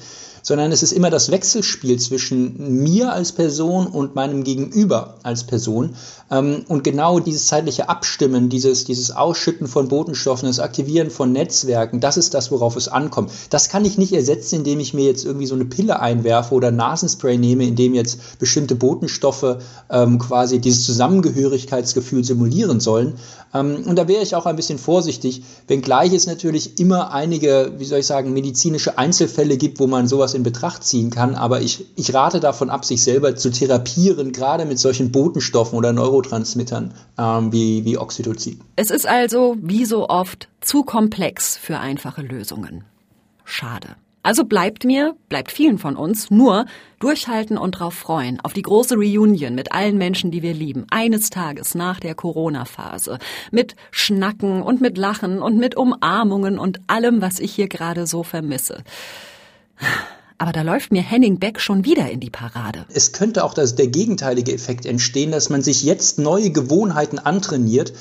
sondern 0.49 0.73
es 0.73 0.83
ist 0.83 0.93
immer 0.93 1.11
das 1.11 1.31
Wechselspiel 1.31 1.99
zwischen 1.99 2.83
mir 2.83 3.13
als 3.13 3.33
Person 3.33 3.87
und 3.87 4.15
meinem 4.15 4.45
Gegenüber 4.45 5.17
als 5.23 5.45
Person. 5.45 5.95
Ähm, 6.31 6.65
und 6.69 6.85
genau 6.85 7.21
dieses 7.21 7.49
zeitliche 7.49 7.91
Abstimmen, 7.91 8.49
dieses, 8.49 8.87
dieses 8.87 9.11
Ausschütten 9.11 9.67
von 9.67 9.89
Botenstoffen, 9.89 10.49
das 10.49 10.59
Aktivieren 10.59 11.11
von 11.11 11.33
Netzwerken, 11.33 12.01
das 12.01 12.17
ist 12.17 12.33
das, 12.33 12.51
worauf 12.51 12.77
es 12.77 12.89
ankommt. 12.89 13.31
Das 13.51 13.69
kann 13.69 13.85
ich 13.85 13.99
nicht 13.99 14.15
ersetzen, 14.15 14.57
indem 14.57 14.81
ich 14.81 14.95
mir 14.95 15.05
jetzt 15.05 15.27
irgendwie 15.27 15.45
so 15.45 15.55
eine 15.55 15.67
Pille 15.67 16.01
einwerfe 16.01 16.55
oder 16.55 16.71
Nasenspray 16.71 17.37
nehme, 17.37 17.67
indem 17.67 17.93
jetzt 17.93 18.39
bestimmte 18.39 18.75
Botenstoffe 18.75 19.59
ähm, 19.91 20.19
quasi 20.19 20.61
dieses 20.61 20.87
Zusammengehörigkeitsgefühl 20.87 22.25
simulieren 22.25 22.81
sollen. 22.81 23.19
Ähm, 23.53 23.85
und 23.87 23.97
da 23.97 24.09
wäre 24.09 24.23
ich 24.23 24.35
auch 24.35 24.47
ein 24.47 24.57
bisschen 24.57 24.79
vorsichtig, 24.79 25.43
wenngleich 25.67 26.13
es 26.13 26.27
natürlich 26.27 26.79
immer 26.79 27.13
einige, 27.13 27.75
wie 27.79 27.85
soll 27.85 28.01
ich 28.01 28.07
sagen, 28.07 28.33
medizinische 28.33 28.99
Einzelfälle 28.99 29.57
gibt, 29.57 29.79
wo 29.79 29.87
man 29.87 30.09
sowas 30.09 30.35
in 30.39 30.43
Betracht 30.43 30.83
ziehen 30.83 31.11
kann. 31.11 31.35
Aber 31.35 31.61
ich, 31.61 31.85
ich 31.97 32.15
rate 32.15 32.41
davon 32.41 32.71
ab, 32.71 32.85
sich 32.85 33.03
selber 33.03 33.37
zu 33.37 33.51
therapieren, 33.51 34.33
gerade 34.33 34.65
mit 34.65 34.79
solchen 34.79 35.13
Botenstoffen 35.13 35.77
oder 35.77 35.93
Neurotransmittern 35.93 36.95
ähm, 37.19 37.53
wie, 37.53 37.85
wie 37.85 37.99
Oxytocin. 37.99 38.61
Es 38.77 38.91
ist 38.91 39.07
also, 39.07 39.57
wie 39.61 39.85
so 39.85 40.09
oft, 40.09 40.49
zu 40.61 40.83
komplex 40.83 41.57
für 41.57 41.79
einfache 41.79 42.23
Lösungen. 42.23 42.85
Schade. 43.45 43.97
Also 44.23 44.45
bleibt 44.45 44.85
mir, 44.85 45.17
bleibt 45.29 45.51
vielen 45.51 45.79
von 45.79 45.97
uns 45.97 46.31
nur 46.31 46.67
durchhalten 46.99 47.57
und 47.57 47.73
drauf 47.73 47.95
freuen, 47.95 48.41
auf 48.41 48.53
die 48.53 48.63
große 48.63 48.97
Reunion 48.97 49.55
mit 49.55 49.73
allen 49.73 49.97
Menschen, 49.97 50.31
die 50.31 50.43
wir 50.43 50.53
lieben, 50.53 50.85
eines 50.91 51.31
Tages 51.31 51.75
nach 51.75 51.99
der 51.99 52.15
Corona-Phase, 52.15 53.19
mit 53.53 53.75
Schnacken 53.91 54.61
und 54.61 54.81
mit 54.81 54.99
Lachen 54.99 55.41
und 55.41 55.57
mit 55.57 55.77
Umarmungen 55.77 56.59
und 56.59 56.81
allem, 56.89 57.23
was 57.23 57.39
ich 57.39 57.55
hier 57.55 57.69
gerade 57.69 58.07
so 58.07 58.23
vermisse. 58.23 58.83
Aber 60.39 60.53
da 60.53 60.63
läuft 60.63 60.93
mir 60.93 61.03
Henning 61.03 61.39
Beck 61.39 61.61
schon 61.61 61.85
wieder 61.85 62.09
in 62.11 62.21
die 62.21 62.31
Parade. 62.31 62.87
Es 62.95 63.13
könnte 63.13 63.43
auch 63.43 63.55
das, 63.55 63.75
der 63.75 63.89
gegenteilige 63.89 64.55
Effekt 64.55 64.87
entstehen, 64.87 65.33
dass 65.33 65.51
man 65.51 65.63
sich 65.63 65.83
jetzt 65.83 66.19
neue 66.19 66.51
Gewohnheiten 66.51 67.19
antrainiert 67.19 67.93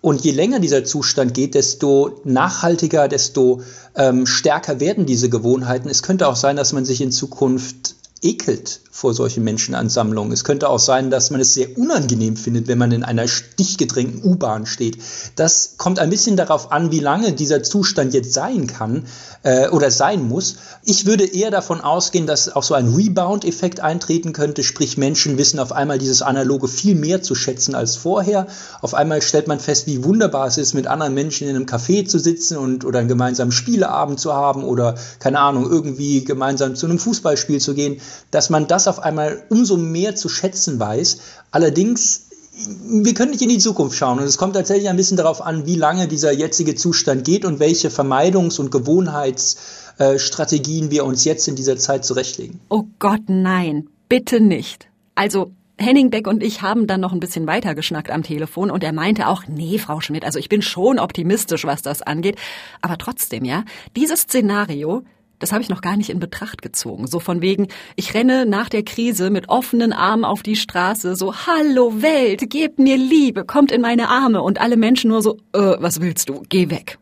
und 0.00 0.22
je 0.22 0.32
länger 0.32 0.60
dieser 0.60 0.84
Zustand 0.84 1.32
geht, 1.32 1.54
desto 1.54 2.20
nachhaltiger, 2.24 3.08
desto 3.08 3.62
ähm, 3.94 4.26
stärker 4.26 4.80
werden 4.80 5.06
diese 5.06 5.30
Gewohnheiten. 5.30 5.88
Es 5.88 6.02
könnte 6.02 6.28
auch 6.28 6.36
sein, 6.36 6.56
dass 6.56 6.72
man 6.72 6.84
sich 6.84 7.00
in 7.00 7.12
Zukunft 7.12 7.94
ekelt 8.20 8.80
vor 8.94 9.12
solchen 9.12 9.42
Menschenansammlungen. 9.42 10.32
Es 10.32 10.44
könnte 10.44 10.68
auch 10.68 10.78
sein, 10.78 11.10
dass 11.10 11.32
man 11.32 11.40
es 11.40 11.52
sehr 11.52 11.76
unangenehm 11.76 12.36
findet, 12.36 12.68
wenn 12.68 12.78
man 12.78 12.92
in 12.92 13.02
einer 13.02 13.26
stichgedrängten 13.26 14.22
U-Bahn 14.22 14.66
steht. 14.66 14.98
Das 15.34 15.74
kommt 15.78 15.98
ein 15.98 16.10
bisschen 16.10 16.36
darauf 16.36 16.70
an, 16.70 16.92
wie 16.92 17.00
lange 17.00 17.32
dieser 17.32 17.64
Zustand 17.64 18.14
jetzt 18.14 18.32
sein 18.32 18.68
kann 18.68 19.06
äh, 19.42 19.68
oder 19.68 19.90
sein 19.90 20.28
muss. 20.28 20.58
Ich 20.84 21.06
würde 21.06 21.24
eher 21.24 21.50
davon 21.50 21.80
ausgehen, 21.80 22.28
dass 22.28 22.54
auch 22.54 22.62
so 22.62 22.74
ein 22.74 22.94
Rebound-Effekt 22.94 23.80
eintreten 23.80 24.32
könnte, 24.32 24.62
sprich 24.62 24.96
Menschen 24.96 25.38
wissen 25.38 25.58
auf 25.58 25.72
einmal 25.72 25.98
dieses 25.98 26.22
Analoge 26.22 26.68
viel 26.68 26.94
mehr 26.94 27.20
zu 27.20 27.34
schätzen 27.34 27.74
als 27.74 27.96
vorher. 27.96 28.46
Auf 28.80 28.94
einmal 28.94 29.22
stellt 29.22 29.48
man 29.48 29.58
fest, 29.58 29.88
wie 29.88 30.04
wunderbar 30.04 30.46
es 30.46 30.56
ist, 30.56 30.72
mit 30.72 30.86
anderen 30.86 31.14
Menschen 31.14 31.48
in 31.48 31.56
einem 31.56 31.66
Café 31.66 32.06
zu 32.06 32.20
sitzen 32.20 32.56
und 32.58 32.84
oder 32.84 33.00
einen 33.00 33.08
gemeinsamen 33.08 33.50
Spieleabend 33.50 34.20
zu 34.20 34.34
haben 34.34 34.62
oder 34.62 34.94
keine 35.18 35.40
Ahnung, 35.40 35.68
irgendwie 35.68 36.22
gemeinsam 36.22 36.76
zu 36.76 36.86
einem 36.86 37.00
Fußballspiel 37.00 37.60
zu 37.60 37.74
gehen, 37.74 38.00
dass 38.30 38.50
man 38.50 38.68
das 38.68 38.83
auf 38.88 39.00
einmal 39.00 39.44
umso 39.48 39.76
mehr 39.76 40.16
zu 40.16 40.28
schätzen 40.28 40.80
weiß. 40.80 41.18
Allerdings 41.50 42.24
wir 42.56 43.14
können 43.14 43.32
nicht 43.32 43.42
in 43.42 43.48
die 43.48 43.58
Zukunft 43.58 43.98
schauen 43.98 44.20
und 44.20 44.24
es 44.24 44.38
kommt 44.38 44.54
tatsächlich 44.54 44.88
ein 44.88 44.96
bisschen 44.96 45.16
darauf 45.16 45.42
an, 45.42 45.66
wie 45.66 45.74
lange 45.74 46.06
dieser 46.06 46.30
jetzige 46.30 46.76
Zustand 46.76 47.24
geht 47.24 47.44
und 47.44 47.58
welche 47.58 47.88
Vermeidungs- 47.88 48.60
und 48.60 48.70
Gewohnheitsstrategien 48.70 50.92
wir 50.92 51.04
uns 51.04 51.24
jetzt 51.24 51.48
in 51.48 51.56
dieser 51.56 51.76
Zeit 51.76 52.04
zurechtlegen. 52.04 52.60
Oh 52.68 52.84
Gott, 53.00 53.22
nein, 53.26 53.88
bitte 54.08 54.38
nicht. 54.40 54.86
Also 55.16 55.50
Henning 55.76 56.10
Beck 56.10 56.28
und 56.28 56.44
ich 56.44 56.62
haben 56.62 56.86
dann 56.86 57.00
noch 57.00 57.12
ein 57.12 57.18
bisschen 57.18 57.48
weiter 57.48 57.74
geschnackt 57.74 58.10
am 58.10 58.22
Telefon 58.22 58.70
und 58.70 58.84
er 58.84 58.92
meinte 58.92 59.26
auch, 59.26 59.42
nee, 59.48 59.78
Frau 59.78 60.00
Schmidt, 60.00 60.24
also 60.24 60.38
ich 60.38 60.48
bin 60.48 60.62
schon 60.62 61.00
optimistisch, 61.00 61.64
was 61.64 61.82
das 61.82 62.02
angeht. 62.02 62.36
Aber 62.80 62.98
trotzdem, 62.98 63.44
ja, 63.44 63.64
dieses 63.96 64.20
Szenario, 64.20 65.02
das 65.38 65.52
habe 65.52 65.62
ich 65.62 65.68
noch 65.68 65.80
gar 65.80 65.96
nicht 65.96 66.10
in 66.10 66.18
Betracht 66.18 66.62
gezogen. 66.62 67.06
So 67.06 67.20
von 67.20 67.40
wegen, 67.40 67.68
ich 67.96 68.14
renne 68.14 68.46
nach 68.46 68.68
der 68.68 68.82
Krise 68.82 69.30
mit 69.30 69.48
offenen 69.48 69.92
Armen 69.92 70.24
auf 70.24 70.42
die 70.42 70.56
Straße, 70.56 71.16
so, 71.16 71.34
hallo 71.34 72.02
Welt, 72.02 72.48
gebt 72.50 72.78
mir 72.78 72.96
Liebe, 72.96 73.44
kommt 73.44 73.72
in 73.72 73.80
meine 73.80 74.08
Arme 74.08 74.42
und 74.42 74.60
alle 74.60 74.76
Menschen 74.76 75.10
nur 75.10 75.22
so, 75.22 75.36
äh, 75.52 75.76
was 75.78 76.00
willst 76.00 76.28
du, 76.28 76.42
geh 76.48 76.70
weg. 76.70 76.98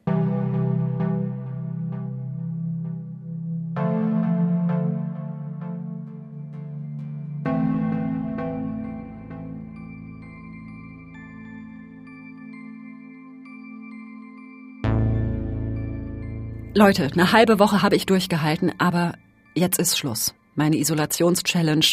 Leute, 16.84 17.08
eine 17.12 17.30
halbe 17.30 17.60
Woche 17.60 17.80
habe 17.80 17.94
ich 17.94 18.06
durchgehalten, 18.06 18.72
aber 18.78 19.12
jetzt 19.54 19.78
ist 19.78 19.96
Schluss. 19.96 20.34
Meine 20.56 20.78
Isolationschallenge, 20.78 21.86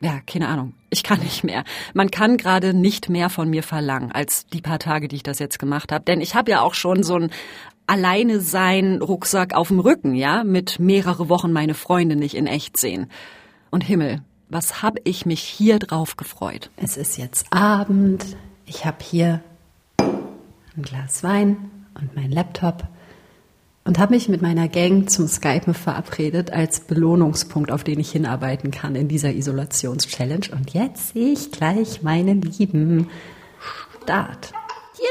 ja, 0.00 0.18
keine 0.26 0.48
Ahnung. 0.48 0.74
Ich 0.90 1.04
kann 1.04 1.20
nicht 1.20 1.44
mehr. 1.44 1.62
Man 1.92 2.10
kann 2.10 2.36
gerade 2.36 2.74
nicht 2.74 3.08
mehr 3.08 3.30
von 3.30 3.48
mir 3.48 3.62
verlangen 3.62 4.10
als 4.10 4.48
die 4.48 4.60
paar 4.60 4.80
Tage, 4.80 5.06
die 5.06 5.14
ich 5.14 5.22
das 5.22 5.38
jetzt 5.38 5.60
gemacht 5.60 5.92
habe. 5.92 6.04
Denn 6.04 6.20
ich 6.20 6.34
habe 6.34 6.50
ja 6.50 6.62
auch 6.62 6.74
schon 6.74 7.04
so 7.04 7.14
ein 7.14 7.30
Alleine 7.86 8.40
sein 8.40 9.00
Rucksack 9.00 9.54
auf 9.54 9.68
dem 9.68 9.78
Rücken, 9.78 10.16
ja, 10.16 10.42
mit 10.42 10.80
mehrere 10.80 11.28
Wochen 11.28 11.52
meine 11.52 11.74
Freunde 11.74 12.16
nicht 12.16 12.34
in 12.34 12.48
echt 12.48 12.76
sehen. 12.76 13.12
Und 13.70 13.84
Himmel, 13.84 14.20
was 14.48 14.82
hab 14.82 14.96
ich 15.04 15.26
mich 15.26 15.42
hier 15.42 15.78
drauf 15.78 16.16
gefreut. 16.16 16.70
Es 16.76 16.96
ist 16.96 17.18
jetzt 17.18 17.52
Abend. 17.52 18.24
Ich 18.66 18.84
habe 18.84 18.98
hier 19.00 19.44
ein 20.76 20.82
Glas 20.82 21.22
Wein 21.22 21.70
und 21.94 22.16
mein 22.16 22.32
Laptop 22.32 22.88
und 23.84 23.98
habe 23.98 24.14
mich 24.14 24.28
mit 24.28 24.42
meiner 24.42 24.68
Gang 24.68 25.10
zum 25.10 25.28
Skypen 25.28 25.74
verabredet 25.74 26.52
als 26.52 26.80
Belohnungspunkt, 26.80 27.70
auf 27.70 27.84
den 27.84 28.00
ich 28.00 28.10
hinarbeiten 28.10 28.70
kann 28.70 28.96
in 28.96 29.08
dieser 29.08 29.32
Isolationschallenge. 29.32 30.48
Und 30.52 30.72
jetzt 30.72 31.12
sehe 31.12 31.32
ich 31.32 31.52
gleich 31.52 32.02
meinen 32.02 32.40
lieben 32.40 33.08
Start. 34.02 34.52
Ja, 35.04 35.10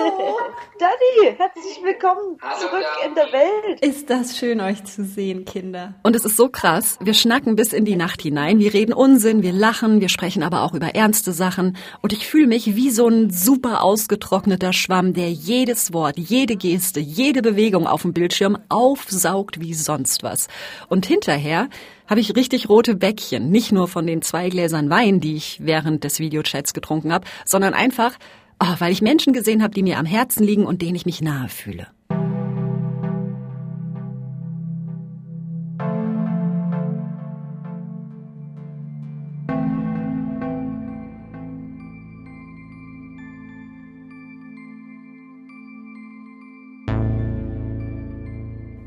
hallo. 0.00 0.36
Daddy, 0.80 1.36
herzlich 1.36 1.80
willkommen 1.84 2.38
zurück 2.58 2.86
in 3.06 3.14
der 3.14 3.32
Welt. 3.32 3.80
Ist 3.80 4.10
das 4.10 4.36
schön, 4.36 4.60
euch 4.60 4.82
zu 4.82 5.04
sehen, 5.04 5.44
Kinder. 5.44 5.94
Und 6.02 6.16
es 6.16 6.24
ist 6.24 6.36
so 6.36 6.48
krass. 6.48 6.98
Wir 7.00 7.14
schnacken 7.14 7.54
bis 7.54 7.72
in 7.72 7.84
die 7.84 7.94
Nacht 7.94 8.20
hinein. 8.20 8.58
Wir 8.58 8.74
reden 8.74 8.92
Unsinn, 8.92 9.42
wir 9.42 9.52
lachen, 9.52 10.00
wir 10.00 10.08
sprechen 10.08 10.42
aber 10.42 10.62
auch 10.62 10.74
über 10.74 10.96
ernste 10.96 11.32
Sachen. 11.32 11.76
Und 12.02 12.12
ich 12.12 12.26
fühle 12.26 12.48
mich 12.48 12.74
wie 12.74 12.90
so 12.90 13.06
ein 13.06 13.30
super 13.30 13.84
ausgetrockneter 13.84 14.72
Schwamm, 14.72 15.14
der 15.14 15.30
jedes 15.30 15.92
Wort, 15.92 16.18
jede 16.18 16.56
Geste, 16.56 16.98
jede 16.98 17.42
Bewegung 17.42 17.86
auf 17.86 18.02
dem 18.02 18.12
Bildschirm 18.12 18.58
aufsaugt 18.68 19.60
wie 19.60 19.74
sonst 19.74 20.24
was. 20.24 20.48
Und 20.88 21.06
hinterher 21.06 21.68
habe 22.08 22.20
ich 22.20 22.34
richtig 22.34 22.68
rote 22.68 22.96
Bäckchen. 22.96 23.50
Nicht 23.50 23.70
nur 23.70 23.86
von 23.86 24.06
den 24.06 24.22
zwei 24.22 24.48
Gläsern 24.48 24.90
Wein, 24.90 25.20
die 25.20 25.36
ich 25.36 25.58
während 25.62 26.02
des 26.02 26.18
Videochats 26.18 26.74
getrunken 26.74 27.12
habe, 27.12 27.26
sondern 27.44 27.74
einfach, 27.74 28.14
oh, 28.60 28.74
weil 28.78 28.92
ich 28.92 29.02
Menschen 29.02 29.32
gesehen 29.32 29.62
habe, 29.62 29.74
die 29.74 29.82
mir 29.82 29.98
am 29.98 30.06
Herzen 30.06 30.44
liegen 30.44 30.66
und 30.66 30.82
denen 30.82 30.94
ich 30.94 31.06
mich 31.06 31.20
nahe 31.20 31.48
fühle. 31.48 31.88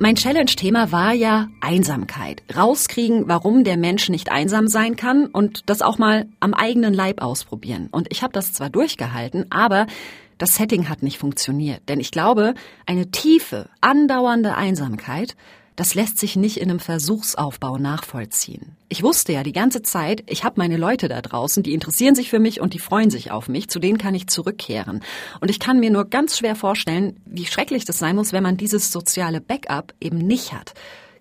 Mein 0.02 0.16
Challenge-Thema 0.16 0.92
war 0.92 1.14
ja 1.14 1.50
Einsamkeit. 1.60 2.42
Rauskriegen, 2.58 3.28
warum 3.28 3.64
der 3.64 3.78
Mensch 3.78 4.10
nicht 4.10 4.32
einsam 4.32 4.68
sein 4.68 4.96
kann 4.96 5.28
und 5.28 5.70
das 5.70 5.84
auch 5.84 6.00
mal 6.00 6.26
am 6.40 6.56
eigenen 6.56 6.92
Leib 6.92 7.22
ausprobieren. 7.22 7.88
Und 7.92 8.08
ich 8.10 8.24
habe 8.24 8.34
das 8.34 8.52
zwar 8.52 8.72
durchgehalten, 8.72 9.46
aber 9.52 9.86
das 10.40 10.56
Setting 10.56 10.90
hat 10.90 11.04
nicht 11.04 11.20
funktioniert. 11.20 11.88
Denn 11.88 12.00
ich 12.00 12.10
glaube, 12.10 12.56
eine 12.88 13.12
tiefe, 13.12 13.70
andauernde 13.80 14.56
Einsamkeit 14.56 15.36
das 15.76 15.96
lässt 15.96 16.18
sich 16.18 16.36
nicht 16.36 16.58
in 16.58 16.70
einem 16.70 16.80
Versuchsaufbau 16.80 17.78
nachvollziehen. 17.78 18.76
Ich 18.90 19.04
wusste 19.04 19.34
ja 19.34 19.44
die 19.44 19.54
ganze 19.54 19.82
Zeit, 19.82 20.24
ich 20.28 20.44
habe 20.44 20.56
meine 20.58 20.78
Leute 20.78 21.08
da 21.08 21.22
draußen, 21.22 21.64
die 21.64 21.74
interessieren 21.74 22.16
sich 22.16 22.30
für 22.30 22.40
mich 22.40 22.60
und 22.60 22.74
die 22.74 22.80
freuen 22.80 23.10
sich 23.10 23.32
auf 23.32 23.48
mich, 23.48 23.70
zu 23.70 23.80
denen 23.80 23.98
kann 23.98 24.14
ich 24.14 24.28
zurückkehren. 24.28 25.02
Und 25.40 25.50
ich 25.50 25.60
kann 25.60 25.80
mir 25.80 25.90
nur 25.90 26.06
ganz 26.06 26.38
schwer 26.38 26.56
vorstellen, 26.56 27.20
wie 27.26 27.46
schrecklich 27.46 27.86
das 27.86 28.00
sein 28.00 28.16
muss, 28.16 28.34
wenn 28.34 28.44
man 28.44 28.58
dieses 28.58 28.92
soziale 28.92 29.40
Backup 29.40 29.94
eben 30.02 30.18
nicht 30.18 30.54
hat. 30.54 30.74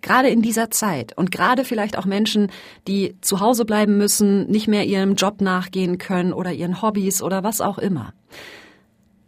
Gerade 0.03 0.31
in 0.31 0.43
dieser 0.43 0.71
Zeit 0.71 1.17
und 1.17 1.31
gerade 1.31 1.65
vielleicht 1.65 1.99
auch 1.99 2.07
Menschen, 2.07 2.51
die 2.89 3.17
zu 3.21 3.41
Hause 3.41 3.65
bleiben 3.65 3.99
müssen, 3.99 4.47
nicht 4.51 4.67
mehr 4.67 4.87
ihrem 4.87 5.15
Job 5.15 5.41
nachgehen 5.43 5.99
können 5.99 6.33
oder 6.33 6.53
ihren 6.53 6.81
Hobbys 6.81 7.23
oder 7.23 7.45
was 7.45 7.61
auch 7.61 7.79
immer. 7.79 8.15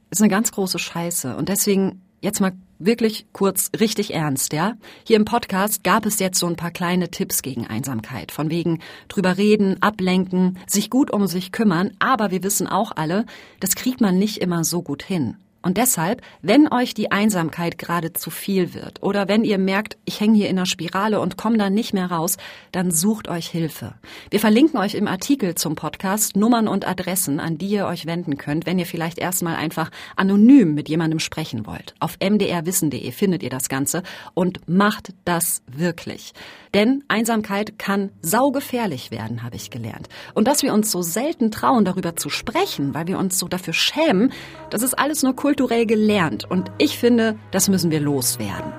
Das 0.09 0.19
ist 0.19 0.23
eine 0.23 0.31
ganz 0.31 0.53
große 0.53 0.79
Scheiße 0.79 1.37
und 1.37 1.49
deswegen 1.49 2.03
jetzt 2.23 2.41
mal 2.41 2.53
wirklich 2.85 3.27
kurz 3.33 3.71
richtig 3.79 4.15
ernst, 4.15 4.53
ja? 4.53 4.75
Hier 5.05 5.17
im 5.17 5.25
Podcast 5.25 5.85
gab 5.85 6.07
es 6.07 6.19
jetzt 6.19 6.39
so 6.39 6.47
ein 6.47 6.57
paar 6.57 6.71
kleine 6.71 7.11
Tipps 7.11 7.43
gegen 7.43 7.67
Einsamkeit. 7.67 8.33
Von 8.33 8.51
wegen 8.51 8.81
drüber 9.09 9.37
reden, 9.39 9.81
ablenken, 9.83 10.59
sich 10.67 10.91
gut 10.91 11.13
um 11.13 11.27
sich 11.27 11.53
kümmern. 11.53 11.93
Aber 11.99 12.31
wir 12.31 12.43
wissen 12.43 12.67
auch 12.67 12.93
alle, 12.95 13.27
das 13.61 13.75
kriegt 13.75 14.01
man 14.01 14.19
nicht 14.19 14.39
immer 14.39 14.65
so 14.65 14.83
gut 14.83 15.03
hin. 15.03 15.37
Und 15.63 15.79
deshalb, 15.79 16.23
wenn 16.43 16.73
euch 16.73 16.93
die 16.93 17.13
Einsamkeit 17.13 17.79
gerade 17.79 18.13
zu 18.13 18.31
viel 18.31 18.75
wird 18.75 19.03
oder 19.03 19.29
wenn 19.29 19.45
ihr 19.45 19.59
merkt, 19.59 19.97
ich 20.05 20.21
hänge 20.21 20.37
hier 20.37 20.49
in 20.49 20.59
einer 20.59 20.67
Spirale 20.67 21.21
und 21.21 21.37
komme 21.37 21.57
da 21.57 21.71
nicht 21.71 21.95
mehr 21.95 22.11
raus, 22.11 22.37
dann 22.73 22.91
sucht 22.91 23.29
euch 23.29 23.49
Hilfe. 23.49 23.95
Wir 24.31 24.41
verlinken 24.41 24.79
euch 24.79 24.95
im 24.95 25.07
Artikel 25.07 25.55
zum 25.55 25.77
Podcast 25.77 26.37
Nummern 26.37 26.67
und 26.67 26.87
Adressen, 26.87 27.39
an 27.39 27.59
die 27.59 27.69
ihr 27.69 27.87
euch 27.87 28.07
wenden 28.07 28.39
könnt, 28.39 28.67
wenn 28.67 28.79
ihr 28.79 28.87
vielleicht 28.87 29.19
erstmal 29.19 29.55
einfach 29.55 29.91
anonym 30.17 30.75
mit 30.75 30.89
jemandem 30.89 31.21
sprechen 31.21 31.67
wollt. 31.67 31.95
Auf 32.01 32.19
mdrwissen.de 32.19 33.13
findet 33.13 33.43
ihr 33.43 33.51
das 33.51 33.69
Ganze 33.69 34.03
und 34.35 34.69
macht 34.69 35.15
das 35.25 35.63
wirklich. 35.67 36.33
Denn 36.75 37.05
Einsamkeit 37.09 37.79
kann 37.79 38.11
saugefährlich 38.23 39.11
werden, 39.11 39.43
habe 39.43 39.57
ich 39.57 39.71
gelernt. 39.71 40.09
Und 40.33 40.49
dass 40.49 40.63
wir 40.63 40.73
uns 40.73 40.91
so 40.91 41.03
selten 41.03 41.51
trauen, 41.51 41.85
darüber 41.85 42.17
zu 42.17 42.31
sprechen, 42.31 42.95
weil 42.95 43.07
wir 43.07 43.19
uns 43.19 43.39
so 43.39 43.47
dafür 43.47 43.75
schämen, 43.75 44.33
das 44.71 44.83
ist 44.83 44.99
alles 44.99 45.23
nur 45.23 45.37
kulturell 45.53 45.85
gelernt. 45.85 46.51
Und 46.51 46.71
ich 46.79 46.97
finde, 46.97 47.37
das 47.51 47.69
müssen 47.69 47.91
wir 47.91 48.01
loswerden. 48.01 48.73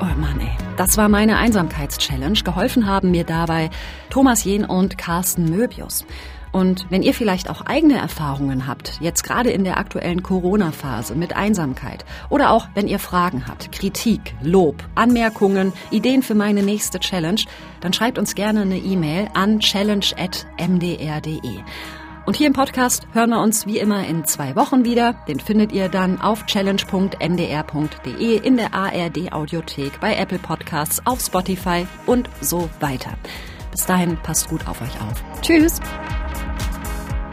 Oh 0.00 0.04
Mann. 0.20 0.40
Das 0.76 0.96
war 0.96 1.08
meine 1.08 1.38
Einsamkeitschallenge. 1.38 2.42
Geholfen 2.44 2.86
haben 2.86 3.10
mir 3.10 3.24
dabei 3.24 3.70
Thomas 4.10 4.44
Jehn 4.44 4.64
und 4.64 4.96
Carsten 4.96 5.46
Möbius. 5.46 6.06
Und 6.54 6.86
wenn 6.88 7.02
ihr 7.02 7.12
vielleicht 7.14 7.50
auch 7.50 7.62
eigene 7.62 7.98
Erfahrungen 7.98 8.68
habt, 8.68 8.98
jetzt 9.00 9.24
gerade 9.24 9.50
in 9.50 9.64
der 9.64 9.76
aktuellen 9.76 10.22
Corona-Phase 10.22 11.16
mit 11.16 11.34
Einsamkeit 11.34 12.04
oder 12.30 12.52
auch 12.52 12.68
wenn 12.74 12.86
ihr 12.86 13.00
Fragen 13.00 13.48
habt, 13.48 13.72
Kritik, 13.72 14.36
Lob, 14.40 14.76
Anmerkungen, 14.94 15.72
Ideen 15.90 16.22
für 16.22 16.36
meine 16.36 16.62
nächste 16.62 17.00
Challenge, 17.00 17.40
dann 17.80 17.92
schreibt 17.92 18.20
uns 18.20 18.36
gerne 18.36 18.60
eine 18.60 18.78
E-Mail 18.78 19.26
an 19.34 19.58
challenge.mdr.de. 19.58 21.58
Und 22.24 22.36
hier 22.36 22.46
im 22.46 22.52
Podcast 22.52 23.08
hören 23.12 23.30
wir 23.30 23.42
uns 23.42 23.66
wie 23.66 23.80
immer 23.80 24.06
in 24.06 24.24
zwei 24.24 24.54
Wochen 24.54 24.84
wieder. 24.84 25.16
Den 25.26 25.40
findet 25.40 25.72
ihr 25.72 25.88
dann 25.88 26.20
auf 26.20 26.46
challenge.mdr.de 26.46 28.38
in 28.38 28.56
der 28.56 28.72
ARD 28.72 29.32
Audiothek, 29.32 29.98
bei 29.98 30.14
Apple 30.14 30.38
Podcasts, 30.38 31.04
auf 31.04 31.20
Spotify 31.20 31.88
und 32.06 32.30
so 32.40 32.70
weiter. 32.78 33.10
Bis 33.72 33.86
dahin 33.86 34.16
passt 34.18 34.48
gut 34.48 34.68
auf 34.68 34.80
euch 34.80 35.02
auf. 35.02 35.24
Tschüss! 35.42 35.80